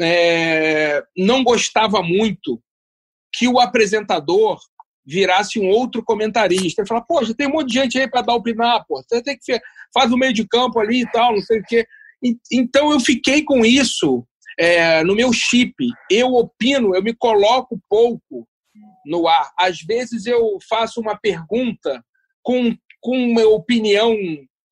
é, 0.00 1.02
não 1.16 1.44
gostava 1.44 2.02
muito 2.02 2.62
que 3.34 3.48
o 3.48 3.58
apresentador 3.58 4.60
virasse 5.04 5.58
um 5.58 5.68
outro 5.68 6.02
comentarista. 6.04 6.82
E 6.82 6.86
falar, 6.86 7.02
poxa, 7.02 7.34
tem 7.34 7.48
um 7.48 7.52
monte 7.52 7.68
de 7.68 7.74
gente 7.74 7.98
aí 7.98 8.08
para 8.08 8.22
dar 8.22 8.34
opinar, 8.34 8.84
pô. 8.86 9.02
Você 9.02 9.22
tem 9.22 9.36
que 9.36 9.60
faz 9.92 10.12
o 10.12 10.16
meio 10.16 10.32
de 10.32 10.46
campo 10.46 10.78
ali 10.78 11.02
e 11.02 11.10
tal, 11.10 11.32
não 11.32 11.40
sei 11.40 11.60
o 11.60 11.64
quê. 11.64 11.86
Então 12.52 12.92
eu 12.92 13.00
fiquei 13.00 13.42
com 13.42 13.64
isso 13.64 14.24
é, 14.58 15.02
no 15.02 15.14
meu 15.14 15.32
chip. 15.32 15.74
Eu 16.10 16.28
opino, 16.34 16.94
eu 16.94 17.02
me 17.02 17.14
coloco 17.14 17.80
pouco 17.88 18.46
no 19.04 19.26
ar. 19.26 19.50
Às 19.58 19.80
vezes 19.80 20.26
eu 20.26 20.58
faço 20.68 21.00
uma 21.00 21.18
pergunta 21.18 22.02
com, 22.42 22.74
com 23.00 23.16
uma 23.16 23.44
opinião 23.46 24.16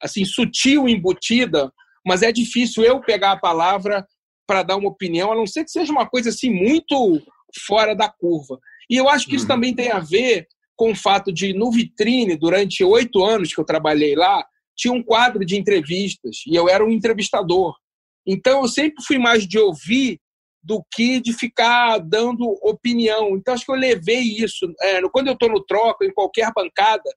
assim 0.03 0.25
sutil, 0.25 0.89
embutida, 0.89 1.71
mas 2.07 2.23
é 2.23 2.33
difícil 2.33 2.83
eu 2.83 3.01
pegar 3.01 3.33
a 3.33 3.39
palavra 3.39 4.07
para 4.51 4.65
dar 4.65 4.77
uma 4.77 4.89
opinião, 4.89 5.31
a 5.31 5.37
não 5.37 5.47
ser 5.47 5.63
que 5.63 5.71
seja 5.71 5.93
uma 5.93 6.09
coisa 6.09 6.31
assim 6.31 6.51
muito 6.51 7.23
fora 7.65 7.95
da 7.95 8.09
curva. 8.09 8.59
E 8.91 8.97
eu 8.97 9.09
acho 9.09 9.29
que 9.29 9.37
isso 9.37 9.45
uhum. 9.45 9.49
também 9.49 9.73
tem 9.73 9.93
a 9.93 10.01
ver 10.01 10.49
com 10.75 10.91
o 10.91 10.97
fato 10.97 11.33
de, 11.33 11.53
no 11.53 11.71
Vitrine, 11.71 12.37
durante 12.37 12.83
oito 12.83 13.23
anos 13.25 13.55
que 13.55 13.61
eu 13.61 13.65
trabalhei 13.65 14.17
lá, 14.17 14.45
tinha 14.77 14.93
um 14.93 15.05
quadro 15.05 15.47
de 15.47 15.57
entrevistas 15.57 16.39
e 16.49 16.57
eu 16.57 16.69
era 16.69 16.85
um 16.85 16.91
entrevistador. 16.91 17.77
Então 18.27 18.63
eu 18.63 18.67
sempre 18.67 19.05
fui 19.05 19.19
mais 19.21 19.47
de 19.47 19.57
ouvir 19.57 20.19
do 20.61 20.85
que 20.93 21.21
de 21.21 21.33
ficar 21.33 21.99
dando 21.99 22.59
opinião. 22.61 23.37
Então 23.37 23.55
acho 23.55 23.65
que 23.65 23.71
eu 23.71 23.77
levei 23.77 24.21
isso. 24.21 24.67
É, 24.83 25.01
quando 25.11 25.29
eu 25.29 25.35
estou 25.35 25.49
no 25.49 25.65
troca, 25.65 26.05
em 26.05 26.13
qualquer 26.13 26.51
bancada, 26.53 27.09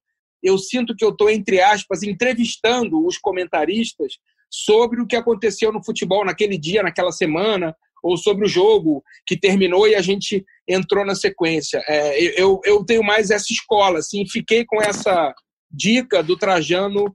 eu 0.43 0.55
sinto 0.59 0.95
que 0.95 1.03
eu 1.03 1.09
estou, 1.09 1.31
entre 1.31 1.59
aspas, 1.59 2.03
entrevistando 2.03 3.03
os 3.03 3.17
comentaristas 3.17 4.19
sobre 4.53 5.01
o 5.01 5.07
que 5.07 5.15
aconteceu 5.15 5.71
no 5.71 5.83
futebol 5.83 6.23
naquele 6.23 6.59
dia, 6.59 6.83
naquela 6.83 7.11
semana, 7.11 7.75
ou 8.03 8.15
sobre 8.15 8.45
o 8.45 8.49
jogo 8.49 9.03
que 9.25 9.35
terminou 9.35 9.87
e 9.87 9.95
a 9.95 10.01
gente 10.01 10.45
entrou 10.67 11.03
na 11.03 11.15
sequência. 11.15 11.83
É, 11.87 12.39
eu, 12.39 12.61
eu 12.63 12.85
tenho 12.85 13.01
mais 13.01 13.31
essa 13.31 13.51
escola, 13.51 13.97
assim, 13.97 14.27
fiquei 14.29 14.63
com 14.63 14.79
essa 14.79 15.33
dica 15.71 16.21
do 16.21 16.37
Trajano 16.37 17.05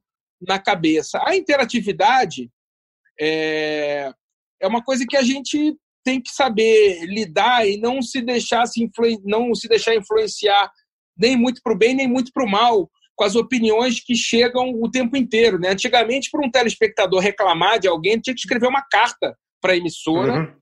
na 0.41 0.59
cabeça. 0.59 1.22
A 1.24 1.36
interatividade 1.36 2.51
é, 3.20 4.11
é 4.61 4.66
uma 4.66 4.82
coisa 4.82 5.05
que 5.09 5.16
a 5.16 5.22
gente 5.22 5.76
tem 6.05 6.20
que 6.20 6.30
saber 6.30 7.05
lidar 7.05 7.68
e 7.68 7.76
não 7.76 8.03
se 8.03 8.20
deixar 8.20 8.66
se 8.66 8.82
influ, 8.82 9.20
não 9.24 9.55
se 9.55 9.68
deixar 9.68 9.95
influenciar 9.95 10.72
nem 11.16 11.36
muito 11.36 11.61
para 11.62 11.72
o 11.72 11.78
bem 11.78 11.95
nem 11.95 12.09
muito 12.09 12.32
para 12.32 12.45
o 12.45 12.51
mal 12.51 12.91
com 13.19 13.25
as 13.25 13.35
opiniões 13.35 13.99
que 13.99 14.14
chegam 14.14 14.71
o 14.81 14.89
tempo 14.89 15.16
inteiro. 15.16 15.59
Né? 15.59 15.71
Antigamente, 15.71 16.31
para 16.31 16.47
um 16.47 16.51
telespectador 16.51 17.21
reclamar 17.21 17.81
de 17.81 17.89
alguém, 17.89 18.21
tinha 18.21 18.33
que 18.33 18.41
escrever 18.41 18.69
uma 18.69 18.81
carta 18.81 19.37
para 19.61 19.73
a 19.73 19.77
emissora, 19.77 20.35
uhum. 20.35 20.53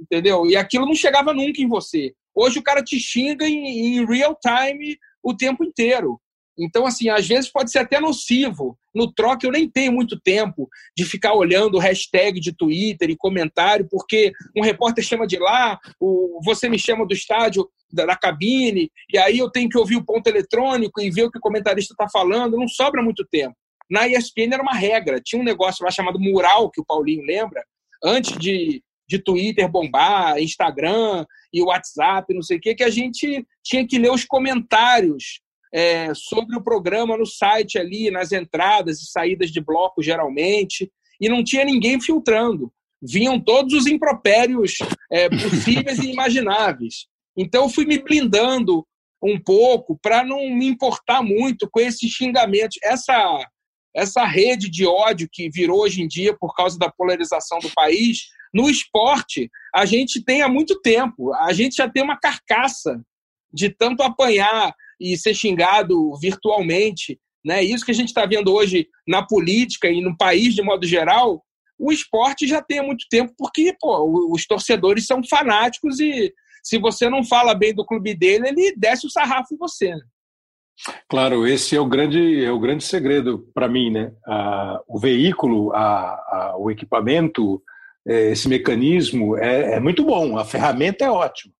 entendeu? 0.00 0.46
E 0.46 0.56
aquilo 0.56 0.86
não 0.86 0.94
chegava 0.94 1.34
nunca 1.34 1.60
em 1.60 1.68
você. 1.68 2.14
Hoje 2.34 2.58
o 2.58 2.62
cara 2.62 2.82
te 2.82 2.98
xinga 2.98 3.46
em, 3.46 3.98
em 3.98 4.06
real 4.06 4.34
time 4.34 4.96
o 5.22 5.36
tempo 5.36 5.62
inteiro. 5.62 6.18
Então, 6.58 6.86
assim, 6.86 7.08
às 7.08 7.26
vezes 7.26 7.50
pode 7.50 7.70
ser 7.70 7.80
até 7.80 8.00
nocivo. 8.00 8.78
No 8.94 9.12
troca, 9.12 9.46
eu 9.46 9.52
nem 9.52 9.68
tenho 9.68 9.92
muito 9.92 10.18
tempo 10.18 10.68
de 10.96 11.04
ficar 11.04 11.34
olhando 11.34 11.78
hashtag 11.78 12.40
de 12.40 12.52
Twitter 12.52 13.10
e 13.10 13.16
comentário, 13.16 13.86
porque 13.90 14.32
um 14.56 14.62
repórter 14.62 15.04
chama 15.04 15.26
de 15.26 15.38
lá, 15.38 15.78
o, 16.00 16.40
você 16.42 16.68
me 16.68 16.78
chama 16.78 17.06
do 17.06 17.12
estádio, 17.12 17.68
da, 17.92 18.06
da 18.06 18.16
cabine, 18.16 18.90
e 19.12 19.18
aí 19.18 19.38
eu 19.38 19.50
tenho 19.50 19.68
que 19.68 19.78
ouvir 19.78 19.96
o 19.96 20.04
ponto 20.04 20.26
eletrônico 20.26 21.00
e 21.00 21.10
ver 21.10 21.24
o 21.24 21.30
que 21.30 21.38
o 21.38 21.42
comentarista 21.42 21.92
está 21.92 22.08
falando. 22.08 22.56
Não 22.56 22.68
sobra 22.68 23.02
muito 23.02 23.26
tempo. 23.30 23.54
Na 23.90 24.08
ESPN 24.08 24.52
era 24.52 24.62
uma 24.62 24.74
regra. 24.74 25.20
Tinha 25.20 25.40
um 25.40 25.44
negócio 25.44 25.84
lá 25.84 25.90
chamado 25.90 26.18
mural, 26.18 26.70
que 26.70 26.80
o 26.80 26.84
Paulinho 26.84 27.24
lembra, 27.24 27.62
antes 28.02 28.36
de, 28.38 28.82
de 29.08 29.18
Twitter 29.18 29.68
bombar, 29.68 30.38
Instagram 30.38 31.24
e 31.52 31.62
WhatsApp, 31.62 32.32
não 32.34 32.42
sei 32.42 32.56
o 32.56 32.60
quê, 32.60 32.74
que 32.74 32.82
a 32.82 32.90
gente 32.90 33.46
tinha 33.62 33.86
que 33.86 33.98
ler 33.98 34.10
os 34.10 34.24
comentários 34.24 35.40
é, 35.72 36.12
sobre 36.14 36.56
o 36.56 36.62
programa 36.62 37.16
no 37.16 37.26
site 37.26 37.78
ali, 37.78 38.10
nas 38.10 38.32
entradas 38.32 39.00
e 39.00 39.10
saídas 39.10 39.50
de 39.50 39.60
bloco, 39.60 40.02
geralmente, 40.02 40.90
e 41.20 41.28
não 41.28 41.42
tinha 41.42 41.64
ninguém 41.64 42.00
filtrando. 42.00 42.72
Vinham 43.02 43.40
todos 43.40 43.74
os 43.74 43.86
impropérios 43.86 44.78
é, 45.10 45.28
possíveis 45.28 45.98
e 45.98 46.10
imagináveis. 46.12 47.06
Então, 47.36 47.64
eu 47.64 47.68
fui 47.68 47.84
me 47.84 47.98
blindando 47.98 48.86
um 49.22 49.38
pouco 49.38 49.98
para 50.00 50.24
não 50.24 50.48
me 50.50 50.66
importar 50.66 51.22
muito 51.22 51.68
com 51.70 51.80
esses 51.80 52.10
xingamentos. 52.10 52.78
Essa, 52.82 53.46
essa 53.94 54.24
rede 54.24 54.70
de 54.70 54.86
ódio 54.86 55.28
que 55.30 55.50
virou 55.50 55.80
hoje 55.80 56.02
em 56.02 56.08
dia 56.08 56.34
por 56.38 56.54
causa 56.54 56.78
da 56.78 56.90
polarização 56.90 57.58
do 57.58 57.70
país, 57.74 58.28
no 58.52 58.70
esporte, 58.70 59.50
a 59.74 59.84
gente 59.84 60.24
tem 60.24 60.42
há 60.42 60.48
muito 60.48 60.80
tempo. 60.80 61.34
A 61.34 61.52
gente 61.52 61.76
já 61.76 61.88
tem 61.88 62.02
uma 62.02 62.18
carcaça 62.18 63.00
de 63.52 63.70
tanto 63.70 64.02
apanhar 64.02 64.74
e 65.00 65.16
ser 65.16 65.34
xingado 65.34 66.14
virtualmente. 66.20 67.18
Né? 67.44 67.62
Isso 67.62 67.84
que 67.84 67.90
a 67.90 67.94
gente 67.94 68.08
está 68.08 68.26
vendo 68.26 68.52
hoje 68.52 68.88
na 69.06 69.24
política 69.24 69.88
e 69.88 70.00
no 70.00 70.16
país 70.16 70.54
de 70.54 70.62
modo 70.62 70.86
geral, 70.86 71.42
o 71.78 71.92
esporte 71.92 72.46
já 72.46 72.62
tem 72.62 72.78
há 72.78 72.82
muito 72.82 73.06
tempo, 73.10 73.34
porque 73.36 73.74
pô, 73.80 74.32
os 74.32 74.46
torcedores 74.46 75.06
são 75.06 75.22
fanáticos 75.22 76.00
e 76.00 76.32
se 76.62 76.78
você 76.78 77.08
não 77.08 77.22
fala 77.22 77.54
bem 77.54 77.74
do 77.74 77.84
clube 77.84 78.14
dele, 78.14 78.48
ele 78.48 78.74
desce 78.76 79.06
o 79.06 79.10
sarrafo 79.10 79.54
em 79.54 79.58
você. 79.58 79.94
Né? 79.94 80.02
Claro, 81.08 81.46
esse 81.46 81.76
é 81.76 81.80
o 81.80 81.86
grande, 81.86 82.44
é 82.44 82.50
o 82.50 82.58
grande 82.58 82.84
segredo 82.84 83.48
para 83.54 83.68
mim, 83.68 83.90
né? 83.90 84.12
Ah, 84.26 84.80
o 84.86 84.98
veículo, 84.98 85.72
a, 85.72 85.78
a, 85.78 86.54
o 86.58 86.70
equipamento, 86.70 87.62
é, 88.06 88.30
esse 88.32 88.48
mecanismo 88.48 89.36
é, 89.36 89.74
é, 89.74 89.80
muito 89.80 90.04
bom, 90.04 90.36
a 90.36 90.44
ferramenta 90.44 91.04
é 91.04 91.10
ótima. 91.10 91.52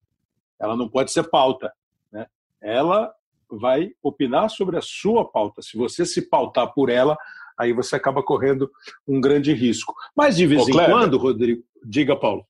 Ela 0.61 0.77
não 0.77 0.89
pode 0.89 1.13
ser 1.13 1.25
pauta, 1.25 1.73
né? 2.13 2.27
Ela 2.61 3.13
vai 3.51 3.91
opinar 4.03 4.49
sobre 4.51 4.77
a 4.77 4.83
sua 4.83 5.25
pauta. 5.25 5.63
Se 5.63 5.77
você 5.77 6.05
se 6.05 6.23
pautar 6.23 6.73
por 6.73 6.89
ela, 6.89 7.17
aí 7.59 7.73
você 7.73 7.97
acaba 7.97 8.23
correndo 8.23 8.71
um 9.07 9.21
grande 9.21 9.53
risco. 9.53 9.95
Mas 10.15 10.37
de 10.37 10.47
vez 10.47 10.63
Ô, 10.63 10.69
em 10.69 10.73
quando, 10.73 11.19
Rodrigo, 11.19 11.63
diga, 11.85 12.17
Paulo. 12.17 12.45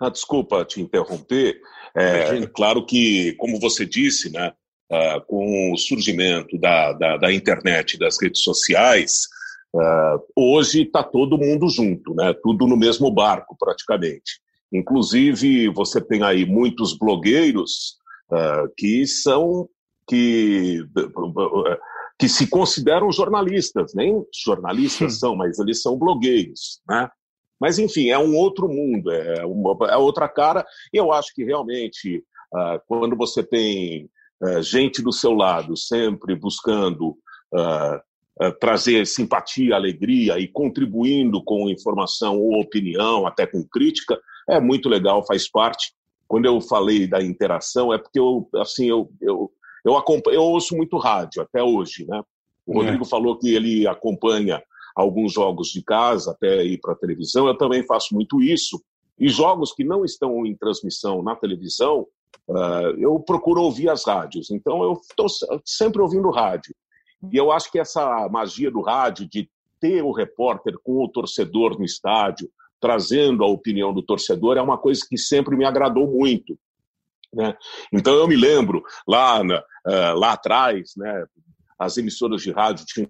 Ah, 0.00 0.08
desculpa 0.08 0.64
te 0.64 0.80
interromper. 0.80 1.60
É, 1.94 2.46
claro 2.54 2.84
que, 2.86 3.32
como 3.32 3.58
você 3.58 3.84
disse, 3.84 4.30
né, 4.32 4.52
uh, 4.92 5.20
com 5.26 5.72
o 5.72 5.76
surgimento 5.76 6.58
da, 6.58 6.92
da, 6.92 7.16
da 7.16 7.32
internet, 7.32 7.98
das 7.98 8.20
redes 8.20 8.42
sociais, 8.42 9.22
uh, 9.74 10.22
hoje 10.36 10.82
está 10.82 11.02
todo 11.02 11.38
mundo 11.38 11.68
junto, 11.68 12.14
né, 12.14 12.32
tudo 12.42 12.66
no 12.66 12.76
mesmo 12.76 13.10
barco, 13.10 13.56
praticamente. 13.58 14.40
Inclusive, 14.72 15.68
você 15.70 16.00
tem 16.00 16.22
aí 16.22 16.44
muitos 16.44 16.96
blogueiros 16.96 17.96
uh, 18.30 18.72
que 18.76 19.06
são 19.06 19.68
que, 20.08 20.84
que 22.18 22.28
se 22.28 22.48
consideram 22.48 23.12
jornalistas, 23.12 23.92
nem 23.94 24.24
jornalistas 24.44 25.14
Sim. 25.14 25.18
são, 25.18 25.36
mas 25.36 25.58
eles 25.58 25.82
são 25.82 25.96
blogueiros, 25.96 26.80
né? 26.88 27.08
Mas, 27.60 27.78
enfim, 27.78 28.08
é 28.10 28.18
um 28.18 28.36
outro 28.36 28.68
mundo, 28.68 29.10
é, 29.10 29.44
uma, 29.44 29.76
é 29.90 29.96
outra 29.96 30.28
cara, 30.28 30.64
e 30.92 30.96
eu 30.96 31.12
acho 31.12 31.34
que 31.34 31.44
realmente, 31.44 32.24
uh, 32.54 32.80
quando 32.86 33.16
você 33.16 33.42
tem 33.42 34.08
uh, 34.40 34.62
gente 34.62 35.02
do 35.02 35.12
seu 35.12 35.32
lado 35.32 35.76
sempre 35.76 36.36
buscando 36.36 37.18
uh, 37.52 38.00
trazer 38.60 39.04
simpatia, 39.04 39.74
alegria 39.74 40.38
e 40.38 40.46
contribuindo 40.46 41.42
com 41.42 41.68
informação 41.68 42.38
ou 42.38 42.60
opinião, 42.60 43.26
até 43.26 43.44
com 43.44 43.66
crítica, 43.66 44.16
é 44.48 44.60
muito 44.60 44.88
legal, 44.88 45.26
faz 45.26 45.50
parte. 45.50 45.92
Quando 46.28 46.44
eu 46.44 46.60
falei 46.60 47.08
da 47.08 47.20
interação, 47.20 47.92
é 47.92 47.98
porque 47.98 48.20
eu, 48.20 48.48
assim, 48.54 48.88
eu, 48.88 49.10
eu 49.20 49.50
eu, 49.84 49.96
acompanho, 49.96 50.36
eu 50.36 50.42
ouço 50.42 50.76
muito 50.76 50.96
rádio 50.98 51.42
até 51.42 51.62
hoje, 51.62 52.06
né? 52.06 52.22
O 52.66 52.72
é. 52.72 52.76
Rodrigo 52.76 53.04
falou 53.04 53.38
que 53.38 53.54
ele 53.54 53.86
acompanha 53.86 54.62
alguns 54.94 55.32
jogos 55.32 55.68
de 55.68 55.82
casa 55.82 56.32
até 56.32 56.64
ir 56.64 56.78
para 56.78 56.92
a 56.92 56.96
televisão. 56.96 57.46
Eu 57.46 57.56
também 57.56 57.84
faço 57.84 58.14
muito 58.14 58.42
isso. 58.42 58.82
E 59.18 59.28
jogos 59.28 59.72
que 59.72 59.84
não 59.84 60.04
estão 60.04 60.44
em 60.44 60.56
transmissão 60.56 61.22
na 61.22 61.34
televisão, 61.34 62.06
uh, 62.48 62.94
eu 62.98 63.18
procuro 63.20 63.62
ouvir 63.62 63.88
as 63.88 64.04
rádios. 64.04 64.50
Então 64.50 64.82
eu 64.82 64.92
estou 64.94 65.26
sempre 65.64 66.02
ouvindo 66.02 66.30
rádio. 66.30 66.74
E 67.32 67.36
eu 67.36 67.50
acho 67.50 67.70
que 67.70 67.78
essa 67.78 68.28
magia 68.28 68.70
do 68.70 68.80
rádio, 68.80 69.28
de 69.28 69.48
ter 69.80 70.02
o 70.02 70.12
repórter 70.12 70.74
com 70.82 71.04
o 71.04 71.08
torcedor 71.08 71.78
no 71.78 71.84
estádio, 71.84 72.48
trazendo 72.80 73.42
a 73.44 73.48
opinião 73.48 73.92
do 73.92 74.02
torcedor, 74.02 74.56
é 74.56 74.62
uma 74.62 74.78
coisa 74.78 75.04
que 75.08 75.16
sempre 75.16 75.56
me 75.56 75.64
agradou 75.64 76.06
muito. 76.06 76.58
Né? 77.32 77.54
Então 77.92 78.14
eu 78.14 78.26
me 78.26 78.36
lembro 78.36 78.82
lá, 79.06 79.42
na, 79.44 79.58
uh, 79.58 80.18
lá 80.18 80.32
atrás, 80.32 80.92
né, 80.96 81.24
as 81.78 81.96
emissoras 81.96 82.42
de 82.42 82.50
rádio 82.50 82.86
tinham 82.86 83.08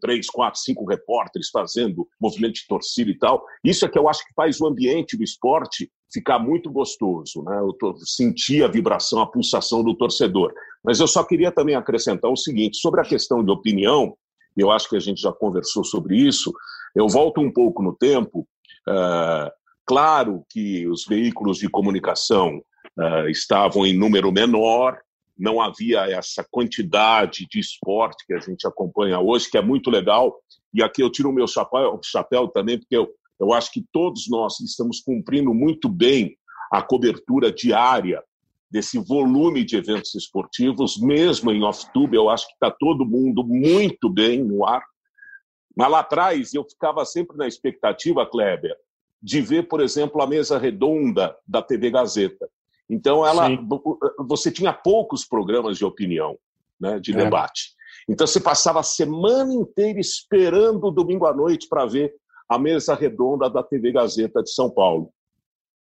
três, 0.00 0.26
quatro, 0.26 0.60
cinco 0.60 0.84
repórteres 0.84 1.48
fazendo 1.48 2.08
movimento 2.20 2.54
de 2.54 2.66
torcida 2.66 3.10
e 3.10 3.16
tal. 3.16 3.44
Isso 3.62 3.84
é 3.86 3.88
que 3.88 3.98
eu 3.98 4.08
acho 4.08 4.26
que 4.26 4.34
faz 4.34 4.60
o 4.60 4.66
ambiente 4.66 5.16
do 5.16 5.22
esporte 5.22 5.90
ficar 6.12 6.40
muito 6.40 6.70
gostoso, 6.70 7.42
né? 7.44 7.58
Eu 7.58 7.94
sentir 8.04 8.64
a 8.64 8.68
vibração, 8.68 9.20
a 9.20 9.30
pulsação 9.30 9.82
do 9.82 9.96
torcedor. 9.96 10.52
Mas 10.84 10.98
eu 10.98 11.06
só 11.06 11.24
queria 11.24 11.52
também 11.52 11.76
acrescentar 11.76 12.30
o 12.30 12.36
seguinte 12.36 12.78
sobre 12.78 13.00
a 13.00 13.04
questão 13.04 13.44
de 13.44 13.50
opinião. 13.50 14.14
Eu 14.56 14.70
acho 14.70 14.88
que 14.88 14.96
a 14.96 15.00
gente 15.00 15.20
já 15.20 15.32
conversou 15.32 15.84
sobre 15.84 16.16
isso. 16.16 16.52
Eu 16.94 17.08
volto 17.08 17.40
um 17.40 17.50
pouco 17.50 17.80
no 17.82 17.96
tempo. 17.96 18.40
Uh, 18.86 19.50
claro 19.86 20.44
que 20.50 20.86
os 20.88 21.06
veículos 21.06 21.58
de 21.58 21.68
comunicação 21.68 22.60
uh, 22.98 23.28
estavam 23.28 23.86
em 23.86 23.96
número 23.96 24.32
menor, 24.32 24.98
não 25.38 25.60
havia 25.60 26.00
essa 26.10 26.46
quantidade 26.50 27.46
de 27.50 27.58
esporte 27.58 28.24
que 28.26 28.34
a 28.34 28.38
gente 28.38 28.66
acompanha 28.66 29.18
hoje, 29.18 29.50
que 29.50 29.58
é 29.58 29.62
muito 29.62 29.90
legal. 29.90 30.36
E 30.72 30.82
aqui 30.82 31.02
eu 31.02 31.10
tiro 31.10 31.30
o 31.30 31.32
meu 31.32 31.46
chapéu, 31.46 31.98
chapéu 32.04 32.48
também, 32.48 32.78
porque 32.78 32.96
eu, 32.96 33.08
eu 33.40 33.52
acho 33.52 33.72
que 33.72 33.84
todos 33.92 34.28
nós 34.28 34.60
estamos 34.60 35.00
cumprindo 35.00 35.52
muito 35.52 35.88
bem 35.88 36.36
a 36.70 36.80
cobertura 36.80 37.52
diária 37.52 38.22
desse 38.70 38.98
volume 38.98 39.64
de 39.64 39.76
eventos 39.76 40.14
esportivos, 40.14 40.98
mesmo 40.98 41.52
em 41.52 41.62
off-tube, 41.62 42.16
eu 42.16 42.30
acho 42.30 42.46
que 42.46 42.54
está 42.54 42.70
todo 42.70 43.04
mundo 43.04 43.44
muito 43.44 44.08
bem 44.08 44.42
no 44.42 44.66
ar. 44.66 44.82
Mas 45.76 45.90
lá 45.90 46.00
atrás 46.00 46.54
eu 46.54 46.64
ficava 46.64 47.04
sempre 47.04 47.36
na 47.36 47.46
expectativa, 47.46 48.24
Kleber, 48.24 48.74
de 49.22 49.42
ver, 49.42 49.68
por 49.68 49.82
exemplo, 49.82 50.22
a 50.22 50.26
mesa 50.26 50.58
redonda 50.58 51.36
da 51.46 51.60
TV 51.60 51.90
Gazeta. 51.90 52.48
Então, 52.92 53.26
ela, 53.26 53.48
você 54.18 54.52
tinha 54.52 54.70
poucos 54.70 55.24
programas 55.24 55.78
de 55.78 55.84
opinião, 55.84 56.38
né, 56.78 57.00
de 57.00 57.12
é. 57.12 57.16
debate. 57.16 57.70
Então, 58.06 58.26
você 58.26 58.38
passava 58.38 58.80
a 58.80 58.82
semana 58.82 59.50
inteira 59.54 59.98
esperando 59.98 60.84
o 60.84 60.90
domingo 60.90 61.24
à 61.24 61.32
noite 61.32 61.66
para 61.70 61.86
ver 61.86 62.12
a 62.46 62.58
mesa 62.58 62.94
redonda 62.94 63.48
da 63.48 63.62
TV 63.62 63.92
Gazeta 63.92 64.42
de 64.42 64.52
São 64.52 64.68
Paulo. 64.68 65.10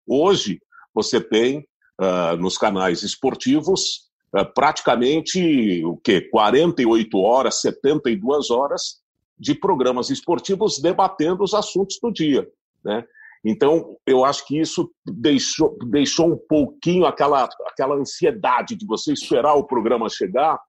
Hoje, 0.06 0.62
você 0.94 1.22
tem 1.22 1.60
uh, 1.60 2.36
nos 2.38 2.58
canais 2.58 3.04
esportivos 3.04 4.10
uh, 4.36 4.46
praticamente 4.54 5.86
o 5.86 5.96
quê? 5.96 6.20
48 6.20 7.18
horas, 7.20 7.62
72 7.62 8.52
horas 8.52 9.02
de 9.40 9.56
programas 9.56 10.10
esportivos 10.10 10.82
debatendo 10.82 11.42
os 11.42 11.54
assuntos 11.54 12.00
do 12.02 12.12
dia. 12.12 12.46
Né? 12.84 13.06
Então, 13.46 13.96
eu 14.06 14.26
acho 14.26 14.46
que 14.46 14.60
isso 14.60 14.92
deixou, 15.06 15.78
deixou 15.90 16.34
um 16.34 16.38
pouquinho 16.38 17.06
aquela, 17.06 17.48
aquela 17.66 17.96
ansiedade 17.96 18.76
de 18.76 18.86
você 18.86 19.14
esperar 19.14 19.54
o 19.54 19.66
programa 19.66 20.10
chegar. 20.10 20.60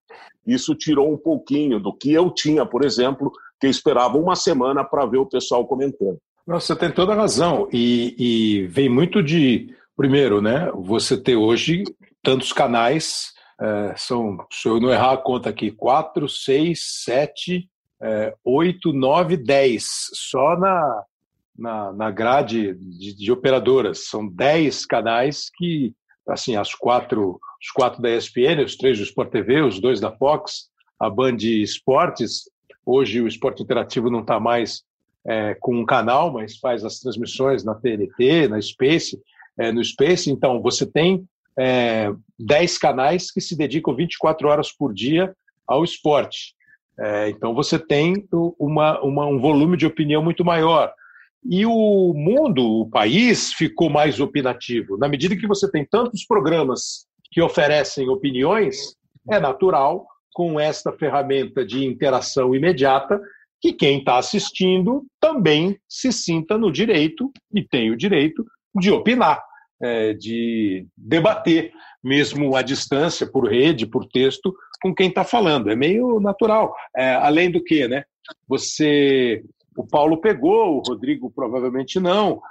Isso 0.46 0.74
tirou 0.74 1.12
um 1.12 1.16
pouquinho 1.16 1.80
do 1.80 1.92
que 1.92 2.12
eu 2.12 2.30
tinha, 2.30 2.64
por 2.64 2.84
exemplo, 2.84 3.32
que 3.60 3.66
esperava 3.66 4.16
uma 4.16 4.36
semana 4.36 4.84
para 4.84 5.06
ver 5.06 5.18
o 5.18 5.26
pessoal 5.26 5.66
comentando. 5.66 6.18
Você 6.46 6.74
tem 6.74 6.90
toda 6.90 7.12
a 7.12 7.16
razão. 7.16 7.68
E, 7.72 8.14
e 8.18 8.66
vem 8.68 8.88
muito 8.88 9.22
de, 9.22 9.74
primeiro, 9.98 10.40
né? 10.40 10.70
Você 10.74 11.20
ter 11.20 11.36
hoje 11.36 11.82
tantos 12.22 12.52
canais. 12.52 13.32
É, 13.60 13.94
são, 13.96 14.38
se 14.52 14.68
eu 14.68 14.78
não 14.78 14.90
errar 14.90 15.14
a 15.14 15.18
conta 15.18 15.50
aqui, 15.50 15.72
quatro, 15.72 16.28
seis, 16.28 17.02
sete, 17.04 17.68
é, 18.00 18.32
oito, 18.44 18.92
nove, 18.92 19.36
dez. 19.36 19.84
Só 20.14 20.56
na, 20.56 21.02
na, 21.58 21.92
na 21.92 22.10
grade 22.10 22.74
de, 22.74 23.14
de, 23.14 23.32
operadoras. 23.32 24.06
São 24.06 24.26
dez 24.26 24.86
canais 24.86 25.50
que, 25.56 25.92
assim, 26.28 26.54
as 26.54 26.72
quatro, 26.72 27.40
os 27.60 27.70
quatro 27.72 28.00
da 28.00 28.10
ESPN, 28.10 28.62
os 28.64 28.76
três 28.76 28.98
do 28.98 29.04
Sport 29.04 29.30
TV, 29.30 29.62
os 29.62 29.80
dois 29.80 29.98
da 30.00 30.12
Fox, 30.12 30.68
a 31.00 31.10
Band 31.10 31.38
Esportes. 31.40 32.48
Hoje 32.86 33.20
o 33.20 33.26
esporte 33.26 33.62
interativo 33.62 34.08
não 34.08 34.20
está 34.20 34.38
mais 34.38 34.82
é, 35.26 35.54
com 35.60 35.74
um 35.76 35.84
canal, 35.84 36.32
mas 36.32 36.58
faz 36.58 36.84
as 36.84 37.00
transmissões 37.00 37.64
na 37.64 37.74
TNT, 37.74 38.48
na 38.48 38.60
Space, 38.62 39.20
é, 39.58 39.72
no 39.72 39.84
Space. 39.84 40.30
Então, 40.30 40.62
você 40.62 40.86
tem 40.86 41.26
é, 41.58 42.12
10 42.38 42.78
canais 42.78 43.30
que 43.30 43.40
se 43.40 43.56
dedicam 43.56 43.94
24 43.94 44.48
horas 44.48 44.72
por 44.72 44.94
dia 44.94 45.34
ao 45.66 45.82
esporte. 45.82 46.54
É, 46.98 47.28
então, 47.28 47.54
você 47.54 47.78
tem 47.78 48.26
uma, 48.58 49.00
uma, 49.00 49.26
um 49.26 49.38
volume 49.38 49.76
de 49.76 49.86
opinião 49.86 50.22
muito 50.22 50.44
maior. 50.44 50.92
E 51.44 51.64
o 51.64 52.12
mundo, 52.14 52.80
o 52.80 52.90
país, 52.90 53.52
ficou 53.52 53.88
mais 53.88 54.20
opinativo. 54.20 54.96
Na 54.98 55.08
medida 55.08 55.36
que 55.36 55.46
você 55.46 55.70
tem 55.70 55.86
tantos 55.86 56.24
programas 56.24 57.06
que 57.30 57.40
oferecem 57.40 58.08
opiniões, 58.08 58.96
é 59.30 59.38
natural, 59.38 60.06
com 60.32 60.58
esta 60.58 60.92
ferramenta 60.92 61.64
de 61.64 61.84
interação 61.84 62.54
imediata, 62.54 63.20
que 63.60 63.72
quem 63.72 63.98
está 63.98 64.18
assistindo 64.18 65.04
também 65.20 65.78
se 65.88 66.12
sinta 66.12 66.56
no 66.56 66.70
direito, 66.70 67.30
e 67.52 67.62
tem 67.62 67.90
o 67.90 67.96
direito, 67.96 68.44
de 68.78 68.90
opinar, 68.90 69.42
é, 69.82 70.12
de 70.12 70.86
debater, 70.96 71.72
mesmo 72.02 72.54
à 72.54 72.62
distância, 72.62 73.26
por 73.26 73.48
rede, 73.48 73.86
por 73.86 74.06
texto, 74.06 74.54
com 74.80 74.94
quem 74.94 75.08
está 75.08 75.24
falando. 75.24 75.70
É 75.70 75.76
meio 75.76 76.20
natural. 76.20 76.74
É, 76.96 77.14
além 77.14 77.50
do 77.50 77.62
que, 77.62 77.88
né? 77.88 78.04
Você 78.46 79.42
o 79.78 79.86
Paulo 79.86 80.20
pegou, 80.20 80.78
o 80.78 80.82
Rodrigo 80.84 81.30
provavelmente 81.30 82.00
não. 82.00 82.42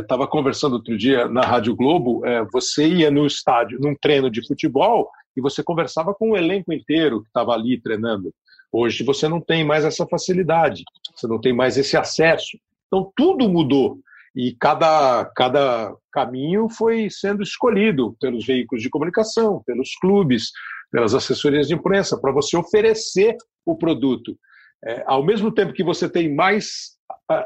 Estava 0.00 0.24
é, 0.24 0.26
conversando 0.26 0.74
outro 0.74 0.98
dia 0.98 1.26
na 1.26 1.40
Rádio 1.40 1.74
Globo. 1.74 2.24
É, 2.26 2.44
você 2.52 2.86
ia 2.86 3.10
no 3.10 3.26
estádio, 3.26 3.78
num 3.80 3.94
treino 3.94 4.30
de 4.30 4.46
futebol, 4.46 5.10
e 5.34 5.40
você 5.40 5.62
conversava 5.62 6.12
com 6.14 6.32
o 6.32 6.36
elenco 6.36 6.70
inteiro 6.70 7.22
que 7.22 7.28
estava 7.28 7.52
ali 7.52 7.80
treinando. 7.80 8.34
Hoje 8.70 9.02
você 9.02 9.26
não 9.28 9.40
tem 9.40 9.64
mais 9.64 9.82
essa 9.82 10.06
facilidade, 10.06 10.84
você 11.16 11.26
não 11.26 11.40
tem 11.40 11.54
mais 11.54 11.78
esse 11.78 11.96
acesso. 11.96 12.58
Então 12.86 13.10
tudo 13.16 13.48
mudou 13.48 13.98
e 14.36 14.54
cada, 14.60 15.24
cada 15.34 15.94
caminho 16.12 16.68
foi 16.68 17.08
sendo 17.08 17.42
escolhido 17.42 18.14
pelos 18.20 18.44
veículos 18.44 18.82
de 18.82 18.90
comunicação, 18.90 19.62
pelos 19.66 19.96
clubes, 19.96 20.50
pelas 20.92 21.14
assessorias 21.14 21.68
de 21.68 21.74
imprensa, 21.74 22.20
para 22.20 22.30
você 22.30 22.58
oferecer 22.58 23.36
o 23.64 23.74
produto. 23.74 24.36
É, 24.84 25.02
ao 25.06 25.24
mesmo 25.24 25.52
tempo 25.52 25.72
que 25.72 25.82
você 25.82 26.08
tem 26.08 26.34
mais 26.34 26.96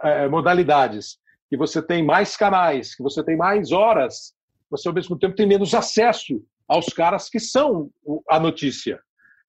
é, 0.05 0.28
modalidades, 0.28 1.18
que 1.49 1.57
você 1.57 1.83
tem 1.83 2.05
mais 2.05 2.37
canais, 2.37 2.95
que 2.95 3.03
você 3.03 3.22
tem 3.22 3.37
mais 3.37 3.72
horas, 3.72 4.35
você 4.70 4.89
ao 4.89 4.95
mesmo 4.95 5.18
tempo 5.18 5.35
tem 5.35 5.47
menos 5.47 5.74
acesso 5.74 6.43
aos 6.68 6.87
caras 6.87 7.28
que 7.28 7.39
são 7.39 7.91
a 8.28 8.41
notícia. 8.41 8.99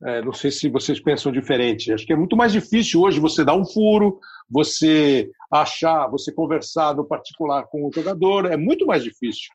É, 0.05 0.21
não 0.21 0.34
sei 0.34 0.51
se 0.51 0.67
vocês 0.69 0.99
pensam 0.99 1.31
diferente. 1.31 1.93
Acho 1.93 2.05
que 2.05 2.11
é 2.11 2.15
muito 2.15 2.36
mais 2.36 2.51
difícil 2.51 3.01
hoje 3.01 3.21
você 3.21 3.45
dar 3.45 3.55
um 3.55 3.65
furo, 3.65 4.19
você 4.49 5.29
achar, 5.51 6.07
você 6.07 6.31
conversar 6.34 6.93
no 6.93 7.05
particular 7.05 7.63
com 7.67 7.88
o 7.88 7.91
jogador. 7.93 8.51
É 8.51 8.57
muito 8.57 8.86
mais 8.86 9.01
difícil. 9.01 9.49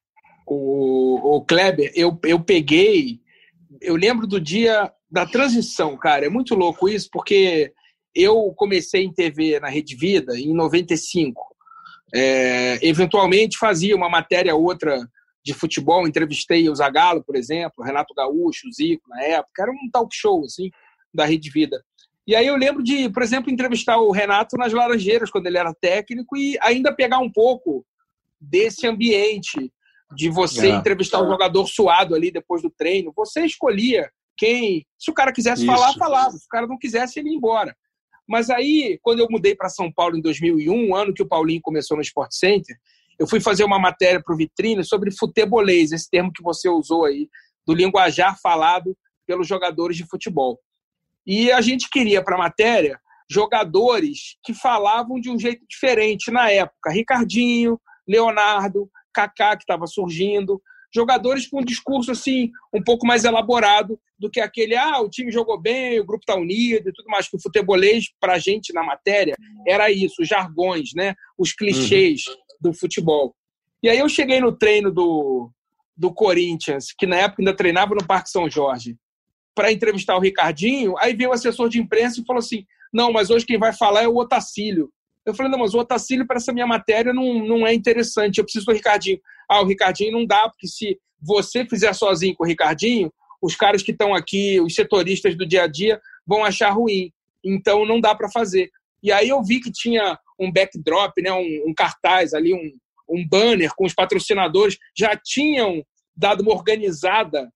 O, 0.47 1.37
o 1.37 1.45
Kleber, 1.45 1.93
eu, 1.95 2.19
eu 2.25 2.41
peguei. 2.41 3.21
Eu 3.83 3.95
lembro 3.95 4.27
do 4.27 4.41
dia 4.41 4.91
da 5.11 5.27
transição, 5.27 5.99
cara. 5.99 6.25
É 6.25 6.31
muito 6.31 6.55
louco 6.55 6.89
isso, 6.89 7.11
porque 7.13 7.75
eu 8.15 8.53
comecei 8.57 9.05
em 9.05 9.13
TV 9.13 9.61
na 9.61 9.69
Rede 9.69 9.95
Vida 9.97 10.39
em 10.39 10.55
95. 10.55 11.41
É, 12.15 12.79
eventualmente 12.87 13.59
fazia 13.59 13.95
uma 13.95 14.09
matéria 14.09 14.55
outra 14.55 15.07
de 15.45 15.55
futebol, 15.55 16.07
entrevistei 16.07 16.69
o 16.69 16.75
Zagallo, 16.75 17.23
por 17.25 17.37
exemplo, 17.37 17.85
Renato 17.85 18.15
Gaúcho, 18.15 18.69
o 18.69 18.73
Zico 18.73 19.09
na 19.09 19.23
época, 19.23 19.63
era 19.63 19.71
um 19.71 19.91
talk 19.93 20.15
show 20.15 20.45
assim 20.45 20.71
da 21.13 21.25
Rede 21.25 21.51
Vida. 21.51 21.83
E 22.27 22.37
aí 22.37 22.47
eu 22.47 22.57
lembro 22.57 22.83
de, 22.83 23.09
por 23.09 23.23
exemplo, 23.23 23.51
entrevistar 23.51 23.97
o 23.97 24.11
Renato 24.11 24.57
nas 24.59 24.73
Laranjeiras 24.73 25.31
quando 25.31 25.47
ele 25.47 25.57
era 25.57 25.73
técnico 25.73 26.37
e 26.37 26.59
ainda 26.61 26.95
pegar 26.95 27.19
um 27.19 27.33
pouco 27.33 27.87
desse 28.39 28.87
ambiente 28.87 29.73
de 30.15 30.29
você 30.29 30.69
é. 30.69 30.75
entrevistar 30.75 31.21
o 31.21 31.27
um 31.27 31.31
jogador 31.31 31.67
suado 31.67 32.15
ali 32.15 32.31
depois 32.31 32.61
do 32.61 32.71
treino. 32.71 33.13
Você 33.17 33.47
escolhia 33.47 34.11
quem, 34.37 34.87
se 34.99 35.11
o 35.11 35.15
cara 35.15 35.33
quisesse 35.33 35.65
Isso. 35.65 35.73
falar, 35.73 35.95
falava. 35.95 36.31
Se 36.33 36.45
o 36.45 36.49
cara 36.51 36.67
não 36.67 36.79
quisesse, 36.79 37.19
ele 37.19 37.31
ia 37.31 37.37
embora. 37.37 37.75
Mas 38.29 38.51
aí, 38.51 38.99
quando 39.03 39.21
eu 39.21 39.27
mudei 39.31 39.55
para 39.55 39.71
São 39.71 39.91
Paulo 39.91 40.17
em 40.17 40.21
2001, 40.21 40.95
ano 40.95 41.15
que 41.15 41.23
o 41.23 41.29
Paulinho 41.29 41.63
começou 41.63 41.97
no 41.97 42.03
Sport 42.03 42.31
Center, 42.33 42.77
eu 43.19 43.27
fui 43.27 43.41
fazer 43.41 43.65
uma 43.65 43.79
matéria 43.79 44.23
para 44.23 44.35
o 44.35 44.37
Vitrine 44.37 44.85
sobre 44.85 45.11
futebolês, 45.11 45.91
esse 45.93 46.09
termo 46.11 46.33
que 46.33 46.43
você 46.43 46.69
usou 46.69 47.07
aí, 47.07 47.29
do 47.67 47.75
linguajar 47.75 48.39
falado 48.41 48.97
pelos 49.27 49.49
jogadores 49.49 49.97
de 49.97 50.07
futebol. 50.07 50.61
E 51.27 51.51
a 51.51 51.61
gente 51.61 51.89
queria 51.91 52.23
para 52.23 52.37
a 52.37 52.39
matéria 52.39 53.01
jogadores 53.31 54.37
que 54.43 54.55
falavam 54.55 55.21
de 55.21 55.31
um 55.31 55.39
jeito 55.39 55.65
diferente 55.69 56.31
na 56.31 56.51
época. 56.51 56.91
Ricardinho, 56.91 57.79
Leonardo, 58.07 58.91
Kaká, 59.13 59.57
que 59.57 59.65
estava 59.65 59.87
surgindo, 59.87 60.63
jogadores 60.95 61.47
com 61.47 61.61
um 61.61 61.65
discurso 61.65 62.11
assim 62.11 62.51
um 62.73 62.83
pouco 62.83 63.07
mais 63.07 63.25
elaborado 63.25 63.99
do 64.19 64.31
que 64.31 64.41
aquele 64.41 64.75
ah 64.75 65.01
o 65.01 65.09
time 65.09 65.31
jogou 65.31 65.61
bem 65.61 66.01
o 66.01 66.05
grupo 66.05 66.23
está 66.23 66.35
unido 66.35 66.89
e 66.89 66.93
tudo 66.93 67.09
mais 67.09 67.29
que 67.29 67.37
o 67.37 67.41
futebolês 67.41 68.07
para 68.21 68.35
a 68.35 68.39
gente 68.39 68.73
na 68.73 68.83
matéria 68.83 69.35
era 69.67 69.91
isso 69.91 70.23
os 70.23 70.29
jargões 70.29 70.91
né 70.95 71.15
os 71.37 71.53
clichês 71.53 72.27
uhum. 72.27 72.35
do 72.61 72.73
futebol 72.73 73.35
e 73.83 73.89
aí 73.89 73.99
eu 73.99 74.09
cheguei 74.09 74.41
no 74.41 74.53
treino 74.53 74.91
do 74.91 75.51
do 75.97 76.13
Corinthians 76.13 76.87
que 76.97 77.07
na 77.07 77.17
época 77.17 77.43
ainda 77.43 77.55
treinava 77.55 77.95
no 77.95 78.07
Parque 78.07 78.31
São 78.31 78.49
Jorge 78.49 78.97
para 79.55 79.73
entrevistar 79.73 80.17
o 80.17 80.21
Ricardinho 80.21 80.97
aí 80.99 81.15
veio 81.15 81.31
o 81.31 81.35
assessor 81.35 81.69
de 81.69 81.79
imprensa 81.79 82.21
e 82.21 82.25
falou 82.25 82.41
assim 82.41 82.65
não 82.93 83.13
mas 83.13 83.31
hoje 83.31 83.45
quem 83.45 83.59
vai 83.59 83.73
falar 83.73 84.03
é 84.03 84.09
o 84.09 84.17
Otacílio 84.17 84.91
eu 85.31 85.35
falei, 85.35 85.51
não, 85.51 85.59
mas 85.59 85.75
o 85.75 85.79
Otacílio 85.79 86.27
para 86.27 86.37
essa 86.37 86.53
minha 86.53 86.67
matéria 86.67 87.13
não, 87.13 87.47
não 87.47 87.67
é 87.67 87.75
interessante, 87.75 88.39
eu 88.39 88.45
preciso 88.45 88.67
do 88.67 88.73
Ricardinho. 88.73 89.21
Ah, 89.49 89.61
o 89.61 89.67
Ricardinho 89.67 90.13
não 90.13 90.27
dá, 90.27 90.49
porque 90.49 90.67
se 90.67 90.99
você 91.21 91.65
fizer 91.67 91.93
sozinho 91.93 92.35
com 92.35 92.45
o 92.45 92.47
Ricardinho, 92.47 93.13
os 93.41 93.55
caras 93.55 93.83
que 93.83 93.93
estão 93.93 94.15
aqui, 94.15 94.61
os 94.61 94.75
setoristas 94.75 95.37
do 95.37 95.47
dia 95.47 95.65
a 95.65 95.67
dia, 95.67 96.01
vão 96.27 96.45
achar 96.45 96.71
ruim. 96.71 97.13
Então 97.45 97.87
não 97.87 98.01
dá 98.01 98.15
para 98.15 98.31
fazer. 98.31 98.71
E 99.03 99.13
aí 99.13 99.29
eu 99.29 99.43
vi 99.43 99.61
que 99.61 99.71
tinha 99.71 100.19
um 100.39 100.53
backdrop, 100.53 101.13
né, 101.21 101.33
um, 101.33 101.71
um 101.71 101.75
cartaz 101.75 102.35
ali, 102.35 102.53
um, 102.55 102.73
um 103.09 103.27
banner 103.27 103.71
com 103.77 103.85
os 103.85 103.95
patrocinadores, 103.95 104.77
já 104.97 105.17
tinham 105.17 105.83
dado 106.17 106.43
uma 106.43 106.53
organizada 106.53 107.49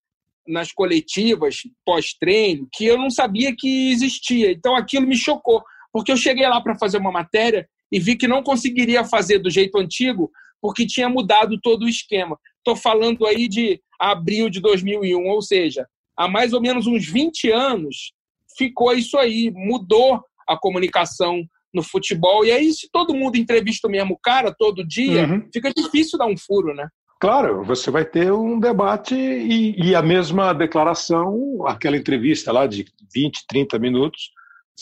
nas 0.46 0.72
coletivas 0.72 1.58
pós-treino 1.84 2.68
que 2.72 2.84
eu 2.84 2.96
não 2.96 3.10
sabia 3.10 3.54
que 3.56 3.90
existia. 3.92 4.50
Então 4.50 4.74
aquilo 4.76 5.06
me 5.06 5.16
chocou, 5.16 5.62
porque 5.92 6.10
eu 6.10 6.16
cheguei 6.16 6.46
lá 6.48 6.60
para 6.60 6.78
fazer 6.78 6.98
uma 6.98 7.12
matéria 7.12 7.68
e 7.90 7.98
vi 8.00 8.16
que 8.16 8.26
não 8.26 8.42
conseguiria 8.42 9.04
fazer 9.04 9.38
do 9.38 9.50
jeito 9.50 9.78
antigo, 9.78 10.30
porque 10.60 10.86
tinha 10.86 11.08
mudado 11.08 11.58
todo 11.60 11.84
o 11.84 11.88
esquema. 11.88 12.38
Estou 12.58 12.76
falando 12.76 13.26
aí 13.26 13.48
de 13.48 13.80
abril 14.00 14.48
de 14.48 14.60
2001, 14.60 15.26
ou 15.28 15.42
seja, 15.42 15.86
há 16.16 16.28
mais 16.28 16.52
ou 16.52 16.60
menos 16.60 16.86
uns 16.86 17.06
20 17.06 17.50
anos 17.50 18.12
ficou 18.56 18.94
isso 18.94 19.18
aí, 19.18 19.50
mudou 19.54 20.22
a 20.48 20.56
comunicação 20.56 21.42
no 21.72 21.82
futebol. 21.82 22.44
E 22.44 22.52
aí, 22.52 22.72
se 22.72 22.88
todo 22.90 23.14
mundo 23.14 23.36
entrevista 23.36 23.88
o 23.88 23.90
mesmo 23.90 24.18
cara 24.22 24.54
todo 24.56 24.86
dia, 24.86 25.26
uhum. 25.26 25.48
fica 25.52 25.72
difícil 25.72 26.18
dar 26.18 26.26
um 26.26 26.36
furo, 26.36 26.74
né? 26.74 26.86
Claro, 27.20 27.64
você 27.64 27.90
vai 27.90 28.04
ter 28.04 28.32
um 28.32 28.58
debate 28.58 29.14
e, 29.14 29.90
e, 29.90 29.94
a 29.94 30.02
mesma 30.02 30.52
declaração, 30.52 31.64
aquela 31.66 31.96
entrevista 31.96 32.50
lá 32.50 32.66
de 32.66 32.84
20, 33.14 33.46
30 33.46 33.78
minutos, 33.78 34.30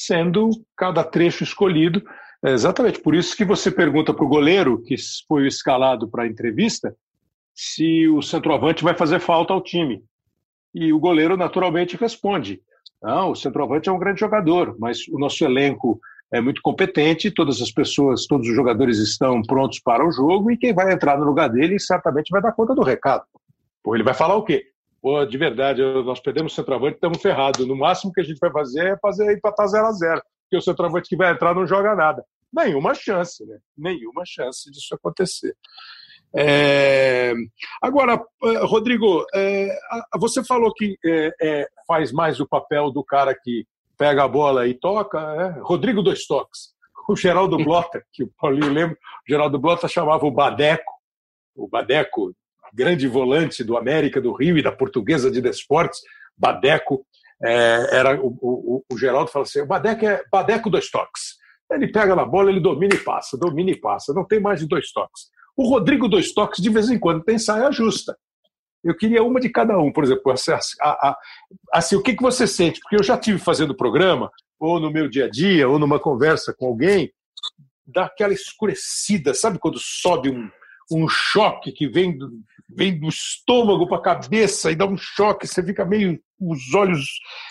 sendo 0.05 0.51
cada 0.77 1.05
trecho 1.05 1.45
escolhido. 1.45 2.03
É 2.45 2.53
exatamente 2.53 3.01
por 3.01 3.15
isso 3.15 3.37
que 3.37 3.45
você 3.45 3.71
pergunta 3.71 4.15
para 4.15 4.25
o 4.25 4.29
goleiro, 4.29 4.83
que 4.83 4.95
foi 5.29 5.47
escalado 5.47 6.09
para 6.09 6.25
a 6.25 6.27
entrevista, 6.27 6.95
se 7.55 8.09
o 8.09 8.23
centroavante 8.23 8.83
vai 8.83 8.95
fazer 8.95 9.21
falta 9.21 9.53
ao 9.53 9.63
time. 9.63 10.03
E 10.75 10.93
o 10.93 10.99
goleiro 10.99 11.37
naturalmente 11.37 11.97
responde: 11.97 12.61
não, 13.03 13.33
o 13.33 13.35
centroavante 13.37 13.89
é 13.89 13.93
um 13.93 13.99
grande 13.99 14.21
jogador, 14.21 14.77
mas 14.79 15.07
o 15.09 15.19
nosso 15.19 15.45
elenco 15.45 16.01
é 16.33 16.41
muito 16.41 16.63
competente, 16.63 17.31
todas 17.31 17.61
as 17.61 17.73
pessoas, 17.73 18.27
todos 18.27 18.49
os 18.49 18.55
jogadores 18.55 18.99
estão 18.99 19.43
prontos 19.43 19.81
para 19.81 20.07
o 20.07 20.13
jogo 20.13 20.51
e 20.51 20.57
quem 20.57 20.73
vai 20.73 20.93
entrar 20.93 21.19
no 21.19 21.25
lugar 21.25 21.49
dele 21.49 21.79
certamente 21.79 22.31
vai 22.31 22.41
dar 22.41 22.53
conta 22.53 22.75
do 22.75 22.83
recado. 22.83 23.25
Pô, 23.83 23.95
ele 23.95 24.05
vai 24.05 24.15
falar 24.15 24.37
o 24.37 24.45
quê? 24.45 24.70
Pô, 25.03 25.25
de 25.25 25.39
verdade, 25.39 25.83
nós 26.05 26.21
perdemos 26.21 26.53
o 26.53 26.55
centroavante, 26.55 26.97
estamos 26.97 27.23
ferrados. 27.23 27.67
No 27.67 27.77
máximo 27.77 28.13
que 28.13 28.21
a 28.21 28.25
gente 28.25 28.39
vai 28.39 28.51
fazer 28.51 28.87
é 28.87 28.99
fazer 28.99 29.33
empatar 29.33 29.67
0 29.67 29.87
a 29.87 29.93
0 29.93 30.23
porque 30.51 30.57
o 30.57 30.63
centroavante 30.63 31.09
que 31.09 31.17
vai 31.17 31.33
entrar 31.33 31.55
não 31.55 31.65
joga 31.65 31.95
nada. 31.95 32.25
Nenhuma 32.53 32.93
chance, 32.93 33.47
né? 33.47 33.59
Nenhuma 33.79 34.25
chance 34.27 34.69
disso 34.69 34.95
acontecer. 34.95 35.57
É... 36.37 37.33
Agora, 37.81 38.21
eh, 38.43 38.59
Rodrigo, 38.65 39.25
é... 39.33 39.69
você 40.19 40.45
falou 40.45 40.73
que 40.75 40.99
é, 41.41 41.69
faz 41.87 42.11
mais 42.11 42.41
o 42.41 42.49
papel 42.49 42.91
do 42.91 43.05
cara 43.05 43.33
que 43.33 43.65
pega 43.97 44.25
a 44.25 44.29
bola 44.29 44.67
e 44.67 44.75
toca, 44.75 45.19
é 45.19 45.61
Rodrigo 45.61 46.03
Dois 46.03 46.27
Toques. 46.27 46.75
O 47.09 47.15
Geraldo 47.15 47.57
Blota, 47.57 48.03
que 48.13 48.25
o 48.25 48.33
Paulinho 48.39 48.73
lembra, 48.73 48.97
o 48.97 49.31
Geraldo 49.31 49.59
Blota 49.59 49.87
chamava 49.87 50.25
o 50.27 50.31
Badeco, 50.31 50.93
o 51.55 51.69
Badeco, 51.69 52.33
grande 52.73 53.07
volante 53.07 53.65
do 53.65 53.77
América 53.77 54.21
do 54.21 54.33
Rio 54.33 54.59
e 54.59 54.63
da 54.63 54.73
Portuguesa 54.73 55.31
de 55.31 55.41
Desportes, 55.41 56.01
Badeco, 56.37 57.05
é, 57.43 57.97
era 57.97 58.21
o, 58.21 58.37
o, 58.41 58.85
o, 58.91 58.99
Geraldo 58.99 59.31
fala 59.31 59.45
assim, 59.45 59.61
o 59.61 59.67
Badeco 59.67 60.05
é 60.05 60.23
Badeco 60.31 60.71
Dois 60.71 60.91
Toques. 60.91 61.41
Ele 61.71 61.89
pega 61.89 62.17
na 62.17 62.25
bola, 62.25 62.51
ele 62.51 62.61
domina 62.61 62.95
e 62.95 62.99
passa, 62.99 63.39
domina 63.39 63.71
e 63.71 63.77
passa, 63.77 64.13
não 64.13 64.27
tem 64.27 64.41
mais 64.41 64.61
de 64.61 64.67
dois 64.67 64.91
toques. 64.93 65.31
O 65.57 65.69
Rodrigo 65.69 66.09
Dois 66.09 66.33
Toques, 66.33 66.63
de 66.63 66.69
vez 66.69 66.91
em 66.91 66.99
quando, 66.99 67.23
tem 67.23 67.39
saia 67.39 67.71
justa. 67.71 68.17
Eu 68.83 68.97
queria 68.97 69.23
uma 69.23 69.39
de 69.39 69.49
cada 69.51 69.79
um, 69.79 69.93
por 69.93 70.03
exemplo. 70.03 70.33
Assim, 70.33 70.53
assim, 71.73 71.97
o 71.97 72.03
que, 72.03 72.15
que 72.15 72.23
você 72.23 72.47
sente? 72.47 72.81
Porque 72.81 72.97
eu 72.97 73.03
já 73.03 73.17
tive 73.17 73.39
fazendo 73.39 73.77
programa, 73.77 74.31
ou 74.59 74.81
no 74.81 74.91
meu 74.91 75.09
dia 75.09 75.27
a 75.27 75.31
dia, 75.31 75.69
ou 75.69 75.79
numa 75.79 76.01
conversa 76.01 76.55
com 76.59 76.67
alguém, 76.67 77.13
dá 77.87 78.07
aquela 78.07 78.33
escurecida, 78.33 79.35
sabe 79.35 79.59
quando 79.59 79.79
sobe 79.79 80.31
um, 80.31 80.51
um 80.91 81.09
choque 81.09 81.73
que 81.73 81.89
vem 81.89 82.17
do, 82.17 82.31
vem 82.69 82.99
do 82.99 83.09
estômago 83.09 83.87
para 83.87 83.99
a 83.99 84.03
cabeça 84.03 84.71
e 84.71 84.77
dá 84.77 84.87
um 84.87 84.97
choque, 84.97 85.47
você 85.47 85.63
fica 85.63 85.85
meio 85.85 86.19
os 86.41 86.75
olhos 86.75 87.05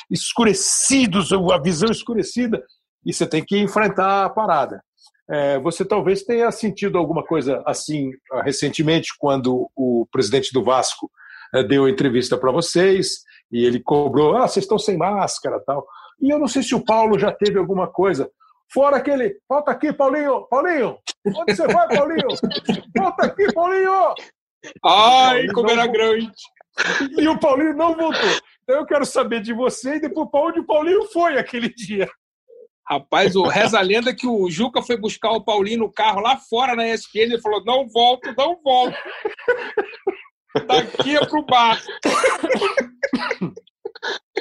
escurecidos, 0.09 1.31
a 1.31 1.57
visão 1.61 1.89
escurecida, 1.89 2.63
e 3.05 3.13
você 3.13 3.27
tem 3.27 3.43
que 3.43 3.57
enfrentar 3.57 4.25
a 4.25 4.29
parada. 4.29 4.81
É, 5.29 5.59
você 5.59 5.85
talvez 5.85 6.23
tenha 6.23 6.51
sentido 6.51 6.97
alguma 6.97 7.23
coisa 7.23 7.61
assim 7.65 8.11
recentemente, 8.43 9.13
quando 9.19 9.69
o 9.75 10.07
presidente 10.11 10.51
do 10.51 10.63
Vasco 10.63 11.09
é, 11.53 11.63
deu 11.63 11.87
entrevista 11.87 12.35
para 12.37 12.51
vocês 12.51 13.23
e 13.51 13.63
ele 13.63 13.79
cobrou, 13.79 14.37
ah, 14.37 14.47
vocês 14.47 14.65
estão 14.65 14.79
sem 14.79 14.97
máscara 14.97 15.61
tal. 15.65 15.85
E 16.19 16.29
eu 16.31 16.39
não 16.39 16.47
sei 16.47 16.63
se 16.63 16.73
o 16.73 16.83
Paulo 16.83 17.17
já 17.17 17.31
teve 17.31 17.57
alguma 17.59 17.87
coisa. 17.87 18.29
Fora 18.71 18.97
aquele, 18.97 19.39
volta 19.49 19.71
aqui, 19.71 19.91
Paulinho, 19.91 20.47
Paulinho, 20.47 20.99
onde 21.25 21.55
você 21.55 21.67
vai, 21.67 21.87
Paulinho? 21.87 22.27
Volta 22.95 23.25
aqui, 23.25 23.51
Paulinho! 23.51 24.13
Ai, 24.85 25.47
como 25.47 25.71
era 25.71 25.87
grande! 25.87 26.31
E 27.17 27.27
o 27.27 27.39
Paulinho 27.39 27.75
não 27.75 27.95
voltou. 27.95 28.29
Então 28.63 28.77
eu 28.77 28.85
quero 28.85 29.05
saber 29.05 29.41
de 29.41 29.53
você 29.53 29.95
e 29.95 30.01
depois 30.01 30.29
para 30.29 30.41
onde 30.41 30.59
o 30.59 30.65
Paulinho 30.65 31.05
foi 31.07 31.37
aquele 31.37 31.69
dia. 31.69 32.07
Rapaz, 32.87 33.35
o 33.35 33.43
reza 33.43 33.77
a 33.77 33.81
lenda 33.81 34.15
que 34.15 34.27
o 34.27 34.49
Juca 34.49 34.81
foi 34.81 34.97
buscar 34.97 35.31
o 35.31 35.43
Paulinho 35.43 35.79
no 35.79 35.91
carro 35.91 36.21
lá 36.21 36.37
fora 36.37 36.75
na 36.75 36.87
ESPN 36.87 37.19
e 37.19 37.21
ele 37.21 37.41
falou: 37.41 37.63
não 37.63 37.87
volto, 37.87 38.33
não 38.37 38.59
volto. 38.63 38.97
Daqui 40.67 41.15
é 41.15 41.25
pro 41.25 41.45
bar. 41.45 41.79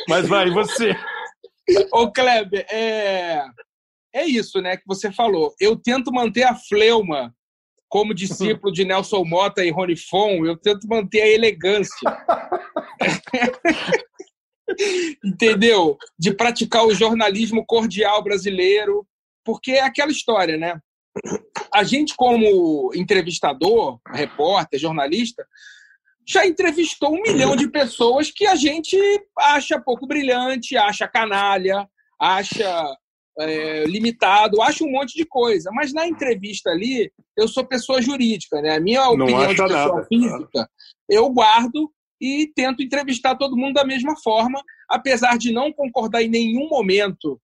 Mas 0.09 0.27
vai, 0.27 0.49
você. 0.51 0.97
Ô, 1.93 2.11
Kleber, 2.11 2.67
é... 2.71 3.43
é 4.15 4.25
isso, 4.25 4.61
né, 4.61 4.77
que 4.77 4.85
você 4.87 5.13
falou. 5.13 5.55
Eu 5.61 5.77
tento 5.77 6.13
manter 6.13 6.45
a 6.45 6.55
fleuma 6.55 7.35
como 7.89 8.15
discípulo 8.15 8.73
de 8.73 8.85
Nelson 8.85 9.25
Mota 9.25 9.65
e 9.65 9.71
Rony 9.71 9.97
Fon, 9.97 10.45
eu 10.45 10.57
tento 10.57 10.87
manter 10.87 11.23
a 11.23 11.29
elegância. 11.29 12.27
Entendeu? 15.25 15.97
De 16.19 16.35
praticar 16.35 16.87
o 16.87 16.95
jornalismo 16.95 17.65
cordial 17.67 18.23
brasileiro, 18.23 19.07
porque 19.43 19.73
é 19.73 19.83
aquela 19.83 20.13
história, 20.13 20.59
né? 20.59 20.79
A 21.73 21.83
gente, 21.83 22.15
como 22.15 22.93
entrevistador, 22.95 23.99
repórter, 24.07 24.79
jornalista, 24.79 25.47
já 26.27 26.47
entrevistou 26.47 27.15
um 27.15 27.23
milhão 27.23 27.57
de 27.57 27.71
pessoas 27.71 28.31
que 28.31 28.47
a 28.47 28.55
gente 28.55 28.99
acha 29.39 29.81
pouco 29.81 30.07
brilhante, 30.07 30.77
acha 30.77 31.09
canalha, 31.09 31.89
acha 32.21 32.85
é, 33.39 33.85
limitado, 33.85 34.61
acha 34.61 34.85
um 34.85 34.91
monte 34.91 35.15
de 35.15 35.25
coisa. 35.25 35.71
Mas 35.73 35.93
na 35.93 36.07
entrevista 36.07 36.71
ali, 36.71 37.11
eu 37.37 37.47
sou 37.49 37.65
pessoa 37.65 38.03
jurídica, 38.03 38.61
né? 38.61 38.77
A 38.77 38.81
minha 38.81 39.09
opinião 39.09 39.49
de 39.49 39.63
pessoa 39.63 39.95
nada. 39.95 40.07
física, 40.07 40.71
eu 41.09 41.29
guardo 41.31 41.91
e 42.21 42.51
tento 42.55 42.83
entrevistar 42.83 43.37
todo 43.37 43.57
mundo 43.57 43.75
da 43.75 43.85
mesma 43.85 44.17
forma, 44.17 44.61
apesar 44.89 45.39
de 45.39 45.53
não 45.53 45.73
concordar 45.73 46.23
em 46.23 46.29
nenhum 46.29 46.69
momento 46.69 47.41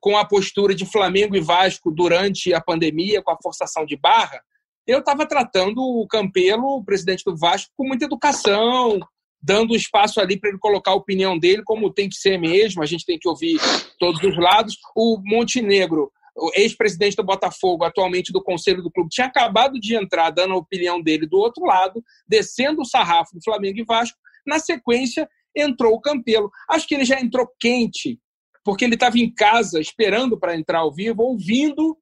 com 0.00 0.16
a 0.16 0.24
postura 0.24 0.74
de 0.74 0.84
Flamengo 0.84 1.36
e 1.36 1.40
Vasco 1.40 1.90
durante 1.90 2.52
a 2.52 2.60
pandemia, 2.60 3.22
com 3.22 3.30
a 3.30 3.38
forçação 3.40 3.86
de 3.86 3.96
barra, 3.96 4.42
eu 4.86 5.00
estava 5.00 5.26
tratando 5.26 5.82
o 5.82 6.06
Campelo, 6.06 6.78
o 6.78 6.84
presidente 6.84 7.22
do 7.24 7.36
Vasco, 7.36 7.70
com 7.76 7.86
muita 7.86 8.06
educação, 8.06 8.98
dando 9.40 9.74
espaço 9.74 10.20
ali 10.20 10.38
para 10.38 10.50
ele 10.50 10.58
colocar 10.58 10.92
a 10.92 10.96
opinião 10.96 11.38
dele, 11.38 11.62
como 11.64 11.92
tem 11.92 12.08
que 12.08 12.16
ser 12.16 12.38
mesmo, 12.38 12.82
a 12.82 12.86
gente 12.86 13.04
tem 13.04 13.18
que 13.18 13.28
ouvir 13.28 13.58
todos 13.98 14.22
os 14.22 14.36
lados. 14.36 14.76
O 14.96 15.20
Montenegro, 15.24 16.10
o 16.36 16.50
ex-presidente 16.54 17.16
do 17.16 17.24
Botafogo, 17.24 17.84
atualmente 17.84 18.32
do 18.32 18.42
conselho 18.42 18.82
do 18.82 18.90
clube, 18.90 19.10
tinha 19.10 19.26
acabado 19.26 19.78
de 19.78 19.94
entrar 19.94 20.30
dando 20.30 20.54
a 20.54 20.58
opinião 20.58 21.00
dele 21.00 21.26
do 21.26 21.38
outro 21.38 21.64
lado, 21.64 22.02
descendo 22.28 22.82
o 22.82 22.86
sarrafo 22.86 23.34
do 23.34 23.42
Flamengo 23.42 23.78
e 23.78 23.84
Vasco. 23.84 24.18
Na 24.46 24.58
sequência, 24.58 25.28
entrou 25.54 25.94
o 25.94 26.00
Campelo. 26.00 26.50
Acho 26.68 26.86
que 26.86 26.94
ele 26.94 27.04
já 27.04 27.20
entrou 27.20 27.48
quente, 27.60 28.18
porque 28.64 28.84
ele 28.84 28.94
estava 28.94 29.18
em 29.18 29.32
casa 29.32 29.80
esperando 29.80 30.38
para 30.38 30.56
entrar 30.56 30.80
ao 30.80 30.92
vivo, 30.92 31.22
ouvindo 31.22 31.96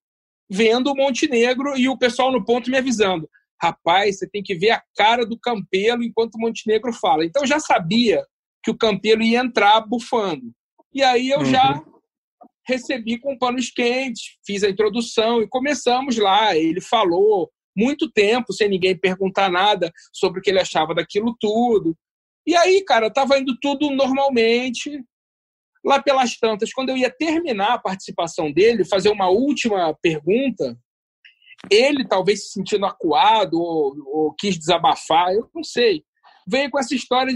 vendo 0.49 0.93
o 0.93 0.95
Montenegro 0.95 1.77
e 1.77 1.89
o 1.89 1.99
pessoal 1.99 2.31
no 2.31 2.45
ponto 2.45 2.71
me 2.71 2.77
avisando. 2.77 3.29
Rapaz, 3.63 4.19
você 4.19 4.29
tem 4.29 4.43
que 4.43 4.55
ver 4.55 4.71
a 4.71 4.83
cara 4.95 5.25
do 5.25 5.39
Campelo 5.39 6.03
enquanto 6.03 6.35
o 6.35 6.41
Montenegro 6.41 6.93
fala. 6.93 7.25
Então 7.25 7.43
eu 7.43 7.47
já 7.47 7.59
sabia 7.59 8.25
que 8.63 8.71
o 8.71 8.77
Campelo 8.77 9.23
ia 9.23 9.41
entrar 9.41 9.81
bufando. 9.81 10.53
E 10.93 11.03
aí 11.03 11.31
eu 11.31 11.39
uhum. 11.39 11.45
já 11.45 11.83
recebi 12.67 13.19
com 13.19 13.39
panos 13.39 13.71
quentes, 13.71 14.37
fiz 14.45 14.65
a 14.65 14.69
introdução 14.69 15.41
e 15.41 15.49
começamos 15.49 16.19
lá. 16.19 16.57
Ele 16.57 16.81
falou 16.81 17.51
muito 17.77 18.11
tempo 18.11 18.53
sem 18.53 18.69
ninguém 18.69 18.99
perguntar 18.99 19.51
nada 19.51 19.93
sobre 20.13 20.41
o 20.41 20.43
que 20.43 20.51
ele 20.51 20.61
achava 20.61 20.95
daquilo 20.95 21.37
tudo. 21.39 21.97
E 22.47 22.57
aí, 22.57 22.83
cara, 22.85 23.11
tava 23.11 23.39
indo 23.39 23.57
tudo 23.61 23.91
normalmente. 23.91 25.03
Lá 25.85 26.03
pelas 26.03 26.37
tantas, 26.37 26.73
quando 26.73 26.89
eu 26.89 26.97
ia 26.97 27.11
terminar 27.11 27.75
a 27.75 27.79
participação 27.79 28.51
dele, 28.51 28.85
fazer 28.85 29.09
uma 29.09 29.29
última 29.29 29.95
pergunta, 30.03 30.77
ele 31.71 32.07
talvez 32.07 32.45
se 32.45 32.53
sentindo 32.53 32.87
acuado 32.87 33.61
ou, 33.61 33.95
ou 34.07 34.35
quis 34.35 34.59
desabafar, 34.59 35.33
eu 35.33 35.49
não 35.55 35.63
sei. 35.63 36.05
Veio 36.47 36.71
com 36.71 36.79
essa 36.79 36.95
história 36.95 37.35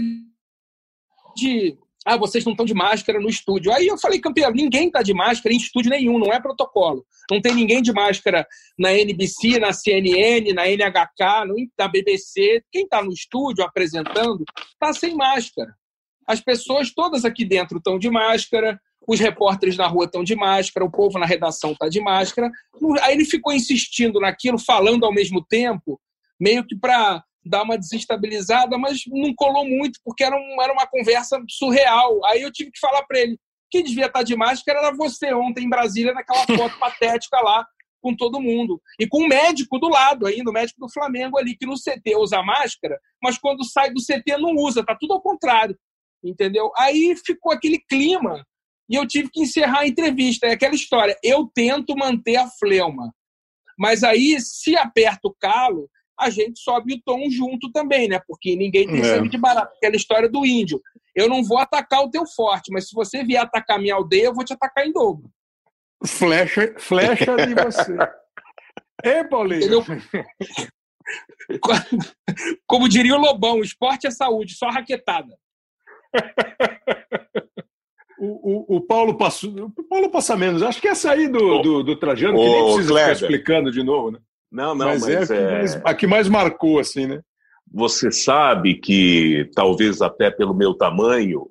de 1.35 1.77
ah, 2.05 2.17
vocês 2.17 2.43
não 2.43 2.53
estão 2.53 2.65
de 2.65 2.73
máscara 2.73 3.19
no 3.19 3.29
estúdio. 3.29 3.71
Aí 3.71 3.85
eu 3.85 3.97
falei, 3.97 4.19
campeão, 4.19 4.51
ninguém 4.51 4.87
está 4.87 5.03
de 5.03 5.13
máscara 5.13 5.53
em 5.53 5.57
estúdio 5.57 5.91
nenhum, 5.91 6.17
não 6.17 6.33
é 6.33 6.41
protocolo. 6.41 7.05
Não 7.29 7.39
tem 7.39 7.53
ninguém 7.53 7.81
de 7.81 7.93
máscara 7.93 8.47
na 8.77 8.91
NBC, 8.91 9.59
na 9.59 9.71
CNN, 9.71 10.51
na 10.53 10.67
NHK, 10.67 11.45
na 11.77 11.87
BBC. 11.87 12.63
Quem 12.71 12.85
está 12.85 13.03
no 13.03 13.11
estúdio 13.11 13.63
apresentando 13.63 14.43
está 14.73 14.91
sem 14.93 15.15
máscara. 15.15 15.75
As 16.27 16.41
pessoas 16.41 16.91
todas 16.91 17.23
aqui 17.23 17.45
dentro 17.45 17.77
estão 17.77 17.99
de 17.99 18.09
máscara, 18.09 18.79
os 19.07 19.19
repórteres 19.19 19.77
na 19.77 19.87
rua 19.87 20.05
estão 20.05 20.23
de 20.23 20.35
máscara, 20.35 20.85
o 20.85 20.91
povo 20.91 21.17
na 21.17 21.25
redação 21.25 21.71
está 21.71 21.89
de 21.89 21.99
máscara. 21.99 22.49
Aí 23.01 23.13
ele 23.13 23.25
ficou 23.25 23.51
insistindo 23.51 24.19
naquilo, 24.19 24.59
falando 24.59 25.05
ao 25.05 25.13
mesmo 25.13 25.43
tempo, 25.43 25.99
meio 26.39 26.65
que 26.65 26.75
para 26.75 27.23
dar 27.43 27.63
uma 27.63 27.77
desestabilizada, 27.77 28.77
mas 28.77 29.01
não 29.07 29.33
colou 29.35 29.65
muito, 29.65 29.99
porque 30.05 30.23
era, 30.23 30.35
um, 30.35 30.61
era 30.61 30.71
uma 30.71 30.85
conversa 30.85 31.41
surreal. 31.49 32.23
Aí 32.25 32.41
eu 32.41 32.51
tive 32.51 32.71
que 32.71 32.79
falar 32.79 33.03
para 33.03 33.19
ele: 33.19 33.39
quem 33.69 33.83
devia 33.83 34.05
estar 34.05 34.19
tá 34.19 34.23
de 34.23 34.35
máscara 34.35 34.79
era 34.79 34.95
você 34.95 35.33
ontem 35.33 35.65
em 35.65 35.69
Brasília, 35.69 36.13
naquela 36.13 36.45
foto 36.45 36.77
patética 36.79 37.39
lá, 37.41 37.65
com 38.01 38.15
todo 38.15 38.41
mundo. 38.41 38.79
E 38.99 39.07
com 39.07 39.23
o 39.23 39.27
médico 39.27 39.79
do 39.79 39.89
lado 39.89 40.27
ainda, 40.27 40.49
o 40.49 40.53
médico 40.53 40.79
do 40.79 40.91
Flamengo 40.91 41.37
ali, 41.37 41.55
que 41.55 41.65
no 41.65 41.75
CT 41.75 42.15
usa 42.17 42.43
máscara, 42.43 42.99
mas 43.21 43.37
quando 43.37 43.63
sai 43.63 43.91
do 43.91 44.01
CT 44.01 44.37
não 44.37 44.55
usa, 44.55 44.85
tá 44.85 44.95
tudo 44.99 45.13
ao 45.13 45.21
contrário. 45.21 45.77
Entendeu? 46.23 46.71
Aí 46.77 47.15
ficou 47.25 47.51
aquele 47.51 47.79
clima 47.79 48.45
e 48.91 48.95
eu 48.95 49.07
tive 49.07 49.29
que 49.31 49.41
encerrar 49.41 49.79
a 49.79 49.87
entrevista. 49.87 50.47
É 50.47 50.51
aquela 50.51 50.75
história, 50.75 51.17
eu 51.23 51.49
tento 51.55 51.95
manter 51.95 52.35
a 52.35 52.47
fleuma. 52.47 53.13
Mas 53.79 54.03
aí, 54.03 54.37
se 54.41 54.75
aperta 54.75 55.29
o 55.29 55.35
calo, 55.39 55.89
a 56.19 56.29
gente 56.29 56.59
sobe 56.59 56.95
o 56.95 57.01
tom 57.01 57.29
junto 57.29 57.71
também, 57.71 58.09
né? 58.09 58.19
Porque 58.27 58.53
ninguém 58.55 58.85
tem 58.85 58.99
é. 58.99 59.03
sangue 59.03 59.29
de 59.29 59.37
barato. 59.37 59.73
Aquela 59.77 59.95
história 59.95 60.27
do 60.27 60.45
índio. 60.45 60.81
Eu 61.15 61.29
não 61.29 61.41
vou 61.41 61.57
atacar 61.57 62.01
o 62.01 62.09
teu 62.09 62.25
forte, 62.27 62.69
mas 62.71 62.89
se 62.89 62.93
você 62.93 63.23
vier 63.23 63.41
atacar 63.41 63.79
minha 63.79 63.95
aldeia, 63.95 64.25
eu 64.25 64.33
vou 64.33 64.43
te 64.43 64.53
atacar 64.53 64.85
em 64.85 64.91
dobro. 64.91 65.31
Flecha, 66.05 66.75
flecha 66.77 67.35
de 67.37 67.55
você. 67.55 67.95
Ei, 69.03 69.23
Paulinho! 69.23 69.83
Como 72.67 72.89
diria 72.89 73.15
o 73.15 73.19
Lobão, 73.19 73.61
esporte 73.61 74.05
é 74.05 74.11
saúde, 74.11 74.53
só 74.55 74.67
raquetada. 74.69 75.37
O, 78.23 78.75
o, 78.75 78.77
o, 78.77 78.81
Paulo 78.81 79.17
passa, 79.17 79.47
o 79.47 79.83
Paulo 79.89 80.07
passa 80.11 80.37
menos. 80.37 80.61
Acho 80.61 80.79
que 80.79 80.87
essa 80.87 81.11
aí 81.11 81.27
do, 81.27 81.59
do, 81.63 81.83
do 81.83 81.95
Trajano, 81.95 82.37
que 82.37 82.43
nem 82.43 82.63
precisa 82.65 82.89
Kleber. 82.89 83.15
ficar 83.15 83.25
explicando 83.25 83.71
de 83.71 83.81
novo, 83.81 84.11
né? 84.11 84.19
Não, 84.51 84.75
não, 84.75 84.85
mas, 84.85 85.01
mas 85.01 85.31
é, 85.31 85.33
a, 85.33 85.47
que 85.47 85.51
mais, 85.51 85.75
a 85.85 85.93
que 85.95 86.07
mais 86.07 86.29
marcou, 86.29 86.77
assim, 86.77 87.07
né? 87.07 87.21
Você 87.73 88.11
sabe 88.11 88.75
que, 88.75 89.49
talvez 89.55 90.03
até 90.03 90.29
pelo 90.29 90.53
meu 90.53 90.75
tamanho, 90.75 91.47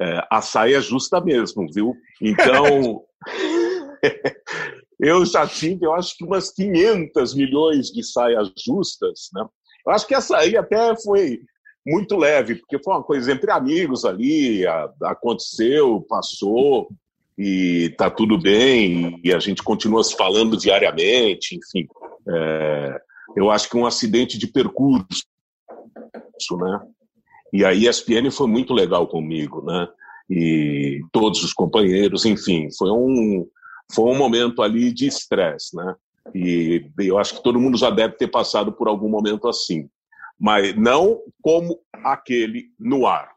é, 0.00 0.20
a 0.28 0.42
saia 0.42 0.78
é 0.78 0.80
justa 0.80 1.20
mesmo, 1.20 1.66
viu? 1.72 1.94
Então, 2.20 3.04
eu 4.98 5.24
já 5.24 5.46
tive, 5.46 5.86
eu 5.86 5.94
acho 5.94 6.16
que 6.16 6.24
umas 6.24 6.50
500 6.50 7.34
milhões 7.36 7.92
de 7.92 8.02
saias 8.02 8.50
justas, 8.58 9.28
né? 9.32 9.46
Eu 9.86 9.92
acho 9.92 10.04
que 10.04 10.16
essa 10.16 10.36
aí 10.38 10.56
até 10.56 10.96
foi 10.96 11.38
muito 11.88 12.16
leve, 12.16 12.56
porque 12.56 12.78
foi 12.78 12.94
uma 12.94 13.02
coisa 13.02 13.32
entre 13.32 13.50
amigos 13.50 14.04
ali, 14.04 14.66
a, 14.66 14.92
aconteceu, 15.04 16.04
passou 16.06 16.88
e 17.36 17.94
tá 17.96 18.10
tudo 18.10 18.38
bem 18.38 19.18
e 19.24 19.32
a 19.32 19.38
gente 19.38 19.62
continua 19.62 20.04
se 20.04 20.14
falando 20.14 20.56
diariamente, 20.56 21.56
enfim. 21.56 21.88
É, 22.28 23.00
eu 23.36 23.50
acho 23.50 23.70
que 23.70 23.76
um 23.76 23.86
acidente 23.86 24.36
de 24.36 24.46
percurso, 24.46 25.24
né? 26.58 26.80
E 27.52 27.64
a 27.64 27.72
ESPN 27.72 28.30
foi 28.30 28.46
muito 28.46 28.74
legal 28.74 29.06
comigo, 29.06 29.64
né? 29.64 29.88
E 30.28 31.00
todos 31.10 31.42
os 31.42 31.54
companheiros, 31.54 32.26
enfim, 32.26 32.68
foi 32.76 32.90
um 32.90 33.46
foi 33.90 34.04
um 34.12 34.18
momento 34.18 34.60
ali 34.60 34.92
de 34.92 35.06
estresse, 35.06 35.74
né? 35.74 35.94
E 36.34 36.84
eu 36.98 37.16
acho 37.16 37.36
que 37.36 37.42
todo 37.42 37.58
mundo 37.58 37.78
já 37.78 37.88
deve 37.88 38.14
ter 38.16 38.28
passado 38.28 38.70
por 38.72 38.86
algum 38.86 39.08
momento 39.08 39.48
assim 39.48 39.88
mas 40.38 40.76
não 40.76 41.20
como 41.42 41.80
aquele 41.92 42.66
no 42.78 43.06
ar. 43.06 43.30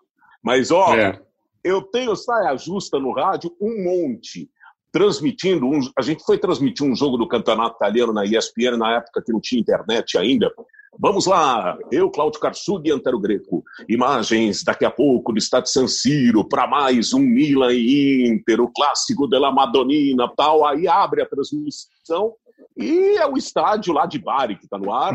Mas, 0.43 0.72
ó, 0.72 0.95
é. 0.95 1.20
eu 1.64 1.82
tenho 1.82 2.16
saia 2.16 2.56
justa 2.58 2.99
no 2.99 3.12
rádio 3.12 3.56
um 3.60 3.84
monte, 3.84 4.49
transmitindo, 4.91 5.66
um, 5.66 5.80
a 5.97 6.02
gente 6.02 6.24
foi 6.24 6.38
transmitir 6.38 6.86
um 6.86 6.95
jogo 6.95 7.18
do 7.18 7.28
Campeonato 7.28 7.76
Italiano 7.76 8.14
na 8.14 8.26
ESPN, 8.26 8.78
na 8.78 8.97
época 8.97 9.22
que 9.26 9.32
não 9.32 9.39
tinha 9.39 9.62
internet 9.62 10.18
ainda, 10.18 10.52
Vamos 10.99 11.26
lá, 11.26 11.78
eu, 11.89 12.12
Cláudio 12.12 12.39
Karsug 12.39 12.88
e 12.88 12.91
Antero 12.91 13.18
Greco. 13.18 13.64
Imagens 13.88 14.62
daqui 14.62 14.84
a 14.84 14.91
pouco 14.91 15.32
do 15.32 15.38
Estádio 15.38 15.72
San 15.72 15.88
Siro 15.88 16.47
para 16.47 16.68
mais 16.68 17.14
um 17.14 17.20
Milan 17.20 17.74
e 17.74 18.28
Inter, 18.28 18.60
o 18.60 18.72
clássico 18.72 19.26
della 19.26 19.52
Madonnina, 19.52 20.30
tal. 20.36 20.66
Aí 20.66 20.88
abre 20.88 21.22
a 21.22 21.26
transmissão 21.26 22.36
e 22.78 23.17
é 23.17 23.28
o 23.28 23.38
estádio 23.38 23.93
lá 23.93 24.05
de 24.05 24.19
Bari 24.19 24.57
que 24.57 24.65
está 24.65 24.78
no 24.78 24.93
ar. 24.93 25.13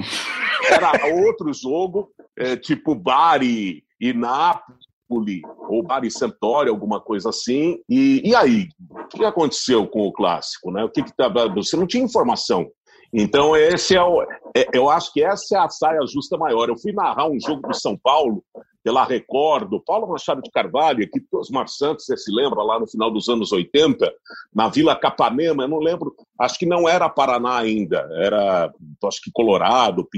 Era 0.70 1.06
outro 1.24 1.52
jogo, 1.52 2.10
é, 2.36 2.56
tipo 2.56 2.94
Bari 2.94 3.84
e 4.00 4.12
Nápoles, 4.12 4.86
ou 5.08 5.82
Bari 5.82 6.10
Santori, 6.10 6.68
alguma 6.68 7.00
coisa 7.00 7.30
assim. 7.30 7.78
E, 7.88 8.22
e 8.28 8.34
aí? 8.34 8.68
O 8.90 9.06
que 9.08 9.24
aconteceu 9.24 9.86
com 9.86 10.06
o 10.06 10.12
clássico? 10.12 10.70
Né? 10.70 10.84
O 10.84 10.90
que, 10.90 11.02
que 11.02 11.16
tá, 11.16 11.28
você 11.48 11.76
não 11.76 11.86
tinha 11.86 12.04
informação. 12.04 12.66
Então, 13.12 13.56
esse 13.56 13.96
é 13.96 14.02
o, 14.02 14.22
é, 14.54 14.66
eu 14.72 14.90
acho 14.90 15.12
que 15.12 15.22
essa 15.22 15.56
é 15.56 15.58
a 15.58 15.68
saia 15.68 16.00
justa 16.06 16.36
maior. 16.36 16.68
Eu 16.68 16.76
fui 16.76 16.92
narrar 16.92 17.28
um 17.28 17.38
jogo 17.40 17.66
do 17.66 17.74
São 17.74 17.96
Paulo, 17.96 18.42
pela 18.86 19.04
Record, 19.04 19.68
do 19.68 19.80
Paulo 19.80 20.06
Machado 20.06 20.40
de 20.40 20.48
Carvalho, 20.48 21.04
do 21.32 21.40
Osmar 21.40 21.66
Santos, 21.66 22.04
você 22.04 22.16
se 22.16 22.32
lembra, 22.32 22.62
lá 22.62 22.78
no 22.78 22.86
final 22.86 23.10
dos 23.10 23.28
anos 23.28 23.50
80, 23.50 24.08
na 24.54 24.68
Vila 24.68 24.94
Capanema, 24.94 25.64
eu 25.64 25.68
não 25.68 25.80
lembro, 25.80 26.14
acho 26.40 26.56
que 26.56 26.64
não 26.64 26.88
era 26.88 27.08
Paraná 27.08 27.58
ainda, 27.58 28.08
era, 28.12 28.72
acho 29.04 29.20
que 29.24 29.32
Colorado, 29.32 30.08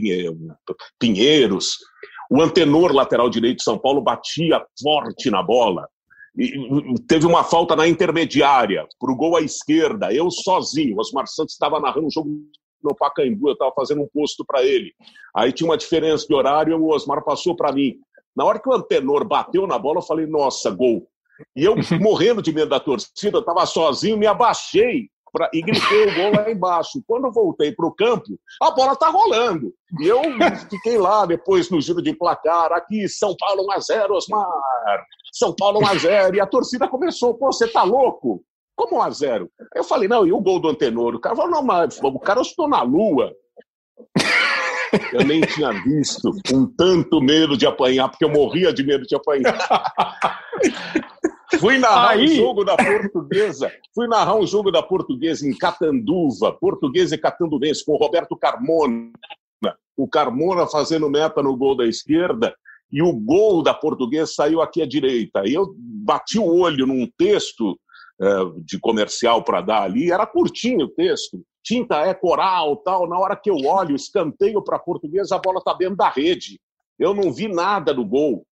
Pinheiros. 0.98 1.78
O 2.30 2.42
antenor 2.42 2.92
lateral 2.92 3.30
direito 3.30 3.56
de 3.56 3.64
São 3.64 3.78
Paulo 3.78 4.02
batia 4.02 4.62
forte 4.82 5.30
na 5.30 5.42
bola. 5.42 5.88
E 6.36 6.52
teve 7.08 7.24
uma 7.24 7.42
falta 7.42 7.74
na 7.74 7.88
intermediária, 7.88 8.86
para 9.00 9.10
o 9.10 9.16
gol 9.16 9.34
à 9.38 9.40
esquerda, 9.40 10.12
eu 10.12 10.30
sozinho. 10.30 10.98
Osmar 10.98 11.26
Santos 11.26 11.54
estava 11.54 11.80
narrando 11.80 12.08
um 12.08 12.10
jogo 12.10 12.28
no 12.84 12.94
Pacaembu, 12.94 13.48
eu 13.48 13.54
estava 13.54 13.72
fazendo 13.74 14.02
um 14.02 14.08
posto 14.12 14.44
para 14.44 14.62
ele. 14.62 14.92
Aí 15.34 15.52
tinha 15.52 15.70
uma 15.70 15.76
diferença 15.78 16.26
de 16.26 16.34
horário, 16.34 16.78
o 16.78 16.94
Osmar 16.94 17.24
passou 17.24 17.56
para 17.56 17.72
mim. 17.72 17.98
Na 18.38 18.44
hora 18.44 18.60
que 18.60 18.68
o 18.68 18.72
Antenor 18.72 19.26
bateu 19.26 19.66
na 19.66 19.76
bola, 19.76 19.98
eu 19.98 20.02
falei, 20.02 20.24
nossa, 20.24 20.70
gol. 20.70 21.08
E 21.56 21.64
eu, 21.64 21.74
morrendo 22.00 22.40
de 22.40 22.52
medo 22.52 22.70
da 22.70 22.78
torcida, 22.78 23.40
estava 23.40 23.66
sozinho, 23.66 24.16
me 24.16 24.28
abaixei 24.28 25.08
pra, 25.32 25.50
e 25.52 25.60
gritei 25.60 26.06
o 26.06 26.14
gol 26.14 26.36
lá 26.36 26.48
embaixo. 26.48 27.02
Quando 27.04 27.26
eu 27.26 27.32
voltei 27.32 27.72
para 27.72 27.84
o 27.84 27.92
campo, 27.92 28.38
a 28.62 28.70
bola 28.70 28.92
está 28.92 29.08
rolando. 29.08 29.74
E 30.00 30.06
eu 30.06 30.22
fiquei 30.70 30.96
lá 30.96 31.26
depois 31.26 31.68
no 31.68 31.80
giro 31.80 32.00
de 32.00 32.14
placar, 32.14 32.72
aqui, 32.72 33.08
São 33.08 33.34
Paulo 33.36 33.66
1x0, 33.66 34.10
Osmar. 34.12 34.46
São 35.32 35.52
Paulo 35.52 35.80
1x0. 35.80 36.36
E 36.36 36.40
a 36.40 36.46
torcida 36.46 36.86
começou, 36.86 37.34
pô, 37.34 37.46
você 37.46 37.66
tá 37.66 37.82
louco? 37.82 38.40
Como 38.76 39.02
1x0? 39.02 39.48
Eu 39.74 39.82
falei, 39.82 40.08
não, 40.08 40.24
e 40.24 40.32
o 40.32 40.40
gol 40.40 40.60
do 40.60 40.68
Antenor? 40.68 41.16
O 41.16 41.20
cara 41.20 41.34
falou, 41.34 41.50
não, 41.50 41.62
mas 41.64 41.98
o 42.00 42.20
cara 42.20 42.40
estou 42.40 42.68
na 42.68 42.82
lua. 42.82 43.34
Eu 45.12 45.24
nem 45.24 45.40
tinha 45.40 45.70
visto 45.82 46.30
um 46.52 46.66
tanto 46.66 47.20
medo 47.20 47.56
de 47.56 47.66
apanhar, 47.66 48.08
porque 48.08 48.24
eu 48.24 48.30
morria 48.30 48.72
de 48.72 48.82
medo 48.82 49.04
de 49.06 49.14
apanhar. 49.14 49.58
Fui 51.58 51.78
narrar 51.78 52.10
Aí... 52.10 52.24
um 52.24 52.28
jogo 52.28 52.64
da 52.64 52.76
portuguesa. 52.76 53.72
Fui 53.94 54.06
narrar 54.06 54.36
um 54.36 54.46
jogo 54.46 54.70
da 54.70 54.82
portuguesa 54.82 55.46
em 55.46 55.56
Catanduva, 55.56 56.52
portuguesa 56.52 57.14
e 57.14 57.18
catanduvense, 57.18 57.84
com 57.84 57.92
o 57.92 57.98
Roberto 57.98 58.36
Carmona. 58.36 59.10
O 59.96 60.06
Carmona 60.06 60.66
fazendo 60.66 61.10
meta 61.10 61.42
no 61.42 61.56
gol 61.56 61.76
da 61.76 61.86
esquerda 61.86 62.54
e 62.90 63.02
o 63.02 63.12
gol 63.12 63.62
da 63.62 63.74
portuguesa 63.74 64.32
saiu 64.32 64.60
aqui 64.60 64.80
à 64.82 64.86
direita. 64.86 65.42
E 65.44 65.54
eu 65.54 65.74
bati 65.76 66.38
o 66.38 66.46
olho 66.46 66.86
num 66.86 67.08
texto 67.18 67.78
é, 68.20 68.26
de 68.64 68.78
comercial 68.80 69.44
para 69.44 69.60
dar 69.60 69.82
ali, 69.82 70.10
era 70.10 70.26
curtinho 70.26 70.86
o 70.86 70.90
texto, 70.90 71.40
tinta 71.68 71.96
é 71.96 72.14
coral, 72.14 72.76
tal. 72.78 73.06
Na 73.06 73.18
hora 73.18 73.36
que 73.36 73.50
eu 73.50 73.56
olho, 73.56 73.94
escanteio 73.94 74.62
para 74.64 74.78
português, 74.78 75.30
a 75.30 75.38
bola 75.38 75.58
está 75.58 75.74
dentro 75.74 75.96
da 75.96 76.08
rede. 76.08 76.58
Eu 76.98 77.12
não 77.12 77.30
vi 77.30 77.46
nada 77.46 77.92
do 77.92 78.06
gol. 78.06 78.46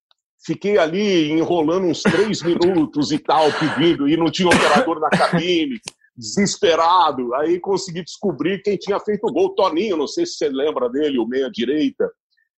Fiquei 0.44 0.76
ali 0.76 1.30
enrolando 1.32 1.86
uns 1.86 2.02
três 2.02 2.42
minutos 2.44 3.10
e 3.10 3.18
tal, 3.18 3.46
pedindo, 3.52 4.06
e 4.06 4.18
não 4.18 4.30
tinha 4.30 4.48
operador 4.48 5.00
na 5.00 5.08
cabine, 5.08 5.80
desesperado. 6.14 7.34
Aí 7.36 7.58
consegui 7.58 8.04
descobrir 8.04 8.60
quem 8.62 8.76
tinha 8.76 9.00
feito 9.00 9.26
o 9.26 9.32
gol. 9.32 9.54
Toninho, 9.54 9.96
não 9.96 10.06
sei 10.06 10.26
se 10.26 10.34
você 10.34 10.50
lembra 10.50 10.90
dele, 10.90 11.18
o 11.18 11.26
meia-direita. 11.26 12.10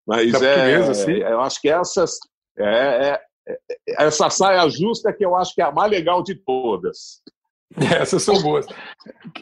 Mas 0.05 0.33
é, 0.41 0.75
assim? 0.75 1.13
eu 1.13 1.39
acho 1.39 1.61
que 1.61 1.69
essas, 1.69 2.17
é, 2.57 3.17
é, 3.47 3.57
essa 3.97 4.29
saia 4.29 4.67
justa 4.69 5.13
que 5.13 5.23
eu 5.23 5.35
acho 5.35 5.55
que 5.55 5.61
é 5.61 5.65
a 5.65 5.71
mais 5.71 5.89
legal 5.89 6.21
de 6.21 6.35
todas. 6.35 7.21
Essas 7.99 8.23
são 8.23 8.41
boas. 8.41 8.65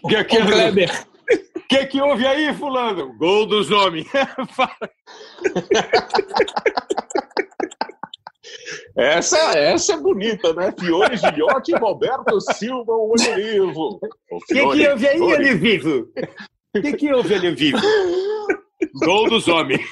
Que, 0.07 0.23
que, 0.25 0.37
Kleber. 0.37 1.07
O 1.55 1.61
que, 1.67 1.85
que 1.87 2.01
houve 2.01 2.25
aí, 2.25 2.53
fulano? 2.53 3.13
Gol 3.17 3.45
dos 3.45 3.69
homens. 3.71 4.07
essa, 8.95 9.37
essa 9.57 9.93
é 9.93 9.97
bonita, 9.97 10.53
né? 10.53 10.73
Fiore 10.79 11.17
Gilhote 11.17 11.73
e 11.73 11.77
Roberto 11.77 12.39
Silva, 12.53 12.93
o 12.93 13.11
olho 13.11 13.35
vivo. 13.35 13.99
O 14.31 14.39
que, 14.39 14.53
que 14.53 14.61
houve 14.61 15.07
aí, 15.07 15.19
olho 15.19 15.57
vivo? 15.57 16.07
O 16.75 16.81
que, 16.81 16.93
que 16.93 17.13
houve, 17.13 17.33
olho 17.33 17.53
vivo? 17.55 17.81
Gol 19.03 19.29
dos 19.29 19.47
homens. 19.49 19.85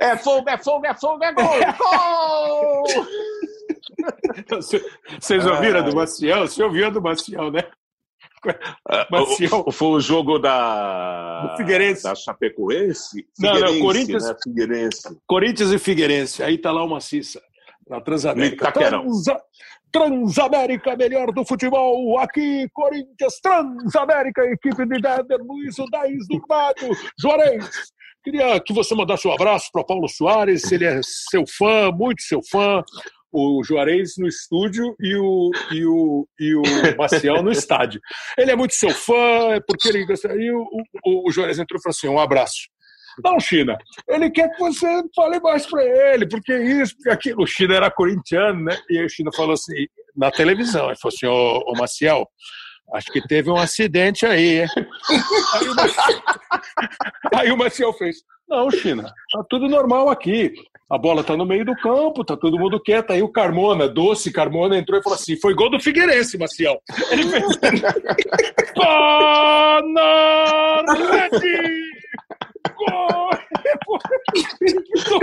É 0.00 0.16
fogo, 0.16 0.48
é 0.48 0.58
fogo, 0.58 0.86
é 0.86 0.94
fogo, 0.94 1.24
é 1.24 1.32
gol! 1.32 1.46
Gol! 1.78 2.84
Vocês 5.20 5.46
ouviram 5.46 5.80
a 5.80 5.82
do 5.82 5.94
Maciel? 5.94 6.46
Você 6.46 6.62
ouviu 6.62 6.90
do 6.90 7.02
Maciel, 7.02 7.50
né? 7.50 7.64
Maciel. 9.10 9.70
Foi 9.72 9.88
o 9.88 10.00
jogo 10.00 10.38
da. 10.38 11.46
Do 11.46 11.56
Figueirense. 11.56 12.02
Da 12.02 12.14
Chapecoense? 12.14 13.26
Não, 13.38 13.58
não, 13.58 13.78
Corinthians. 13.80 14.24
Né? 14.28 14.36
Figueirense. 14.42 15.18
Corinthians 15.26 15.72
e 15.72 15.78
Figueirense. 15.78 16.42
Aí 16.42 16.58
tá 16.58 16.70
lá 16.70 16.84
o 16.84 16.88
Maciça, 16.88 17.40
na 17.88 18.00
Transamérica. 18.00 18.70
Transa... 18.72 19.40
Transamérica, 19.90 20.96
melhor 20.96 21.30
do 21.32 21.44
futebol. 21.44 22.18
Aqui, 22.18 22.68
Corinthians, 22.72 23.38
Transamérica, 23.40 24.42
equipe 24.46 24.84
de 24.86 25.00
Déder, 25.00 25.38
Luiz, 25.40 25.78
o 25.78 25.86
Daís 25.86 26.26
do 26.26 26.42
Mato, 26.48 26.88
Juarez. 27.16 27.70
Queria 28.24 28.58
que 28.58 28.72
você 28.72 28.94
mandasse 28.94 29.28
um 29.28 29.32
abraço 29.32 29.68
para 29.70 29.84
Paulo 29.84 30.08
Soares, 30.08 30.72
ele 30.72 30.86
é 30.86 30.98
seu 31.02 31.44
fã, 31.46 31.92
muito 31.92 32.22
seu 32.22 32.40
fã 32.50 32.82
o 33.34 33.64
Juarez 33.64 34.12
no 34.16 34.28
estúdio 34.28 34.94
e 35.00 35.16
o, 35.16 35.50
e 35.72 35.84
o, 35.84 36.28
e 36.38 36.54
o 36.54 36.62
Maciel 36.96 37.42
no 37.42 37.50
estádio. 37.52 38.00
Ele 38.38 38.52
é 38.52 38.56
muito 38.56 38.74
seu 38.74 38.90
fã, 38.90 39.54
é 39.54 39.60
porque 39.60 39.88
ele. 39.88 40.04
E 40.04 40.50
o, 40.52 40.64
o, 41.04 41.28
o 41.28 41.32
Juarez 41.32 41.58
entrou 41.58 41.78
e 41.78 41.82
falou 41.82 41.94
assim: 41.94 42.08
um 42.08 42.20
abraço. 42.20 42.68
Não, 43.22 43.38
China, 43.38 43.76
ele 44.08 44.30
quer 44.30 44.50
que 44.50 44.58
você 44.58 44.86
fale 45.14 45.38
mais 45.40 45.66
para 45.66 45.84
ele, 45.84 46.28
porque 46.28 46.56
isso, 46.56 46.96
porque 46.96 47.10
aquilo. 47.10 47.42
O 47.42 47.46
China 47.46 47.74
era 47.74 47.90
corintiano, 47.90 48.64
né? 48.64 48.76
E 48.88 49.04
o 49.04 49.08
China 49.08 49.30
falou 49.34 49.52
assim, 49.52 49.72
na 50.16 50.30
televisão, 50.30 50.86
ele 50.86 50.96
falou 50.96 51.14
assim: 51.14 51.26
ô, 51.26 51.64
ô 51.66 51.78
Maciel, 51.78 52.26
acho 52.92 53.12
que 53.12 53.26
teve 53.26 53.50
um 53.50 53.56
acidente 53.56 54.26
aí, 54.26 54.62
hein? 54.62 54.68
Aí 57.34 57.50
o 57.50 57.56
Maciel, 57.56 57.92
fez: 57.92 58.18
não, 58.48 58.70
China, 58.70 59.12
tá 59.32 59.44
tudo 59.48 59.68
normal 59.68 60.08
aqui 60.08 60.54
a 60.94 60.98
bola 60.98 61.22
está 61.22 61.34
no 61.36 61.46
meio 61.46 61.64
do 61.64 61.74
campo, 61.76 62.24
tá 62.24 62.36
todo 62.36 62.58
mundo 62.58 62.78
quieto. 62.78 63.10
Aí 63.10 63.22
o 63.22 63.28
Carmona, 63.28 63.88
doce 63.88 64.30
Carmona, 64.30 64.78
entrou 64.78 65.00
e 65.00 65.02
falou 65.02 65.16
assim: 65.16 65.34
foi 65.40 65.54
gol 65.54 65.70
do 65.70 65.80
Figueirense, 65.80 66.38
Maciel. 66.38 66.80
Ele 67.10 67.24
fez. 67.24 67.44
Gol! 72.76 73.30
Ele 74.60 74.84
gritou 74.92 75.20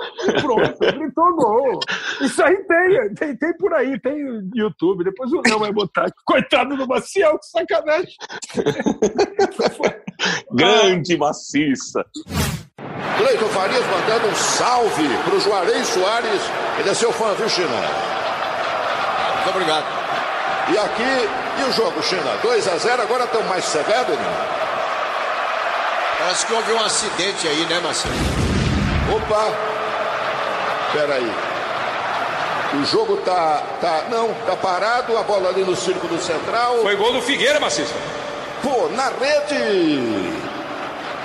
pô! 0.00 0.40
Pronto, 0.40 0.78
gritou 0.78 1.36
gol. 1.36 1.80
Isso 2.20 2.42
aí 2.42 2.56
tem, 2.64 3.14
tem, 3.14 3.36
tem 3.36 3.56
por 3.56 3.72
aí, 3.74 3.98
tem 4.00 4.24
no 4.24 4.50
YouTube. 4.54 5.04
Depois 5.04 5.32
o 5.32 5.42
Léo 5.46 5.58
vai 5.58 5.72
botar. 5.72 6.06
Coitado 6.24 6.76
do 6.76 6.86
Maciel, 6.86 7.38
que 7.38 7.46
sacanagem. 7.46 8.14
Grande 10.52 11.16
maciça. 11.16 12.04
Cleiton 13.18 13.48
Farias 13.48 13.84
mandando 13.86 14.28
um 14.28 14.34
salve 14.34 15.08
para 15.24 15.34
o 15.34 15.40
Juarez 15.40 15.86
Soares. 15.86 16.42
Ele 16.78 16.88
é 16.88 16.94
seu 16.94 17.12
fã, 17.12 17.32
viu, 17.34 17.48
China? 17.48 17.68
Muito 19.36 19.50
obrigado. 19.50 19.86
E 20.72 20.78
aqui, 20.78 21.28
e 21.60 21.64
o 21.68 21.72
jogo, 21.72 22.02
China? 22.02 22.36
2 22.42 22.68
a 22.68 22.76
0 22.76 23.02
agora 23.02 23.24
estão 23.24 23.42
mais 23.44 23.64
severo, 23.64 24.12
né? 24.12 24.60
Parece 26.18 26.46
que 26.46 26.52
houve 26.52 26.72
um 26.72 26.84
acidente 26.84 27.48
aí, 27.48 27.66
né, 27.66 27.80
Marcelo? 27.80 28.14
Opa! 29.16 29.69
Peraí. 30.92 31.30
O 32.72 32.84
jogo 32.84 33.16
tá, 33.18 33.62
tá. 33.80 34.08
Não, 34.10 34.32
tá 34.46 34.56
parado, 34.56 35.16
a 35.16 35.22
bola 35.22 35.48
ali 35.48 35.64
no 35.64 35.74
círculo 35.74 36.20
central. 36.20 36.78
Foi 36.82 36.96
gol 36.96 37.12
do 37.12 37.22
Figueira, 37.22 37.58
Macista. 37.58 37.96
Pô, 38.62 38.88
na 38.90 39.08
rede! 39.08 40.00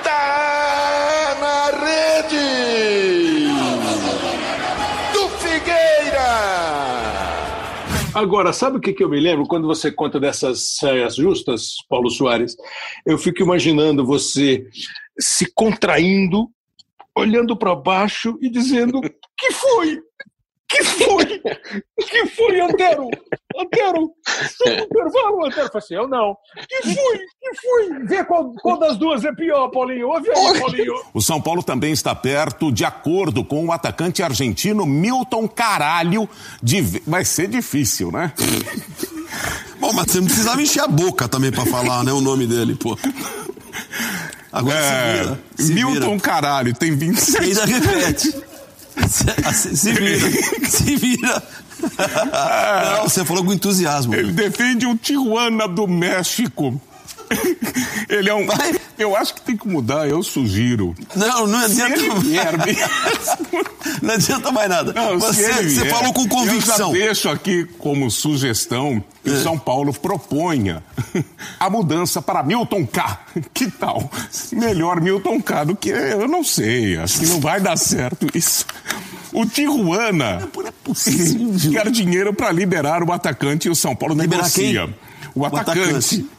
Tá 0.03 1.35
na 1.39 1.65
rede! 1.85 3.47
Do 5.13 5.29
Figueira! 5.37 6.75
Agora, 8.13 8.53
sabe 8.53 8.77
o 8.77 8.79
que, 8.79 8.93
que 8.93 9.03
eu 9.03 9.09
me 9.09 9.19
lembro 9.19 9.45
quando 9.45 9.67
você 9.67 9.91
conta 9.91 10.19
dessas 10.19 10.77
saias 10.77 11.15
justas, 11.15 11.75
Paulo 11.89 12.09
Soares? 12.09 12.55
Eu 13.05 13.17
fico 13.17 13.41
imaginando 13.41 14.05
você 14.05 14.65
se 15.19 15.51
contraindo, 15.53 16.49
olhando 17.15 17.55
para 17.57 17.75
baixo 17.75 18.37
e 18.41 18.49
dizendo: 18.49 19.01
que 19.37 19.51
foi? 19.51 19.99
Que 20.67 20.83
foi? 20.83 21.25
Que 22.09 22.25
foi, 22.27 22.59
Antero? 22.59 23.09
Antero, 23.57 24.11
estou 24.41 24.73
intervalo, 24.73 25.45
Antero. 25.45 25.67
Falei 25.67 25.77
assim, 25.77 25.93
eu 25.93 26.07
não. 26.07 26.35
Que 26.67 26.81
foi? 26.83 27.17
Que 27.17 27.55
foi? 27.61 28.05
Vê 28.07 28.23
qual, 28.23 28.53
qual 28.55 28.79
das 28.79 28.97
duas 28.97 29.23
é 29.23 29.33
pior, 29.33 29.69
Paulinho. 29.69 30.07
Ouve 30.09 30.29
aí, 30.31 30.59
Paulinho. 30.59 30.93
O 31.13 31.21
São 31.21 31.39
Paulo 31.39 31.61
também 31.63 31.93
está 31.93 32.13
perto, 32.15 32.71
de 32.71 32.83
acordo 32.83 33.43
com 33.45 33.65
o 33.65 33.71
atacante 33.71 34.23
argentino 34.23 34.85
Milton 34.85 35.47
Caralho, 35.47 36.27
de... 36.61 36.81
vai 37.05 37.23
ser 37.23 37.47
difícil, 37.47 38.11
né? 38.11 38.33
Bom, 39.79 39.93
mas 39.93 40.11
você 40.11 40.19
não 40.19 40.27
precisava 40.27 40.61
encher 40.61 40.81
a 40.81 40.87
boca 40.87 41.27
também 41.29 41.51
para 41.51 41.65
falar, 41.65 42.03
né, 42.03 42.11
o 42.11 42.21
nome 42.21 42.47
dele, 42.47 42.75
pô. 42.75 42.97
Agora 44.51 44.79
é, 44.79 44.83
se 44.83 45.23
vira. 45.23 45.43
Se 45.57 45.73
Milton 45.73 46.11
vira. 46.11 46.19
Caralho, 46.19 46.73
tem 46.73 46.95
26. 46.95 47.59
Ainda 47.59 47.65
repete. 47.65 48.54
Se, 49.07 49.75
se 49.75 49.93
vira. 49.93 50.69
Se 50.69 50.95
vira. 50.95 51.43
Não, 52.97 53.03
você 53.03 53.25
falou 53.25 53.43
com 53.43 53.53
entusiasmo. 53.53 54.15
Ele 54.15 54.31
defende 54.31 54.85
o 54.85 54.97
Tijuana 54.97 55.67
do 55.67 55.87
México. 55.87 56.79
Ele 58.09 58.29
é 58.29 58.33
um. 58.33 58.45
Vai. 58.45 58.75
Eu 58.97 59.15
acho 59.15 59.33
que 59.33 59.41
tem 59.41 59.57
que 59.57 59.67
mudar, 59.67 60.07
eu 60.07 60.23
sugiro. 60.23 60.95
Não, 61.15 61.47
não 61.47 61.59
adianta. 61.59 61.97
Se 61.97 62.05
ele 62.05 62.19
vier 62.19 62.53
não 64.01 64.13
adianta 64.13 64.51
mais 64.51 64.69
nada. 64.69 64.93
Não, 64.93 65.19
você, 65.19 65.69
você 65.69 65.85
falou 65.89 66.13
com 66.13 66.27
convicção. 66.27 66.93
Eu 66.93 66.99
já 66.99 67.05
deixo 67.05 67.29
aqui 67.29 67.65
como 67.77 68.09
sugestão 68.09 69.03
que 69.23 69.31
é. 69.31 69.43
São 69.43 69.57
Paulo 69.57 69.93
proponha 69.93 70.81
a 71.59 71.69
mudança 71.69 72.21
para 72.21 72.41
Milton 72.43 72.85
K. 72.85 73.19
Que 73.53 73.69
tal? 73.69 74.09
Melhor 74.53 75.01
Milton 75.01 75.41
K 75.41 75.65
do 75.65 75.75
que 75.75 75.89
eu 75.89 76.27
não 76.27 76.43
sei. 76.43 76.97
Acho 76.97 77.19
que 77.19 77.25
não 77.25 77.41
vai 77.41 77.59
dar 77.59 77.77
certo 77.77 78.27
isso. 78.33 78.65
O 79.33 79.45
Tijuana 79.45 80.47
é 80.65 80.71
possível. 80.83 81.51
quer 81.71 81.91
dinheiro 81.91 82.33
para 82.33 82.51
liberar 82.51 83.03
o 83.03 83.11
atacante 83.11 83.67
e 83.67 83.71
o 83.71 83.75
São 83.75 83.93
Paulo 83.93 84.15
liberar 84.15 84.43
negocia. 84.43 84.85
Quem? 84.85 84.95
O 85.35 85.45
atacante. 85.45 85.79
O, 85.79 85.83
atacante. 85.83 86.29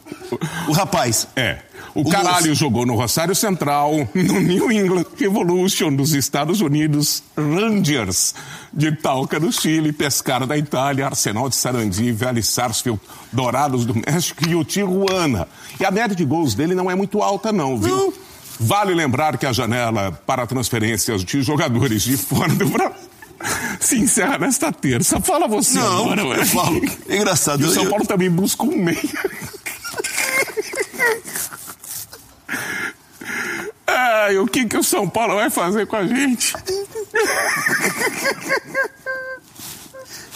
O 0.67 0.71
rapaz. 0.71 1.27
É. 1.35 1.59
O, 1.93 2.01
o 2.01 2.09
caralho 2.09 2.49
moço. 2.49 2.55
jogou 2.55 2.85
no 2.85 2.95
Rosário 2.95 3.35
Central, 3.35 3.91
no 4.13 4.39
New 4.39 4.71
England 4.71 5.05
Revolution 5.17 5.93
dos 5.93 6.13
Estados 6.13 6.61
Unidos, 6.61 7.23
Rangers 7.35 8.35
de 8.71 8.91
Talca 8.91 9.39
do 9.39 9.51
Chile, 9.51 9.91
Pescara 9.91 10.45
da 10.45 10.57
Itália, 10.57 11.07
Arsenal 11.07 11.49
de 11.49 11.55
Sarandi, 11.55 12.11
Vélez 12.11 12.47
Sarsfield, 12.47 12.99
Dourados 13.31 13.85
do 13.85 13.95
México 13.95 14.47
e 14.47 14.55
o 14.55 14.63
Tijuana. 14.63 15.47
E 15.79 15.85
a 15.85 15.91
média 15.91 16.15
de 16.15 16.25
gols 16.25 16.53
dele 16.53 16.75
não 16.75 16.91
é 16.91 16.95
muito 16.95 17.21
alta 17.21 17.51
não, 17.51 17.77
viu? 17.77 17.95
Não. 17.95 18.13
Vale 18.59 18.93
lembrar 18.93 19.37
que 19.37 19.45
a 19.45 19.53
janela 19.53 20.11
para 20.25 20.45
transferências 20.47 21.23
de 21.23 21.41
jogadores 21.41 22.01
de 22.01 22.17
fora 22.17 22.53
do 22.53 22.67
Brasil 22.67 23.07
se 23.79 23.97
encerra 23.99 24.37
nesta 24.37 24.71
terça. 24.71 25.21
Fala 25.21 25.47
você 25.47 25.77
não, 25.77 26.11
agora, 26.11 26.39
eu 26.39 26.45
falo. 26.45 26.81
É 27.07 27.17
engraçado. 27.17 27.61
E 27.61 27.65
o 27.65 27.71
São 27.71 27.85
Paulo 27.87 28.03
eu... 28.03 28.07
também 28.07 28.29
busca 28.29 28.63
um 28.63 28.75
meia. 28.75 28.97
Ai, 33.87 34.37
o 34.37 34.45
que, 34.45 34.65
que 34.65 34.77
o 34.77 34.83
São 34.83 35.09
Paulo 35.09 35.35
vai 35.35 35.49
fazer 35.49 35.87
com 35.87 35.95
a 35.95 36.05
gente? 36.05 36.53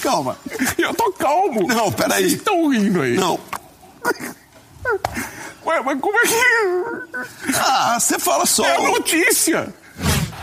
Calma. 0.01 0.37
Eu 0.77 0.93
tô 0.93 1.11
calmo. 1.11 1.67
Não, 1.67 1.91
peraí. 1.91 2.23
Vocês 2.23 2.33
estão 2.33 2.67
rindo 2.69 3.01
aí. 3.01 3.15
Não. 3.15 3.39
Ué, 5.65 5.81
mas 5.81 5.99
como 5.99 6.17
é 6.17 6.23
que. 6.23 6.35
Ah, 7.55 7.99
você 7.99 8.17
fala 8.17 8.45
só. 8.45 8.65
É 8.65 8.77
notícia. 8.77 9.73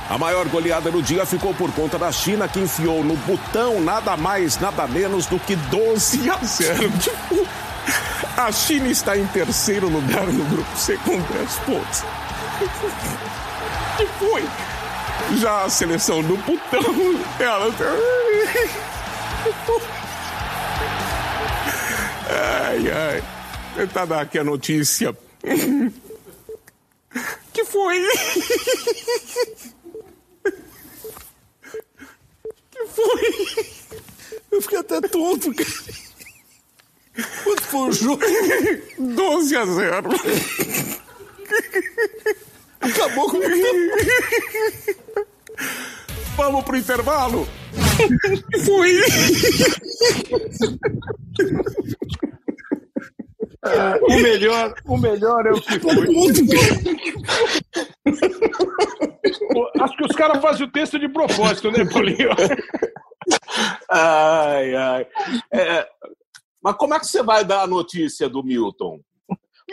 A 0.08 0.16
maior 0.16 0.46
goleada 0.48 0.90
do 0.90 1.02
dia 1.02 1.26
ficou 1.26 1.52
por 1.52 1.70
conta 1.72 1.98
da 1.98 2.10
China, 2.10 2.48
que 2.48 2.58
enfiou 2.60 3.04
no 3.04 3.14
botão 3.16 3.80
nada 3.80 4.16
mais, 4.16 4.58
nada 4.58 4.86
menos 4.86 5.26
do 5.26 5.38
que 5.38 5.54
12 5.54 6.30
a 6.30 6.38
0. 6.38 6.90
Tipo, 6.98 7.46
a 8.36 8.52
China 8.52 8.88
está 8.88 9.16
em 9.16 9.26
terceiro 9.28 9.88
lugar 9.88 10.26
no 10.26 10.44
grupo 10.44 10.76
C 10.76 10.96
com 10.98 11.18
10 11.20 11.54
pontos. 11.66 12.02
Que 13.96 14.06
foi? 14.18 14.44
Já 15.38 15.64
a 15.64 15.70
seleção 15.70 16.22
do 16.22 16.36
botão, 16.38 16.80
ela. 17.40 17.72
Tá- 17.72 17.84
ai, 22.30 22.90
ai. 22.90 23.22
Tentar 23.76 24.04
dar 24.06 24.20
aqui 24.22 24.38
a 24.38 24.44
notícia. 24.44 25.16
Que 27.52 27.64
foi? 27.64 28.00
Que 32.70 32.86
foi? 32.86 33.64
Eu 34.50 34.62
fiquei 34.62 34.78
até 34.78 35.00
tonto, 35.02 35.54
cara. 35.54 35.97
Quanto 37.44 37.62
foi 37.62 37.88
o 37.88 37.92
jogo? 37.92 38.22
12 38.98 39.56
a 39.56 39.66
0. 39.66 40.08
Acabou 42.80 43.30
com 43.30 43.38
o 43.38 43.40
vamos 46.38 46.64
pro 46.64 46.76
intervalo. 46.76 47.48
Fui. 48.64 48.96
O 54.02 54.20
melhor, 54.20 54.74
o 54.86 54.96
melhor 54.96 55.46
é 55.46 55.50
o 55.50 55.60
que 55.60 55.80
foi. 55.80 56.06
Acho 59.80 59.96
que 59.96 60.04
os 60.04 60.16
caras 60.16 60.40
fazem 60.40 60.66
o 60.66 60.70
texto 60.70 60.98
de 60.98 61.08
propósito, 61.08 61.70
né, 61.72 61.84
Paulinho? 61.84 62.30
Ai, 63.90 64.74
ai. 64.74 65.06
É, 65.52 65.86
mas 66.62 66.74
como 66.76 66.94
é 66.94 66.98
que 67.00 67.06
você 67.06 67.22
vai 67.22 67.44
dar 67.44 67.62
a 67.62 67.66
notícia 67.66 68.28
do 68.28 68.42
Milton? 68.42 69.00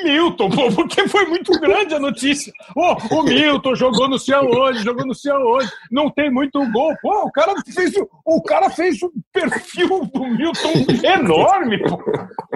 Milton, 0.04 0.50
pô, 0.50 0.70
porque 0.76 1.08
foi 1.08 1.26
muito 1.26 1.52
grande 1.58 1.96
a 1.96 2.00
notícia. 2.00 2.52
Ô, 2.76 3.16
o 3.20 3.24
Milton 3.24 3.76
jogou 3.76 4.10
no 4.10 4.20
céu 4.20 4.42
hoje, 4.44 4.84
jogou 4.84 5.06
no 5.06 5.16
céu 5.16 5.38
hoje. 5.38 5.72
Não 5.90 6.10
tem 6.10 6.30
muito 6.30 6.60
gol. 6.72 6.94
Pô, 7.02 7.24
o 7.24 7.32
cara 7.32 7.54
fez, 7.74 7.94
o- 8.26 8.42
cara 8.44 8.70
fez 8.70 9.02
um 9.02 9.10
perfil 9.32 10.06
do 10.14 10.26
Milton 10.26 10.74
enorme, 11.02 11.82
pô. 11.84 11.98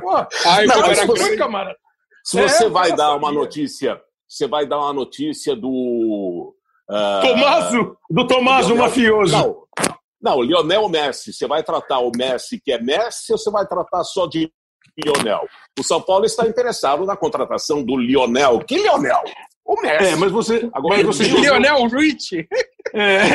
Pô, 0.01 0.15
Ai, 0.47 0.65
Não, 0.65 0.81
mas 0.81 0.97
era 0.97 1.07
você- 1.07 1.37
camarada. 1.37 1.77
Se 2.25 2.39
É, 2.39 2.47
você 2.47 2.65
eu 2.65 2.71
vai 2.71 2.93
dar 2.93 3.15
uma 3.15 3.31
notícia, 3.31 3.99
você 4.27 4.45
vai 4.45 4.65
dar 4.67 4.77
uma 4.79 4.91
notícia 4.91 5.55
do. 5.55 6.53
Tomaso, 7.21 7.97
do 8.09 8.27
Tomaso 8.27 8.69
Lionel- 8.73 8.83
mafioso. 8.85 9.31
Não, 9.37 9.63
não, 10.21 10.41
Lionel 10.41 10.87
Messi. 10.89 11.33
Você 11.33 11.47
vai 11.47 11.63
tratar 11.63 11.99
o 11.99 12.11
Messi 12.15 12.59
que 12.59 12.71
é 12.71 12.81
Messi 12.81 13.31
ou 13.31 13.37
você 13.37 13.49
vai 13.49 13.65
tratar 13.65 14.03
só 14.03 14.27
de 14.27 14.51
Lionel? 15.03 15.47
O 15.79 15.83
São 15.83 16.01
Paulo 16.01 16.25
está 16.25 16.47
interessado 16.47 17.05
na 17.05 17.15
contratação 17.15 17.83
do 17.83 17.97
Lionel. 17.97 18.59
Que 18.59 18.77
Lionel? 18.77 19.23
O 19.65 19.79
Messi. 19.81 20.05
É, 20.05 20.15
mas 20.15 20.31
você, 20.31 20.69
Agora, 20.73 20.97
mas 20.97 21.05
você 21.05 21.23
Lionel 21.23 21.87
Rich. 21.87 22.47
É, 22.93 23.29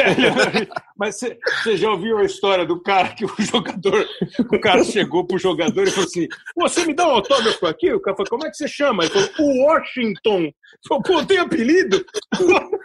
mas 0.99 1.17
você, 1.17 1.39
você 1.63 1.77
já 1.77 1.91
ouviu 1.91 2.19
a 2.19 2.25
história 2.25 2.67
do 2.67 2.83
cara 2.83 3.15
que 3.15 3.25
o 3.25 3.33
jogador, 3.39 4.05
o 4.53 4.61
cara 4.61 4.83
chegou 4.83 5.25
pro 5.25 5.39
jogador 5.39 5.85
e 5.87 5.91
falou 5.91 6.07
assim: 6.07 6.27
você 6.57 6.85
me 6.85 6.93
dá 6.93 7.07
um 7.07 7.13
autógrafo 7.13 7.65
aqui? 7.67 7.93
O 7.93 8.01
cara 8.01 8.17
falou, 8.17 8.31
como 8.31 8.47
é 8.47 8.51
que 8.51 8.57
você 8.57 8.67
chama? 8.67 9.05
Ele 9.05 9.13
falou, 9.13 9.31
o 9.39 9.65
Washington. 9.65 10.39
Ele 10.39 10.55
Falou, 10.89 11.03
pô, 11.03 11.25
tem 11.25 11.39
apelido? 11.39 12.05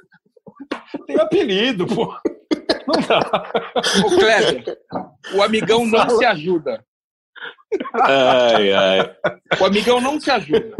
Tem 1.07 1.17
apelido, 1.17 1.87
pô. 1.87 2.15
Não 2.93 3.01
dá. 3.07 3.51
O 4.05 4.09
Kleber, 4.17 4.77
o 5.35 5.41
amigão 5.43 5.85
não 5.85 6.09
se 6.09 6.25
ajuda. 6.25 6.83
Ai, 7.93 8.71
ai. 8.73 9.15
O 9.59 9.65
amigão 9.65 10.01
não 10.01 10.19
se 10.19 10.29
ajuda. 10.31 10.75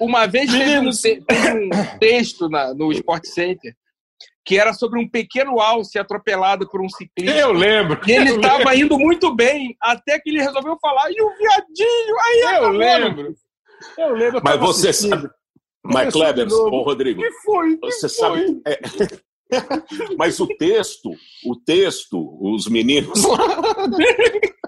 Uma 0.00 0.26
vez 0.26 0.50
teve 0.50 0.78
um, 0.78 0.90
teve 1.26 1.50
um 1.52 1.98
texto 1.98 2.48
na- 2.48 2.74
no 2.74 2.90
Sport 2.92 3.24
Center 3.26 3.74
que 4.44 4.58
era 4.58 4.72
sobre 4.72 4.98
um 4.98 5.08
pequeno 5.08 5.60
alce 5.60 5.98
atropelado 6.00 6.68
por 6.68 6.80
um 6.82 6.88
ciclista. 6.88 7.38
Eu 7.38 7.52
lembro. 7.52 8.00
E 8.08 8.10
ele 8.12 8.30
estava 8.30 8.74
indo 8.74 8.98
muito 8.98 9.32
bem, 9.34 9.76
até 9.80 10.18
que 10.18 10.30
ele 10.30 10.40
resolveu 10.42 10.76
falar, 10.82 11.08
e 11.12 11.22
o 11.22 11.30
viadinho? 11.36 12.16
Aí 12.26 12.40
Eu 12.40 12.48
acabou, 12.48 12.70
lembro. 12.70 13.22
né? 13.30 13.34
Eu 13.98 14.14
lembro. 14.14 14.38
eu 14.38 14.42
Mas 14.42 14.58
você 14.58 14.88
assistindo. 14.88 15.20
sabe. 15.20 15.30
Mas, 15.84 16.12
Kleber, 16.12 16.48
ô 16.52 16.82
Rodrigo, 16.82 17.20
que 17.22 17.30
foi? 17.44 17.76
Que 17.76 17.86
você 17.92 18.08
foi? 18.08 18.40
sabe. 18.46 18.62
é, 18.66 18.80
Mas 20.18 20.40
o 20.40 20.46
texto, 20.46 21.10
o 21.46 21.56
texto, 21.56 22.38
os 22.40 22.66
meninos 22.68 23.22
lá. 23.24 23.38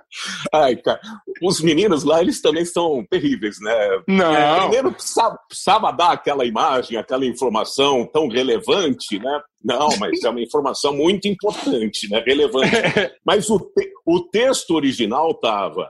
Ai, 0.53 0.77
cara, 0.77 1.01
os 1.43 1.61
meninos 1.61 2.05
lá, 2.05 2.21
eles 2.21 2.41
também 2.41 2.65
são 2.65 3.05
terríveis, 3.11 3.57
né? 3.61 4.03
Não. 4.07 4.61
Primeiro, 4.61 4.93
precisava, 4.93 5.37
precisava 5.49 5.91
dar 5.91 6.13
aquela 6.13 6.45
imagem, 6.45 6.97
aquela 6.97 7.27
informação 7.27 8.09
tão 8.13 8.29
relevante, 8.29 9.19
né? 9.19 9.41
Não, 9.63 9.89
mas 9.99 10.23
é 10.23 10.31
uma 10.31 10.41
informação 10.41 10.95
muito 10.95 11.27
importante, 11.27 12.09
né? 12.09 12.23
Relevante. 12.25 12.71
Mas 13.27 13.49
o, 13.51 13.59
te- 13.59 13.91
o 14.07 14.21
texto 14.21 14.73
original 14.73 15.31
estava 15.31 15.89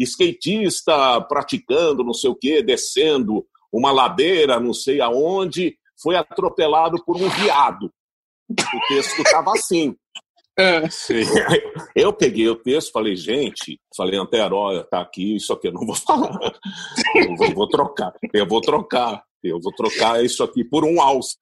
skatista 0.00 1.20
praticando 1.28 2.02
não 2.02 2.14
sei 2.14 2.30
o 2.30 2.34
quê, 2.34 2.62
descendo 2.62 3.44
uma 3.72 3.92
ladeira, 3.92 4.58
não 4.58 4.72
sei 4.72 5.00
aonde, 5.00 5.76
foi 6.02 6.16
atropelado 6.16 7.02
por 7.04 7.16
um 7.16 7.28
viado. 7.28 7.92
O 8.50 8.88
texto 8.88 9.20
estava 9.22 9.52
assim. 9.52 9.94
É. 10.58 10.82
Eu 11.94 12.12
peguei 12.12 12.48
o 12.48 12.56
texto, 12.56 12.92
falei, 12.92 13.16
gente, 13.16 13.80
falei, 13.96 14.18
Antero, 14.18 14.84
tá 14.90 15.00
aqui, 15.00 15.36
isso 15.36 15.52
aqui 15.52 15.68
eu 15.68 15.72
não 15.72 15.86
vou 15.86 15.94
falar. 15.94 16.38
Eu 17.14 17.36
vou, 17.36 17.54
vou 17.54 17.68
trocar, 17.68 18.12
eu 18.34 18.46
vou 18.46 18.60
trocar, 18.60 19.22
eu 19.42 19.58
vou 19.60 19.72
trocar 19.72 20.22
isso 20.22 20.42
aqui 20.42 20.62
por 20.64 20.84
um 20.84 21.00
alce. 21.00 21.36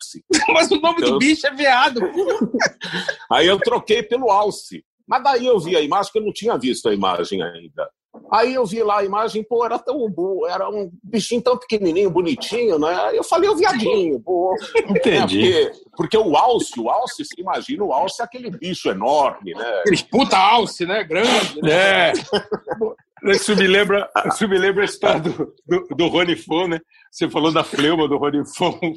Mas 0.48 0.70
o 0.70 0.80
nome 0.80 1.00
do 1.00 1.06
Eu- 1.08 1.18
bicho 1.18 1.46
é 1.46 1.54
viado. 1.54 2.00
Aí 3.32 3.46
eu 3.46 3.58
troquei 3.58 4.02
pelo 4.02 4.30
alce. 4.30 4.84
Mas 5.06 5.22
daí 5.24 5.46
eu 5.46 5.58
vi 5.58 5.74
a 5.74 5.80
imagem, 5.80 6.12
que 6.12 6.18
eu 6.18 6.24
não 6.24 6.32
tinha 6.32 6.56
visto 6.58 6.88
a 6.88 6.94
imagem 6.94 7.42
ainda. 7.42 7.90
Aí 8.30 8.54
eu 8.54 8.66
vi 8.66 8.82
lá 8.82 8.98
a 8.98 9.04
imagem, 9.04 9.42
pô, 9.42 9.64
era 9.64 9.78
tão 9.78 10.08
bom, 10.10 10.46
era 10.46 10.68
um 10.68 10.90
bichinho 11.02 11.42
tão 11.42 11.56
pequenininho, 11.56 12.10
bonitinho, 12.10 12.78
né? 12.78 13.10
Eu 13.12 13.24
falei, 13.24 13.48
o 13.48 13.56
viadinho, 13.56 14.20
pô. 14.20 14.54
Entendi. 14.88 15.52
É, 15.52 15.66
porque, 15.66 15.86
porque 15.96 16.18
o 16.18 16.36
alce, 16.36 16.78
o 16.78 16.90
alce, 16.90 17.24
você 17.24 17.40
imagina, 17.40 17.84
o 17.84 17.92
alce 17.92 18.20
é 18.20 18.24
aquele 18.24 18.50
bicho 18.50 18.88
enorme, 18.88 19.54
né? 19.54 19.64
Aqueles 19.80 20.02
puta 20.02 20.36
alce, 20.36 20.84
né? 20.84 21.04
Grande. 21.04 21.62
Né? 21.62 22.10
É. 22.10 22.12
Isso 23.24 23.56
me 23.56 23.66
lembra, 23.66 24.08
isso 24.26 24.48
me 24.48 24.56
lembra 24.56 24.82
a 24.82 24.84
história 24.84 25.20
do, 25.20 25.52
do, 25.66 25.88
do 25.88 26.06
Rony 26.06 26.36
Fon, 26.36 26.68
né? 26.68 26.80
Você 27.10 27.28
falou 27.28 27.52
da 27.52 27.64
fleuma 27.64 28.06
do 28.06 28.16
Rony 28.16 28.44
Fon. 28.46 28.78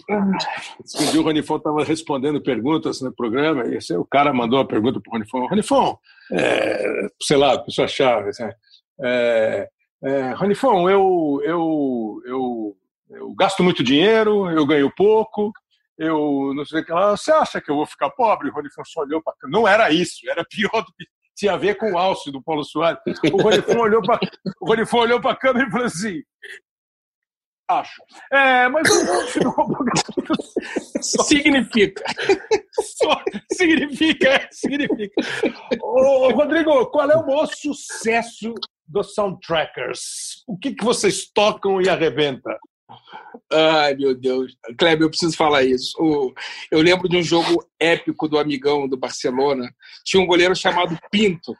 Um 1.00 1.12
dia 1.12 1.22
o 1.22 1.24
Rony 1.24 1.42
Fon 1.42 1.58
estava 1.58 1.84
respondendo 1.84 2.42
perguntas 2.42 3.02
no 3.02 3.12
programa 3.12 3.64
e 3.66 3.80
o 3.96 4.06
cara 4.06 4.32
mandou 4.32 4.60
uma 4.60 4.68
pergunta 4.68 5.00
para 5.00 5.10
o 5.10 5.14
Rony 5.14 5.28
Fon. 5.28 5.48
Rony 5.48 5.64
Fon, 5.64 5.98
é, 6.34 7.08
sei 7.22 7.38
lá, 7.38 7.58
pessoa-chave. 7.58 8.30
Assim, 8.30 8.44
é, 9.04 9.68
é, 10.04 10.34
eu, 10.90 11.42
eu, 11.44 12.22
eu, 12.26 12.78
eu 13.10 13.36
gasto 13.36 13.64
muito 13.64 13.84
dinheiro, 13.84 14.50
eu 14.50 14.66
ganho 14.66 14.92
pouco, 14.96 15.52
eu 15.98 16.54
não 16.56 16.66
sei 16.66 16.82
o 16.82 16.86
que 16.86 16.92
lá. 16.92 17.12
Você 17.12 17.32
acha 17.32 17.62
que 17.62 17.70
eu 17.70 17.76
vou 17.76 17.86
ficar 17.86 18.10
pobre? 18.12 18.50
O 18.50 18.54
Rony 18.54 18.72
Fon 18.74 18.84
só 18.86 19.02
olhou 19.02 19.22
para 19.22 19.34
Não 19.44 19.68
era 19.68 19.92
isso, 19.92 20.30
era 20.30 20.44
pior 20.44 20.82
do 20.82 20.94
que 20.98 21.06
tinha 21.36 21.54
a 21.54 21.58
ver 21.58 21.76
com 21.76 21.94
o 21.94 21.98
alce 21.98 22.32
do 22.32 22.42
Paulo 22.42 22.64
Soares. 22.64 23.00
O 23.32 23.42
Rony 23.42 23.62
Fon 23.62 23.80
olhou 23.80 24.02
para 24.02 24.20
o 24.60 24.98
olhou 25.00 25.22
para 25.22 25.32
a 25.32 25.36
câmera 25.36 25.68
e 25.68 25.72
falou 25.72 25.86
assim: 25.86 26.22
Acho. 27.72 28.04
É, 28.32 28.68
mas 28.68 28.88
Significa. 31.02 32.04
só 32.98 33.24
significa, 33.54 34.30
é, 34.30 34.48
significa. 34.52 35.22
Ô, 35.82 36.30
Rodrigo, 36.32 36.86
qual 36.88 37.10
é 37.10 37.16
o 37.16 37.26
maior 37.26 37.48
sucesso 37.48 38.54
dos 38.92 39.14
Soundtrackers? 39.14 40.44
O 40.48 40.58
que, 40.58 40.74
que 40.74 40.84
vocês 40.84 41.30
tocam 41.34 41.82
e 41.82 41.90
arrebenta? 41.90 42.58
Ai, 43.52 43.96
meu 43.96 44.14
Deus. 44.14 44.56
Kleber, 44.78 45.06
eu 45.06 45.10
preciso 45.10 45.36
falar 45.36 45.64
isso. 45.64 45.98
Eu 46.70 46.82
lembro 46.82 47.08
de 47.08 47.18
um 47.18 47.24
jogo 47.24 47.64
épico 47.80 48.28
do 48.28 48.38
amigão 48.38 48.88
do 48.88 48.98
Barcelona. 48.98 49.70
Tinha 50.04 50.22
um 50.22 50.28
goleiro 50.28 50.56
chamado 50.56 50.98
Pinto. 51.10 51.56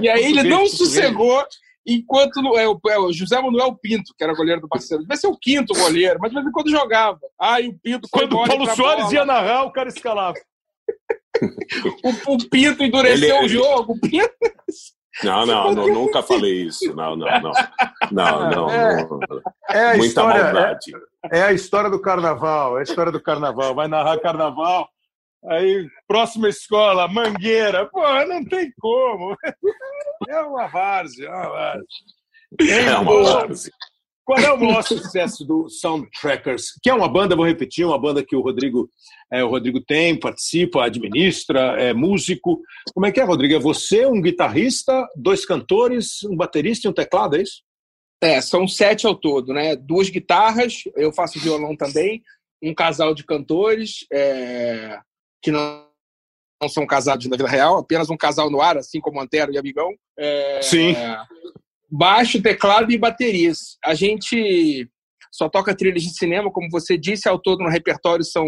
E 0.00 0.08
aí 0.08 0.24
ele 0.30 0.44
não 0.44 0.66
sossegou 0.66 1.44
enquanto 1.86 2.56
é, 2.58 2.68
o, 2.68 2.78
é 2.88 2.98
o 2.98 3.12
José 3.12 3.40
Manuel 3.40 3.76
Pinto, 3.80 4.14
que 4.16 4.22
era 4.22 4.34
goleiro 4.34 4.60
do 4.60 4.68
Barcelona. 4.68 5.06
Vai 5.08 5.16
ser 5.16 5.26
o 5.26 5.36
quinto 5.36 5.74
goleiro, 5.74 6.18
mas 6.20 6.30
de 6.30 6.36
vez 6.36 6.46
em 6.46 6.52
quando 6.52 6.70
jogava. 6.70 7.20
Ai, 7.40 7.66
o 7.68 7.78
Pinto 7.78 8.08
Quando 8.10 8.36
o 8.36 8.46
Paulo 8.46 8.66
Soares 8.76 9.04
bola. 9.04 9.14
ia 9.14 9.24
narrar, 9.24 9.64
o 9.64 9.72
cara 9.72 9.88
escalava. 9.88 10.38
O, 12.02 12.34
o 12.34 12.48
Pinto 12.50 12.82
endureceu 12.84 13.36
Ele- 13.36 13.46
o 13.46 13.48
jogo. 13.48 13.92
O 13.94 14.00
Pinto... 14.00 14.30
Não, 15.22 15.44
não, 15.46 15.72
não, 15.74 15.86
nunca 15.88 16.22
falei 16.22 16.62
isso. 16.62 16.94
Não, 16.94 17.14
não, 17.16 17.26
não. 17.40 17.52
Não, 18.10 18.50
não, 18.50 18.70
É. 18.70 19.04
não. 19.04 19.20
É 19.70 19.84
a 19.84 19.96
Muita 19.96 20.06
história, 20.06 20.44
maldade. 20.44 20.92
é, 21.30 21.38
é 21.38 21.42
a 21.44 21.52
história 21.52 21.90
do 21.90 22.00
carnaval, 22.00 22.76
é 22.76 22.80
a 22.80 22.82
história 22.82 23.12
do 23.12 23.20
carnaval. 23.22 23.74
Vai 23.74 23.86
narrar 23.88 24.18
carnaval, 24.20 24.88
aí 25.46 25.86
próxima 26.08 26.48
escola, 26.48 27.06
Mangueira. 27.08 27.86
Pô, 27.86 28.02
não 28.26 28.44
tem 28.44 28.72
como. 28.78 29.36
É 30.28 30.38
uma 30.42 30.66
várzea, 30.68 31.26
é 31.28 31.30
uma 31.30 31.48
várzea. 31.48 31.86
É 32.60 32.98
uma 32.98 33.22
várzea. 33.24 33.72
Qual 34.30 34.38
é 34.38 34.52
o 34.52 34.60
maior 34.60 34.82
sucesso 34.82 35.44
do 35.44 35.68
Soundtrackers? 35.68 36.78
Que 36.80 36.88
é 36.88 36.94
uma 36.94 37.08
banda, 37.08 37.34
vou 37.34 37.44
repetir, 37.44 37.84
uma 37.84 37.98
banda 37.98 38.24
que 38.24 38.36
o 38.36 38.40
Rodrigo, 38.40 38.88
é, 39.28 39.42
o 39.42 39.48
Rodrigo 39.48 39.80
tem, 39.80 40.16
participa, 40.16 40.84
administra, 40.84 41.74
é 41.82 41.92
músico. 41.92 42.62
Como 42.94 43.06
é 43.06 43.10
que 43.10 43.18
é, 43.18 43.24
Rodrigo? 43.24 43.54
É 43.54 43.58
você, 43.58 44.06
um 44.06 44.22
guitarrista, 44.22 45.04
dois 45.16 45.44
cantores, 45.44 46.22
um 46.22 46.36
baterista 46.36 46.86
e 46.86 46.90
um 46.90 46.92
teclado, 46.92 47.34
é 47.34 47.42
isso? 47.42 47.64
É, 48.22 48.40
são 48.40 48.68
sete 48.68 49.04
ao 49.04 49.16
todo, 49.16 49.52
né? 49.52 49.74
Duas 49.74 50.08
guitarras, 50.08 50.84
eu 50.94 51.12
faço 51.12 51.40
violão 51.40 51.76
também, 51.76 52.22
um 52.62 52.72
casal 52.72 53.12
de 53.12 53.24
cantores, 53.24 54.06
é, 54.12 54.96
que 55.42 55.50
não, 55.50 55.88
não 56.62 56.68
são 56.68 56.86
casados 56.86 57.26
na 57.26 57.36
vida 57.36 57.48
real, 57.48 57.78
apenas 57.78 58.08
um 58.08 58.16
casal 58.16 58.48
no 58.48 58.62
ar, 58.62 58.78
assim 58.78 59.00
como 59.00 59.20
Antero 59.20 59.52
e 59.52 59.58
Amigão. 59.58 59.92
É, 60.16 60.62
Sim. 60.62 60.94
Baixo, 61.90 62.42
teclado 62.42 62.92
e 62.92 62.98
baterias. 62.98 63.76
A 63.84 63.94
gente 63.94 64.88
só 65.32 65.48
toca 65.48 65.76
trilhas 65.76 66.02
de 66.02 66.16
cinema, 66.16 66.50
como 66.50 66.68
você 66.70 66.96
disse, 66.96 67.28
ao 67.28 67.38
todo 67.38 67.62
no 67.62 67.70
repertório 67.70 68.24
são 68.24 68.46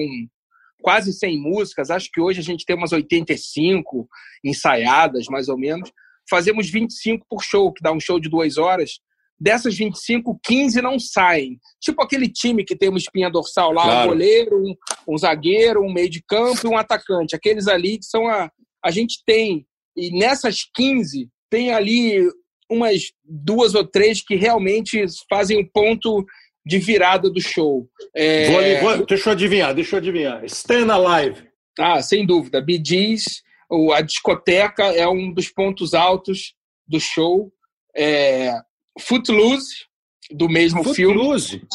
quase 0.83 1.13
100 1.13 1.41
músicas, 1.41 1.91
acho 1.91 2.11
que 2.13 2.21
hoje 2.21 2.41
a 2.41 2.43
gente 2.43 2.67
tem 2.67 2.77
umas 2.77 2.93
85 2.93 4.09
ensaiadas, 4.45 5.27
mais 5.29 5.49
ou 5.49 5.57
menos. 5.57 5.91
Fazemos 6.29 6.69
25 6.69 7.25
por 7.29 7.43
show, 7.43 7.73
que 7.73 7.83
dá 7.83 7.93
um 7.93 8.01
show 8.01 8.19
de 8.19 8.29
duas 8.29 8.59
horas. 8.59 9.01
Dessas 9.41 9.77
25, 9.77 10.39
15 10.43 10.83
não 10.83 10.99
saem. 10.99 11.59
Tipo 11.81 12.03
aquele 12.03 12.29
time 12.29 12.65
que 12.65 12.77
tem 12.77 12.89
uma 12.89 12.99
espinha 12.99 13.31
dorsal 13.31 13.73
lá, 13.73 13.83
claro. 13.83 14.11
um 14.11 14.13
goleiro, 14.13 14.57
um, 14.57 14.75
um, 15.09 15.19
zagueiro, 15.19 15.83
um 15.83 15.93
meio 15.93 16.09
de 16.09 16.23
campo 16.23 16.61
e 16.65 16.69
um 16.69 16.77
atacante. 16.77 17.35
Aqueles 17.35 17.67
ali 17.67 17.99
que 17.99 18.07
são 18.07 18.29
a. 18.29 18.51
A 18.85 18.91
gente 18.91 19.23
tem. 19.25 19.67
E 19.97 20.17
nessas 20.17 20.65
15, 20.75 21.29
tem 21.51 21.73
ali 21.73 22.29
umas 22.73 23.13
duas 23.25 23.75
ou 23.75 23.87
três 23.87 24.23
que 24.23 24.35
realmente 24.35 25.05
fazem 25.29 25.59
um 25.59 25.67
ponto 25.67 26.25
de 26.65 26.79
virada 26.79 27.31
do 27.31 27.41
show. 27.41 27.89
É... 28.15 28.51
Vou 28.51 28.59
ali, 28.59 28.77
vou, 28.81 29.07
deixa 29.07 29.29
eu 29.29 29.33
adivinhar, 29.33 29.75
deixa 29.75 29.97
eu 29.97 29.99
adivinhar. 29.99 30.45
Stand 30.45 30.93
Alive. 30.93 31.49
Ah, 31.79 32.03
sem 32.03 32.25
dúvida. 32.27 32.65
Gees, 32.85 33.25
a 33.95 34.01
discoteca 34.01 34.85
é 34.85 35.09
um 35.09 35.33
dos 35.33 35.49
pontos 35.49 35.95
altos 35.95 36.55
do 36.87 37.01
show. 37.01 37.53
É, 37.97 38.53
Footloose, 39.01 39.87
do 40.31 40.49
mesmo 40.49 40.85
Footloose. 40.85 41.49
filme. 41.51 41.67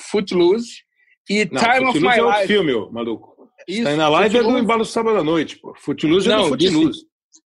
Footloose. 0.00 0.84
E 1.28 1.48
Não, 1.50 1.60
Time 1.62 1.86
Footloose 1.86 1.98
of 1.98 2.00
My 2.00 2.16
é 2.16 2.22
outro 2.22 2.40
Life. 2.40 2.52
filme, 2.52 2.92
maluco. 2.92 3.34
Isso, 3.68 3.82
Stand 3.82 4.04
Alive 4.04 4.24
é 4.24 4.28
do 4.28 4.44
Footloose. 4.44 4.62
Embalo 4.64 4.84
Sábado 4.84 5.18
à 5.18 5.24
Noite, 5.24 5.58
pô. 5.58 5.74
Footloose 5.76 6.28
é 6.28 6.30
Não, 6.34 6.42
do 6.42 6.48
Footloose. 6.48 7.06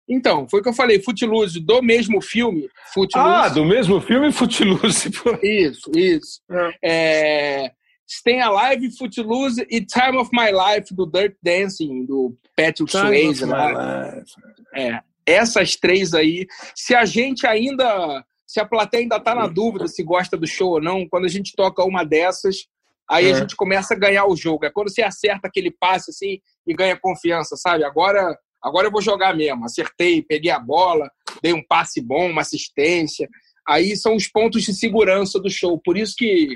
Então, 0.08 0.48
foi 0.48 0.60
o 0.60 0.62
que 0.62 0.68
eu 0.68 0.72
falei. 0.74 1.00
Footloose, 1.02 1.58
do 1.60 1.82
mesmo 1.82 2.20
filme. 2.20 2.68
Footloose. 2.94 3.28
Ah, 3.28 3.48
do 3.48 3.64
mesmo 3.64 4.00
filme 4.00 4.30
Footloose. 4.32 5.10
pô. 5.10 5.36
Isso, 5.42 5.90
isso. 5.96 6.40
É... 6.82 7.72
Stay 8.08 8.38
Alive, 8.40 8.96
Footloose 8.96 9.66
e 9.68 9.80
Time 9.84 10.16
of 10.18 10.30
My 10.32 10.50
Life, 10.52 10.94
do 10.94 11.06
Dirt 11.06 11.34
Dancing, 11.42 12.04
do 12.06 12.36
Patrick 12.56 12.90
Swayze. 12.90 13.40
Time 13.40 13.52
of 13.52 13.62
né? 13.62 13.72
my 13.72 14.16
life. 14.20 14.32
É, 14.76 15.00
essas 15.26 15.74
três 15.74 16.14
aí, 16.14 16.46
se 16.72 16.94
a 16.94 17.04
gente 17.04 17.44
ainda, 17.48 18.24
se 18.46 18.60
a 18.60 18.64
plateia 18.64 19.02
ainda 19.02 19.18
tá 19.18 19.34
na 19.34 19.48
dúvida 19.48 19.88
se 19.88 20.04
gosta 20.04 20.36
do 20.36 20.46
show 20.46 20.74
ou 20.74 20.80
não, 20.80 21.08
quando 21.08 21.24
a 21.24 21.28
gente 21.28 21.52
toca 21.56 21.82
uma 21.82 22.04
dessas, 22.04 22.68
aí 23.10 23.26
É. 23.26 23.32
a 23.32 23.34
gente 23.40 23.56
começa 23.56 23.94
a 23.94 23.98
ganhar 23.98 24.24
o 24.26 24.36
jogo. 24.36 24.64
É 24.64 24.70
quando 24.70 24.88
você 24.88 25.02
acerta 25.02 25.48
aquele 25.48 25.72
passe 25.72 26.12
assim 26.12 26.38
e 26.64 26.72
ganha 26.74 26.96
confiança, 26.96 27.56
sabe? 27.56 27.82
Agora, 27.82 28.38
agora 28.66 28.88
eu 28.88 28.92
vou 28.92 29.00
jogar 29.00 29.34
mesmo. 29.34 29.64
Acertei, 29.64 30.22
peguei 30.22 30.50
a 30.50 30.58
bola, 30.58 31.10
dei 31.42 31.52
um 31.52 31.62
passe 31.66 32.00
bom, 32.00 32.30
uma 32.30 32.42
assistência. 32.42 33.28
Aí 33.68 33.96
são 33.96 34.14
os 34.14 34.28
pontos 34.28 34.62
de 34.62 34.74
segurança 34.74 35.40
do 35.40 35.50
show. 35.50 35.80
Por 35.84 35.96
isso 35.96 36.14
que 36.16 36.52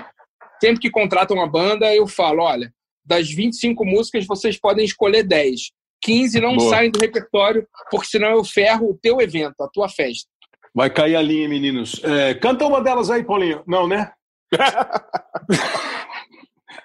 sempre 0.61 0.79
que 0.79 0.89
contratam 0.89 1.37
uma 1.37 1.49
banda, 1.49 1.93
eu 1.93 2.07
falo, 2.07 2.43
olha, 2.43 2.71
das 3.03 3.29
25 3.29 3.83
músicas 3.85 4.25
vocês 4.27 4.59
podem 4.59 4.85
escolher 4.85 5.23
10. 5.23 5.71
15 6.03 6.39
não 6.39 6.55
Boa. 6.55 6.69
saem 6.69 6.91
do 6.91 6.99
repertório, 6.99 7.67
porque 7.89 8.07
senão 8.07 8.29
eu 8.29 8.43
ferro 8.43 8.89
o 8.89 8.97
teu 8.99 9.21
evento, 9.21 9.61
a 9.61 9.69
tua 9.69 9.87
festa. 9.87 10.29
Vai 10.73 10.89
cair 10.89 11.15
a 11.15 11.21
linha, 11.21 11.47
meninos. 11.49 12.01
É, 12.03 12.33
canta 12.33 12.65
uma 12.65 12.81
delas 12.81 13.09
aí, 13.09 13.23
Paulinho. 13.23 13.61
Não, 13.67 13.87
né? 13.87 14.11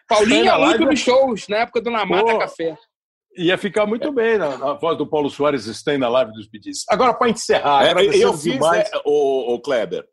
Paulinho 0.08 0.50
é 0.50 0.58
muito 0.58 0.82
é- 0.82 0.86
nos 0.86 1.00
shows, 1.00 1.48
na 1.48 1.58
época 1.58 1.80
do 1.80 1.90
Namata. 1.90 2.38
Café. 2.38 2.76
Ia 3.36 3.58
ficar 3.58 3.86
muito 3.86 4.10
bem 4.12 4.38
na, 4.38 4.56
na 4.56 4.72
voz 4.74 4.96
do 4.96 5.06
Paulo 5.06 5.28
Soares 5.30 5.64
Stay 5.66 5.98
na 5.98 6.08
live 6.08 6.32
dos 6.32 6.48
pedidos. 6.48 6.84
Agora, 6.88 7.12
para 7.14 7.30
encerrar, 7.30 7.84
É, 7.86 7.92
eu 8.24 8.32
fiz, 8.32 8.52
demais- 8.54 8.88
é, 8.90 9.00
o, 9.04 9.54
o 9.54 9.60
Kleber, 9.60 10.06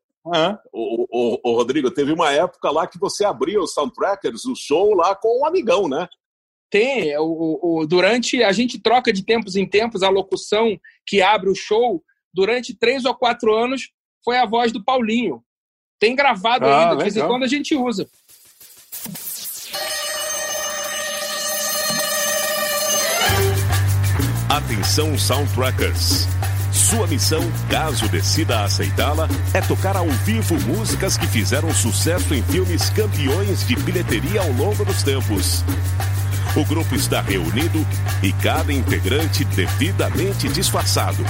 o, 0.72 1.06
o, 1.10 1.40
o 1.44 1.56
Rodrigo, 1.56 1.90
teve 1.92 2.12
uma 2.12 2.32
época 2.32 2.70
lá 2.72 2.86
que 2.88 3.00
você 3.00 3.24
abria 3.26 3.62
os 3.62 3.74
soundtrackers, 3.74 4.46
o 4.46 4.56
show 4.56 4.94
lá 4.94 5.16
com 5.16 5.42
um 5.42 5.46
amigão, 5.46 5.88
né? 5.88 6.08
Tem, 6.70 7.16
o, 7.20 7.60
o- 7.62 7.86
durante 7.88 8.44
a 8.44 8.52
gente 8.52 8.80
troca 8.82 9.14
de 9.14 9.24
tempos 9.24 9.56
em 9.56 9.66
tempos 9.68 10.02
a 10.04 10.10
locução 10.10 10.78
que 11.06 11.22
abre 11.22 11.50
o 11.50 11.56
show. 11.56 12.04
Durante 12.34 12.74
três 12.76 13.06
ou 13.06 13.14
quatro 13.14 13.54
anos 13.54 13.92
foi 14.26 14.38
a 14.38 14.46
voz 14.46 14.72
do 14.72 14.84
Paulinho. 14.84 15.44
Tem 16.00 16.16
gravado 16.16 16.66
Ah, 16.66 16.82
ainda, 16.82 16.96
de 16.98 17.04
vez 17.04 17.16
em 17.16 17.28
quando 17.28 17.44
a 17.44 17.48
gente 17.48 17.76
usa. 17.76 18.10
Atenção 24.54 25.18
Soundtrackers. 25.18 26.28
Sua 26.72 27.08
missão, 27.08 27.42
caso 27.72 28.08
decida 28.08 28.64
aceitá-la, 28.64 29.28
é 29.52 29.60
tocar 29.62 29.98
ao 29.98 30.08
vivo 30.08 30.54
músicas 30.68 31.18
que 31.18 31.26
fizeram 31.26 31.74
sucesso 31.74 32.36
em 32.36 32.44
filmes 32.44 32.88
campeões 32.92 33.66
de 33.68 33.76
bilheteria 33.78 34.42
ao 34.42 34.52
longo 34.52 34.86
dos 34.86 35.02
tempos. 35.02 35.64
O 36.56 36.64
grupo 36.66 36.94
está 36.94 37.20
reunido 37.20 37.84
e 38.22 38.32
cada 38.32 38.72
integrante 38.72 39.44
devidamente 39.44 40.48
disfarçado. 40.50 41.26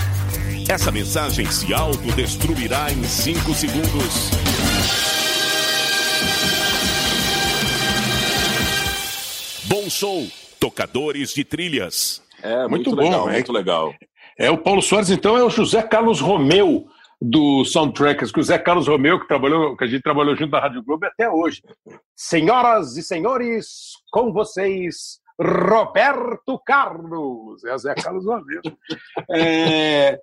Essa 0.68 0.91
mensagem 0.91 1.50
se 1.50 1.74
autodestruirá 1.74 2.91
em 2.91 3.06
5 3.06 3.54
segundos. 3.54 4.32
Bom 9.64 9.90
show, 9.90 10.28
tocadores 10.60 11.34
de 11.34 11.45
trilhas. 11.45 12.23
É, 12.44 12.68
muito, 12.68 12.90
Muito 12.90 12.95
bom, 12.95 13.02
legal, 13.03 13.30
é. 13.30 13.34
muito 13.34 13.53
legal. 13.53 13.94
É, 14.38 14.52
o 14.52 14.57
Paulo 14.57 14.82
Soares, 14.82 15.10
então, 15.10 15.38
é 15.38 15.44
o 15.44 15.49
José 15.49 15.82
Carlos 15.82 16.20
Romeu 16.20 16.86
do 17.22 17.64
Soundtrackers, 17.64 18.34
que 18.34 18.40
o 18.40 18.44
José 18.44 18.57
Carlos 18.57 18.88
Romeu, 18.88 19.18
que, 19.18 19.28
trabalhou, 19.28 19.78
que 19.78 19.84
a 19.86 19.88
gente 19.88 20.02
trabalhou 20.02 20.36
junto 20.36 20.52
na 20.52 20.60
Rádio 20.60 20.84
Globo 20.84 21.06
até 21.06 21.30
hoje. 21.30 21.61
Senhoras 22.14 22.98
e 22.98 23.02
senhores, 23.02 23.94
com 24.11 24.34
vocês, 24.34 25.20
Roberto 25.40 26.60
Carlos. 26.65 27.64
É 27.64 27.74
o 27.74 27.78
Zé 27.78 27.95
Carlos 27.95 28.26
Romeu. 28.26 28.61
É, 29.32 30.20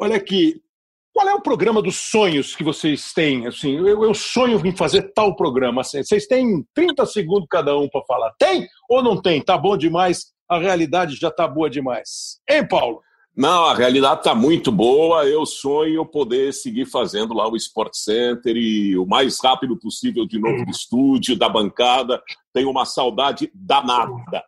olha 0.00 0.16
aqui, 0.16 0.62
qual 1.12 1.28
é 1.28 1.34
o 1.34 1.42
programa 1.42 1.82
dos 1.82 1.96
sonhos 1.96 2.54
que 2.54 2.62
vocês 2.62 3.12
têm? 3.12 3.48
Assim, 3.48 3.76
eu, 3.76 4.04
eu 4.04 4.14
sonho 4.14 4.64
em 4.64 4.76
fazer 4.76 5.12
tal 5.12 5.34
programa. 5.34 5.80
Assim, 5.80 6.04
vocês 6.04 6.26
têm 6.28 6.64
30 6.72 7.04
segundos 7.06 7.48
cada 7.50 7.76
um 7.76 7.88
para 7.88 8.04
falar. 8.04 8.32
Tem 8.38 8.68
ou 8.88 9.02
não 9.02 9.20
tem? 9.20 9.42
Tá 9.42 9.58
bom 9.58 9.76
demais? 9.76 10.37
A 10.48 10.58
realidade 10.58 11.16
já 11.16 11.30
tá 11.30 11.46
boa 11.46 11.68
demais. 11.68 12.40
Hein, 12.48 12.66
Paulo? 12.66 13.02
Não, 13.36 13.66
a 13.66 13.74
realidade 13.74 14.20
está 14.20 14.34
muito 14.34 14.72
boa. 14.72 15.24
Eu 15.24 15.46
sonho 15.46 16.04
poder 16.04 16.52
seguir 16.52 16.86
fazendo 16.86 17.32
lá 17.32 17.48
o 17.48 17.54
Sport 17.54 17.94
Center 17.94 18.56
e 18.56 18.98
o 18.98 19.06
mais 19.06 19.38
rápido 19.40 19.76
possível 19.76 20.26
de 20.26 20.40
novo 20.40 20.64
do 20.64 20.70
estúdio, 20.70 21.38
da 21.38 21.48
bancada. 21.48 22.20
Tenho 22.52 22.68
uma 22.68 22.84
saudade 22.84 23.48
danada. 23.54 24.42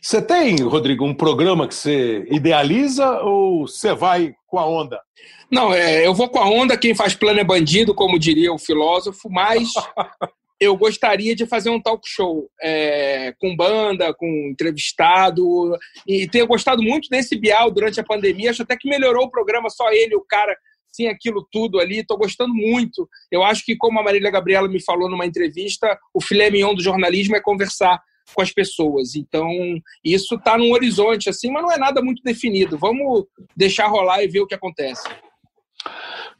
Você 0.00 0.22
tem, 0.22 0.56
Rodrigo, 0.62 1.04
um 1.04 1.14
programa 1.14 1.66
que 1.66 1.74
você 1.74 2.26
idealiza 2.30 3.20
ou 3.20 3.66
você 3.66 3.94
vai 3.94 4.34
com 4.46 4.58
a 4.58 4.66
onda? 4.66 5.00
Não, 5.50 5.72
é, 5.72 6.06
eu 6.06 6.14
vou 6.14 6.28
com 6.28 6.38
a 6.38 6.48
onda, 6.48 6.76
quem 6.76 6.94
faz 6.94 7.14
plano 7.14 7.40
é 7.40 7.44
bandido, 7.44 7.94
como 7.94 8.18
diria 8.18 8.52
o 8.52 8.58
filósofo, 8.58 9.28
mas 9.30 9.72
eu 10.64 10.76
gostaria 10.76 11.34
de 11.34 11.46
fazer 11.46 11.70
um 11.70 11.80
talk 11.80 12.02
show 12.08 12.48
é, 12.62 13.32
com 13.38 13.54
banda, 13.54 14.12
com 14.14 14.26
entrevistado, 14.50 15.76
e 16.06 16.28
tenho 16.28 16.46
gostado 16.46 16.82
muito 16.82 17.08
desse 17.08 17.36
Bial 17.36 17.70
durante 17.70 18.00
a 18.00 18.04
pandemia, 18.04 18.50
acho 18.50 18.62
até 18.62 18.76
que 18.76 18.88
melhorou 18.88 19.24
o 19.26 19.30
programa, 19.30 19.70
só 19.70 19.90
ele, 19.90 20.14
o 20.14 20.24
cara, 20.28 20.56
sem 20.90 21.08
aquilo 21.08 21.46
tudo 21.50 21.80
ali, 21.80 21.98
estou 21.98 22.16
gostando 22.16 22.54
muito. 22.54 23.08
Eu 23.30 23.42
acho 23.42 23.64
que, 23.64 23.76
como 23.76 23.98
a 23.98 24.02
Marília 24.02 24.30
Gabriela 24.30 24.68
me 24.68 24.82
falou 24.82 25.10
numa 25.10 25.26
entrevista, 25.26 25.98
o 26.12 26.20
filé 26.20 26.50
mignon 26.50 26.74
do 26.74 26.82
jornalismo 26.82 27.36
é 27.36 27.40
conversar 27.40 28.00
com 28.32 28.40
as 28.40 28.52
pessoas. 28.52 29.14
Então, 29.16 29.48
isso 30.04 30.36
está 30.36 30.56
num 30.56 30.72
horizonte, 30.72 31.28
assim, 31.28 31.50
mas 31.50 31.62
não 31.62 31.72
é 31.72 31.76
nada 31.76 32.00
muito 32.00 32.22
definido. 32.22 32.78
Vamos 32.78 33.24
deixar 33.56 33.88
rolar 33.88 34.22
e 34.22 34.28
ver 34.28 34.40
o 34.40 34.46
que 34.46 34.54
acontece. 34.54 35.02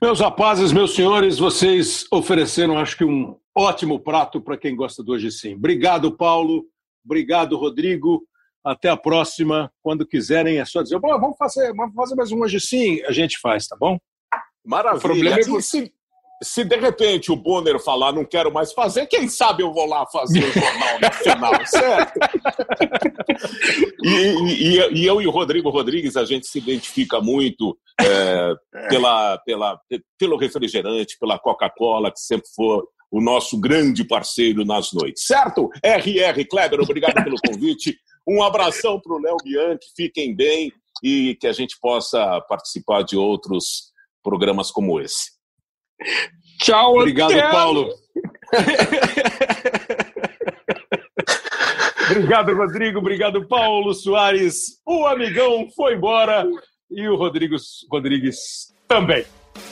Meus 0.01 0.21
rapazes, 0.21 0.73
meus 0.73 0.95
senhores, 0.95 1.39
vocês 1.39 2.07
ofereceram, 2.11 2.79
acho 2.79 2.97
que, 2.97 3.05
um 3.05 3.37
ótimo 3.57 3.99
prato 4.01 4.41
para 4.41 4.57
quem 4.57 4.75
gosta 4.75 5.03
do 5.03 5.13
Hoje 5.13 5.31
Sim. 5.31 5.55
Obrigado, 5.55 6.17
Paulo. 6.17 6.65
Obrigado, 7.05 7.57
Rodrigo. 7.57 8.27
Até 8.65 8.89
a 8.89 8.97
próxima. 8.97 9.71
Quando 9.83 10.07
quiserem, 10.07 10.59
é 10.59 10.65
só 10.65 10.83
dizer: 10.83 10.99
"Bom, 10.99 11.09
vamos 11.21 11.37
fazer, 11.37 11.73
vamos 11.75 11.95
fazer 11.95 12.15
mais 12.15 12.33
um 12.33 12.41
Hoje 12.41 12.61
Sim. 12.61 13.03
A 13.05 13.13
gente 13.13 13.39
faz, 13.39 13.67
tá 13.67 13.77
bom? 13.79 13.99
Maravilha. 14.65 14.99
O 14.99 15.01
problema 15.01 15.37
é 15.37 15.41
E 15.41 15.63
se, 15.63 15.93
se 16.43 16.65
de 16.65 16.77
repente 16.77 17.31
o 17.31 17.37
Bonner 17.37 17.79
falar 17.79 18.13
não 18.13 18.25
quero 18.25 18.53
mais 18.53 18.73
fazer, 18.73 19.07
quem 19.07 19.29
sabe 19.29 19.63
eu 19.63 19.73
vou 19.73 19.87
lá 19.87 20.07
fazer 20.07 20.41
o 20.43 20.53
jornal 20.53 21.01
no 21.01 21.13
final, 21.13 21.53
certo? 21.67 22.19
E, 24.03 24.09
e- 24.09 24.79
e- 24.79 24.93
e 25.03 25.07
eu 25.07 25.21
e 25.21 25.27
o 25.27 25.31
Rodrigo 25.31 25.71
Rodrigues, 25.71 26.17
a 26.17 26.25
gente 26.25 26.47
se 26.47 26.59
identifica 26.59 27.21
muito 27.21 27.79
é, 28.01 28.55
pela, 28.89 29.39
pela, 29.39 29.79
pelo 30.19 30.37
refrigerante, 30.37 31.19
pela 31.19 31.39
Coca-Cola, 31.39 32.11
que 32.11 32.21
sempre 32.21 32.49
foi 32.55 32.83
o 33.15 33.21
nosso 33.21 33.61
grande 33.61 34.03
parceiro 34.03 34.65
nas 34.65 34.93
noites, 34.93 35.25
certo? 35.25 35.71
RR 35.85 36.45
Kleber, 36.51 36.81
obrigado 36.81 37.23
pelo 37.23 37.37
convite. 37.47 37.97
Um 38.27 38.43
abração 38.43 39.01
para 39.01 39.15
o 39.15 39.21
Léo 39.21 39.37
Bianchi, 39.45 39.87
fiquem 39.97 40.35
bem 40.35 40.73
e 41.01 41.37
que 41.37 41.47
a 41.47 41.53
gente 41.53 41.79
possa 41.81 42.41
participar 42.49 43.05
de 43.05 43.17
outros 43.17 43.93
programas 44.21 44.73
como 44.73 45.01
esse. 45.01 45.31
Tchau, 46.59 46.97
Obrigado, 46.97 47.31
até. 47.31 47.53
Paulo. 47.53 47.89
Obrigado, 52.11 52.53
Rodrigo. 52.53 52.99
Obrigado, 52.99 53.47
Paulo 53.47 53.95
Soares. 53.95 54.81
O 54.85 55.07
amigão 55.07 55.69
foi 55.77 55.95
embora 55.95 56.45
e 56.91 57.09
o 57.09 57.15
Rodrigo 57.15 57.55
Rodrigues 57.89 58.75
também. 58.89 59.25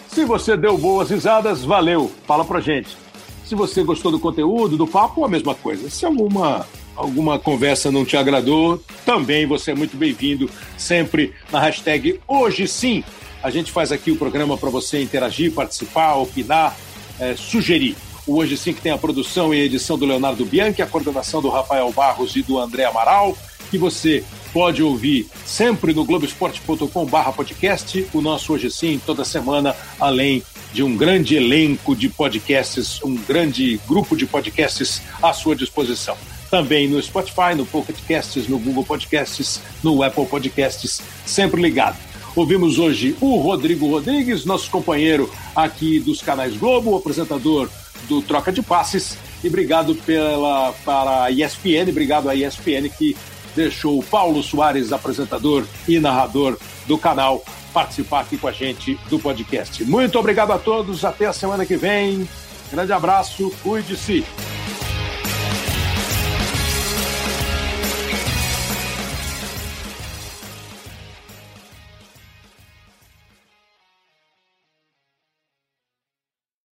Se 0.07 0.25
você 0.25 0.57
deu 0.57 0.79
boas 0.79 1.11
risadas, 1.11 1.65
valeu. 1.65 2.09
Fala 2.25 2.45
pra 2.45 2.61
gente. 2.61 2.97
Se 3.45 3.55
você 3.55 3.83
gostou 3.83 4.11
do 4.11 4.19
conteúdo, 4.19 4.77
do 4.77 4.87
papo, 4.87 5.25
a 5.25 5.29
mesma 5.29 5.55
coisa. 5.55 5.91
Se 5.91 6.05
alguma 6.05 6.67
alguma 6.95 7.39
conversa 7.39 7.91
não 7.91 8.05
te 8.05 8.17
agradou, 8.17 8.83
também 9.05 9.47
você 9.47 9.71
é 9.71 9.75
muito 9.75 9.97
bem-vindo, 9.97 10.49
sempre 10.77 11.33
na 11.51 11.61
hashtag 11.61 12.21
Hoje 12.27 12.69
Sim. 12.69 13.03
A 13.43 13.51
gente 13.51 13.73
faz 13.73 13.91
aqui 13.91 14.11
o 14.11 14.17
programa 14.17 14.57
para 14.57 14.71
você 14.71 15.03
interagir, 15.03 15.53
participar, 15.53 16.15
opinar, 16.15 16.77
é, 17.19 17.35
sugerir. 17.35 17.97
O 18.27 18.37
Hoje 18.37 18.57
Sim 18.57 18.73
que 18.73 18.81
tem 18.81 18.93
a 18.93 18.99
produção 18.99 19.53
e 19.53 19.61
a 19.61 19.65
edição 19.65 19.99
do 19.99 20.07
Leonardo 20.07 20.45
Bianchi, 20.45 20.81
a 20.81 20.87
coordenação 20.87 21.43
do 21.43 21.49
Rafael 21.49 21.91
Barros 21.93 22.37
e 22.37 22.43
do 22.43 22.59
André 22.59 22.85
Amaral, 22.85 23.37
que 23.69 23.77
você 23.77 24.23
pode 24.53 24.83
ouvir 24.83 25.27
sempre 25.45 25.93
no 25.93 26.05
globesport.com.br 26.05 27.31
podcast, 27.35 28.07
o 28.13 28.21
nosso 28.21 28.53
Hoje 28.53 28.71
Sim, 28.71 29.01
toda 29.05 29.25
semana, 29.25 29.75
além 29.99 30.43
de 30.73 30.83
um 30.83 30.97
grande 30.97 31.37
elenco 31.37 31.95
de 31.95 32.09
podcasts, 32.09 33.03
um 33.03 33.15
grande 33.15 33.81
grupo 33.87 34.17
de 34.17 34.27
podcasts 34.27 35.03
à 35.23 35.33
sua 35.33 35.55
disposição. 35.55 36.17
Também 36.51 36.89
no 36.89 37.01
Spotify, 37.03 37.55
no 37.57 37.65
Pocket 37.65 37.97
Casts, 38.07 38.49
no 38.49 38.59
Google 38.59 38.85
Podcasts, 38.85 39.61
no 39.83 40.03
Apple 40.03 40.27
Podcasts, 40.27 41.01
sempre 41.25 41.61
ligado. 41.61 41.97
Ouvimos 42.35 42.79
hoje 42.79 43.15
o 43.21 43.37
Rodrigo 43.37 43.87
Rodrigues, 43.89 44.45
nosso 44.45 44.71
companheiro 44.71 45.31
aqui 45.55 46.01
dos 46.01 46.23
canais 46.23 46.57
Globo, 46.57 46.97
apresentador 46.97 47.69
do 48.09 48.23
Troca 48.23 48.51
de 48.51 48.63
Passes. 48.63 49.19
E 49.45 49.49
obrigado 49.49 49.95
pela, 49.95 50.73
para 50.85 51.25
a 51.25 51.31
ESPN, 51.31 51.91
obrigado 51.91 52.29
à 52.29 52.35
ESPN 52.35 52.89
que 52.89 53.17
deixou 53.55 53.99
o 53.99 54.03
Paulo 54.03 54.43
Soares, 54.43 54.93
apresentador 54.93 55.67
e 55.87 55.99
narrador 55.99 56.59
do 56.87 56.97
canal, 56.97 57.45
participar 57.73 58.21
aqui 58.21 58.37
com 58.37 58.49
a 58.49 58.53
gente 58.53 58.99
do 59.09 59.19
podcast. 59.19 59.85
Muito 59.85 60.19
obrigado 60.19 60.53
a 60.53 60.59
todos, 60.59 61.05
até 61.05 61.27
a 61.27 61.33
semana 61.33 61.65
que 61.65 61.77
vem. 61.77 62.29
Grande 62.71 62.93
abraço, 62.93 63.53
cuide-se. 63.63 64.25